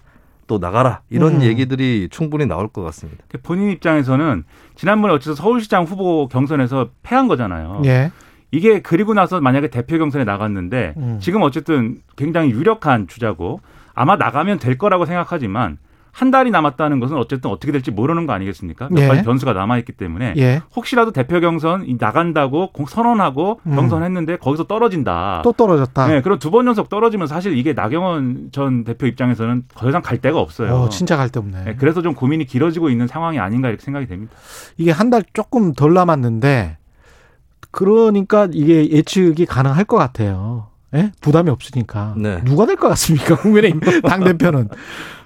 또 0.47 0.59
나가라 0.59 1.01
이런 1.09 1.37
음. 1.37 1.41
얘기들이 1.41 2.07
충분히 2.11 2.45
나올 2.45 2.67
것 2.67 2.83
같습니다. 2.83 3.23
본인 3.43 3.71
입장에서는 3.71 4.43
지난번에 4.75 5.13
어째서 5.15 5.35
서울시장 5.35 5.83
후보 5.83 6.27
경선에서 6.27 6.89
패한 7.03 7.27
거잖아요. 7.27 7.81
예. 7.85 8.11
이게 8.51 8.81
그리고 8.81 9.13
나서 9.13 9.41
만약에 9.41 9.69
대표 9.69 9.97
경선에 9.97 10.23
나갔는데 10.23 10.93
음. 10.97 11.17
지금 11.19 11.41
어쨌든 11.41 12.01
굉장히 12.15 12.51
유력한 12.51 13.07
주자고 13.07 13.61
아마 13.93 14.15
나가면 14.15 14.59
될 14.59 14.77
거라고 14.77 15.05
생각하지만 15.05 15.77
한 16.11 16.31
달이 16.31 16.51
남았다는 16.51 16.99
것은 16.99 17.15
어쨌든 17.17 17.49
어떻게 17.51 17.71
될지 17.71 17.91
모르는 17.91 18.25
거 18.25 18.33
아니겠습니까? 18.33 18.89
몇 18.91 19.01
예. 19.03 19.07
가지 19.07 19.23
변수가 19.23 19.53
남아있기 19.53 19.93
때문에 19.93 20.33
예. 20.37 20.61
혹시라도 20.75 21.11
대표 21.11 21.39
경선 21.39 21.85
이 21.87 21.95
나간다고 21.99 22.71
공- 22.71 22.85
선언하고 22.87 23.61
음. 23.65 23.75
경선했는데 23.75 24.37
거기서 24.37 24.65
떨어진다. 24.65 25.41
또 25.43 25.51
떨어졌다. 25.53 26.07
네, 26.07 26.21
그럼 26.21 26.39
두 26.39 26.49
번 26.49 26.65
연속 26.67 26.89
떨어지면 26.89 27.27
사실 27.27 27.55
이게 27.57 27.73
나경원 27.73 28.49
전 28.51 28.83
대표 28.83 29.05
입장에서는 29.05 29.63
더 29.75 29.87
이상 29.89 30.01
갈 30.01 30.17
데가 30.17 30.39
없어요. 30.39 30.73
어, 30.75 30.89
진짜 30.89 31.15
갈 31.15 31.29
데 31.29 31.39
없네. 31.39 31.63
네, 31.63 31.75
그래서 31.77 32.01
좀 32.01 32.15
고민이 32.15 32.45
길어지고 32.45 32.89
있는 32.89 33.05
상황이 33.07 33.37
아닌가 33.39 33.67
이렇게 33.69 33.83
생각이 33.83 34.07
됩니다. 34.07 34.33
이게 34.77 34.91
한 34.91 35.09
달 35.11 35.23
조금 35.33 35.73
덜 35.73 35.93
남았는데 35.93 36.77
그러니까 37.71 38.47
이게 38.51 38.89
예측이 38.89 39.45
가능할 39.45 39.85
것 39.85 39.97
같아요. 39.97 40.68
예? 40.95 41.11
부담이 41.21 41.49
없으니까. 41.49 42.15
네. 42.17 42.41
누가 42.43 42.65
될 42.65 42.75
것 42.75 42.87
같습니까? 42.89 43.35
국민의힘 43.41 43.79
당 44.01 44.23
대표는 44.23 44.69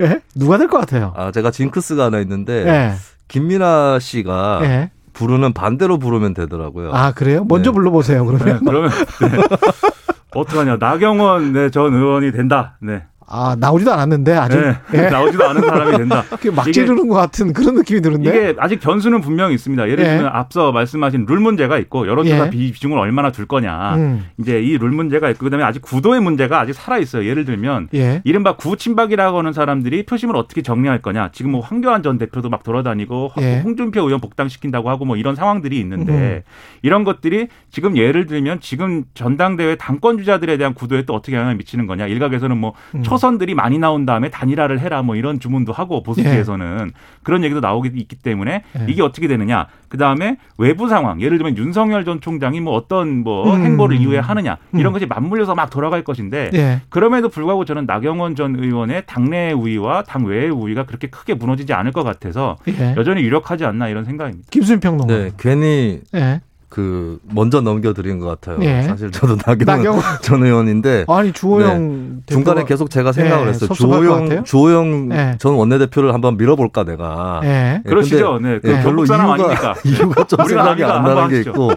예? 0.02 0.22
누가 0.36 0.58
될 0.58 0.68
것 0.68 0.78
같아요? 0.80 1.14
아 1.16 1.32
제가 1.32 1.52
징크스가 1.52 2.06
하나 2.06 2.20
있는데 2.20 2.66
예. 2.68 2.94
김민아 3.28 4.00
씨가 4.00 4.60
예. 4.64 4.92
부르는 5.14 5.54
반대로 5.54 6.00
부르면 6.00 6.34
되더라고요. 6.34 6.92
아 6.94 7.12
그래요? 7.14 7.46
먼저 7.48 7.72
네. 7.72 7.76
불러보세요. 7.76 8.26
그러면. 8.26 8.60
그러면 8.66 8.90
네. 8.90 9.30
어떡하냐 10.36 10.78
나경원 10.80 11.54
네, 11.54 11.70
전 11.70 11.94
의원이 11.94 12.32
된다. 12.32 12.78
네. 12.82 13.04
아 13.28 13.56
나오지도 13.60 13.92
않았는데 13.94 14.34
아직 14.34 14.60
네. 14.60 14.76
예. 14.94 15.10
나오지도 15.10 15.44
않은 15.50 15.62
사람이 15.62 15.98
된다. 15.98 16.24
막 16.56 16.72
지르는 16.72 17.08
것 17.08 17.16
같은 17.16 17.54
그런 17.54 17.76
느낌이 17.76 18.02
드는데. 18.02 18.30
이게 18.30 18.56
아직 18.60 18.80
변수는 18.80 19.22
분명히 19.22 19.56
있습니다. 19.56 19.90
예를 19.90 20.04
예. 20.06 20.10
들면 20.10 20.28
앞서 20.34 20.72
말씀하신 20.72 21.26
룰 21.28 21.40
문제가 21.40 21.78
있고 21.80 22.08
여론조사 22.08 22.46
예. 22.46 22.50
비중을 22.50 22.98
얼마나 22.98 23.32
둘 23.32 23.46
거냐. 23.46 23.96
음. 23.96 24.26
이제 24.40 24.62
이 24.62 24.78
룰 24.78 24.92
문제가 24.92 25.30
있고 25.30 25.46
그다음에 25.46 25.64
아직 25.64 25.82
구도의 25.82 26.20
문제가 26.22 26.60
아직 26.60 26.74
살아 26.74 26.98
있어요. 26.98 27.26
예를 27.28 27.46
들면 27.46 27.90
예. 27.94 28.22
이른바 28.26 28.56
구친박이라고 28.56 29.38
하는 29.38 29.54
사람들이 29.54 30.06
표심을 30.06 30.36
어떻게 30.36 30.62
정리할 30.62 31.02
거냐. 31.02 31.30
지금 31.32 31.52
뭐 31.52 31.62
황교안 31.62 32.04
전 32.04 32.18
대표도 32.18 32.50
막 32.50 32.64
돌아다니고 32.64 33.32
예. 33.40 33.62
홍준표 33.64 34.02
의원 34.02 34.20
복당시킨다고 34.20 34.90
하고 34.90 35.06
뭐 35.06 35.16
이런 35.16 35.36
상황들이 35.36 35.80
있는데 35.80 36.12
음. 36.12 36.42
이런 36.82 37.04
것들이 37.04 37.48
지금 37.72 37.96
예를 37.98 38.26
들면 38.26 38.60
지금 38.62 39.04
전당대회 39.14 39.76
당권 39.76 40.18
주자들에 40.18 40.58
대한 40.58 40.74
구도에 40.74 41.04
또 41.06 41.14
어떻게 41.14 41.36
영향을 41.36 41.56
미치는 41.56 41.88
거냐. 41.88 42.08
일각에서는 42.08 42.58
뭐 42.58 42.74
음. 42.96 43.04
초선들이 43.14 43.54
많이 43.56 43.78
나온 43.78 44.06
다음에 44.06 44.30
단일화를 44.30 44.80
해라 44.80 45.02
뭐 45.02 45.16
이런 45.16 45.40
주문도 45.40 45.72
하고 45.72 46.04
보수지에서는 46.04 46.92
그런 47.24 47.44
얘기도 47.44 47.60
나오기 47.60 47.92
있기 47.96 48.16
때문에 48.18 48.64
예. 48.80 48.86
이게 48.88 49.02
어떻게 49.02 49.28
되느냐. 49.28 49.68
그 49.88 49.98
다음에 49.98 50.38
외부 50.58 50.88
상황. 50.90 51.22
예를 51.22 51.38
들면 51.38 51.58
윤석열 51.58 52.06
전 52.06 52.20
총장이 52.20 52.60
뭐 52.60 52.74
어떤 52.74 53.24
뭐 53.24 53.54
음. 53.56 53.64
행보를 53.64 53.98
이후에 53.98 54.20
하느냐. 54.20 54.58
이런 54.74 54.88
음. 54.88 54.94
것이 54.94 55.06
맞물려서 55.06 55.56
막 55.56 55.70
돌아갈 55.70 56.04
것인데 56.04 56.50
예. 56.54 56.82
그럼에도 56.90 57.30
불구하고 57.30 57.66
저는 57.66 57.86
나경원 57.86 58.36
전 58.36 58.56
의원의 58.56 59.04
당내 59.06 59.52
우위와 59.52 60.04
당 60.04 60.26
외의 60.26 60.50
우위가 60.50 60.86
그렇게 60.86 61.08
크게 61.08 61.36
무너지지 61.36 61.74
않을 61.74 61.92
것 61.92 62.04
같아서 62.04 62.58
예. 62.68 62.96
여전히 62.98 63.22
유력하지 63.22 63.66
않나 63.66 63.88
이런 63.88 64.06
생각입니다. 64.06 64.48
김수민 64.50 64.80
평론가. 64.80 65.14
네, 65.14 65.32
괜히 65.38 66.02
예. 66.16 66.42
그 66.74 67.20
먼저 67.32 67.62
넘겨드린 67.62 68.18
것 68.18 68.26
같아요. 68.26 68.58
예. 68.66 68.82
사실 68.82 69.12
저도 69.12 69.36
나경원, 69.46 69.78
나경원. 69.78 70.04
전 70.24 70.44
의원인데 70.44 71.06
아니 71.08 71.32
주호영 71.32 72.22
네. 72.26 72.34
중간에 72.34 72.64
계속 72.66 72.90
제가 72.90 73.12
생각을 73.12 73.46
예, 73.46 73.50
했어요. 73.50 73.70
주호영 73.72 74.44
주호영 74.44 75.10
예. 75.12 75.36
전 75.38 75.54
원내대표를 75.54 76.16
한번 76.16 76.36
밀어볼까 76.36 76.84
내가. 76.84 77.42
예. 77.44 77.84
그러시죠. 77.86 78.40
네, 78.42 78.58
그 78.60 78.72
경북 78.82 79.06
사람 79.06 79.30
아닙니까? 79.30 79.76
이유가 79.86 80.24
좀 80.24 80.40
우리가 80.40 80.64
생각이 80.64 80.84
안 80.84 81.04
나는 81.04 81.30
게. 81.30 81.42
있고 81.42 81.74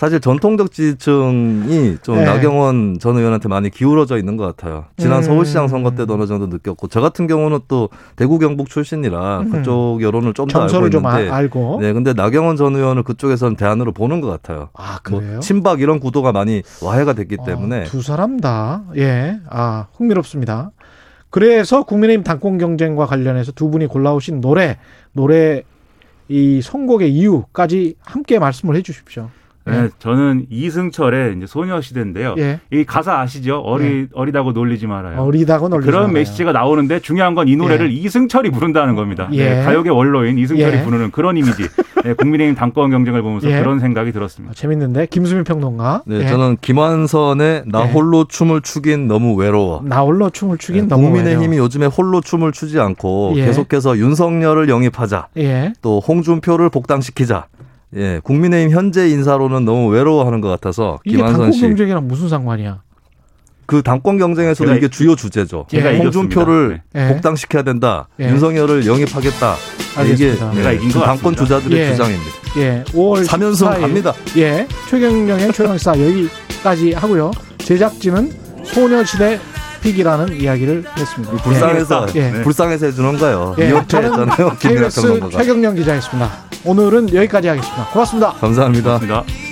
사실 0.00 0.18
전통적 0.18 0.72
지지층이 0.72 1.98
좀 2.00 2.16
예. 2.16 2.24
나경원 2.24 2.96
전 3.00 3.18
의원한테 3.18 3.50
많이 3.50 3.68
기울어져 3.68 4.16
있는 4.16 4.38
것 4.38 4.46
같아요. 4.46 4.86
지난 4.96 5.18
음. 5.18 5.22
서울시장 5.22 5.68
선거 5.68 5.90
때도 5.90 6.14
어느 6.14 6.26
정도 6.26 6.46
느꼈고 6.46 6.88
저 6.88 7.02
같은 7.02 7.26
경우는 7.26 7.58
또 7.68 7.90
대구 8.16 8.38
경북 8.38 8.70
출신이라 8.70 9.40
음. 9.40 9.50
그쪽 9.50 9.98
여론을 10.00 10.32
좀 10.32 10.48
더 10.48 10.62
알고 10.62 10.88
좀 10.88 11.04
있는데 11.04 11.28
아- 11.28 11.36
알고. 11.36 11.80
네, 11.82 11.92
근데 11.92 12.14
나경원 12.14 12.56
전 12.56 12.74
의원을 12.76 13.02
그쪽에서는 13.02 13.56
대안으로 13.56 13.92
보는 13.92 14.22
것 14.22 14.28
같아요. 14.28 14.70
아뭐 14.72 15.20
그래요? 15.20 15.40
친박 15.40 15.82
이런 15.82 16.00
구도가 16.00 16.32
많이 16.32 16.62
와해가 16.82 17.12
됐기 17.12 17.36
때문에 17.44 17.82
아, 17.82 17.84
두 17.84 18.00
사람 18.00 18.40
다, 18.40 18.84
예, 18.96 19.38
아, 19.50 19.88
흥미롭습니다. 19.96 20.70
그래서 21.28 21.82
국민의힘 21.82 22.24
당권 22.24 22.56
경쟁과 22.56 23.04
관련해서 23.04 23.52
두 23.52 23.68
분이 23.68 23.86
골라오신 23.86 24.40
노래, 24.40 24.78
노래 25.12 25.62
이 26.28 26.62
선곡의 26.62 27.12
이유까지 27.12 27.96
함께 28.02 28.38
말씀을 28.38 28.76
해 28.76 28.80
주십시오. 28.82 29.28
네, 29.70 29.88
저는 29.98 30.46
이승철의 30.50 31.36
이제 31.36 31.46
소녀시대인데요. 31.46 32.34
예. 32.38 32.60
이 32.72 32.84
가사 32.84 33.20
아시죠? 33.20 33.58
어리 33.60 34.06
어리다고 34.14 34.52
놀리지 34.52 34.86
말아요. 34.86 35.20
어리다고 35.20 35.68
놀리지 35.68 35.86
그런 35.86 36.02
말아요. 36.04 36.14
메시지가 36.14 36.52
나오는데 36.52 37.00
중요한 37.00 37.34
건 37.34 37.40
이 37.48 37.56
노래를 37.56 37.90
이승철이 37.90 38.50
부른다는 38.50 38.94
겁니다. 38.94 39.28
예. 39.32 39.48
네, 39.56 39.62
가요계 39.64 39.90
원로인 39.90 40.38
이승철이 40.38 40.76
예. 40.78 40.82
부르는 40.84 41.10
그런 41.10 41.36
이미지. 41.36 41.62
네, 42.04 42.14
국민의힘 42.14 42.54
당권 42.54 42.90
경쟁을 42.90 43.22
보면서 43.22 43.50
예. 43.50 43.58
그런 43.58 43.78
생각이 43.80 44.12
들었습니다. 44.12 44.54
재밌는데 44.54 45.06
김수민 45.06 45.44
평론가. 45.44 46.02
네, 46.06 46.20
예. 46.22 46.26
저는 46.28 46.58
김완선의 46.60 47.64
나 47.66 47.86
예. 47.88 47.92
홀로 47.92 48.24
춤을 48.24 48.60
추긴 48.62 49.08
너무 49.08 49.34
외로워. 49.34 49.82
나 49.84 50.00
홀로 50.00 50.30
춤을 50.30 50.58
추긴 50.58 50.82
네, 50.82 50.88
너무 50.88 51.04
국민의힘이 51.10 51.56
요즘에 51.58 51.86
홀로 51.86 52.20
춤을 52.20 52.52
추지 52.52 52.78
않고 52.78 53.32
예. 53.36 53.46
계속해서 53.46 53.98
윤석열을 53.98 54.68
영입하자. 54.68 55.28
예. 55.38 55.72
또 55.82 56.00
홍준표를 56.00 56.68
복당시키자. 56.70 57.46
예, 57.96 58.20
국민의힘 58.22 58.76
현재 58.76 59.08
인사로는 59.08 59.64
너무 59.64 59.88
외로워하는 59.88 60.40
것 60.40 60.48
같아서 60.48 60.98
김한선 61.04 61.32
당권 61.32 61.52
씨. 61.52 61.60
경쟁이랑 61.62 62.06
무슨 62.06 62.28
상관이야? 62.28 62.82
그 63.66 63.82
당권 63.82 64.18
경쟁에서도 64.18 64.64
제가 64.66 64.76
이게 64.76 64.88
주요 64.88 65.14
주제죠. 65.14 65.66
제가 65.70 65.94
홍준표를 65.96 66.80
이겼습니다. 66.92 67.08
예. 67.08 67.12
복당시켜야 67.14 67.62
된다. 67.62 68.08
예. 68.20 68.28
윤석열을 68.28 68.86
영입하겠다. 68.86 69.54
알겠습니다. 69.96 70.46
이게 70.50 70.56
내가 70.58 70.72
예, 70.72 70.76
이긴 70.76 70.88
그것 70.88 71.04
당권. 71.04 71.36
주자들의 71.36 71.78
예. 71.78 71.90
주장입니다. 71.92 72.30
예. 72.58 72.84
5월 72.88 73.24
3연승 73.24 73.68
14일. 73.76 73.80
갑니다. 73.80 74.14
예. 74.38 74.66
최경영의 74.88 75.52
최강사 75.52 75.92
여기까지 76.00 76.92
하고요. 76.94 77.30
제작진은 77.58 78.32
소녀시대 78.64 79.38
픽이라는 79.80 80.40
이야기를 80.40 80.84
했습니다. 80.96 81.36
불쌍해서 81.42 82.06
예. 82.14 82.30
네. 82.30 82.42
불쌍해서 82.42 82.86
해주는 82.86 83.18
거예요. 83.18 83.54
예. 83.58 83.68
이렇게 83.68 83.86
저는 83.86 84.10
했잖아요. 84.10 84.56
김민아 84.58 84.88
KBS. 84.88 85.30
최경영 85.30 85.74
기자였습니다. 85.74 86.30
오늘은 86.64 87.14
여기까지 87.14 87.48
하겠습니다. 87.48 87.86
고맙습니다. 87.92 88.32
감사합니다. 88.40 88.98
감사합니다. 88.98 89.49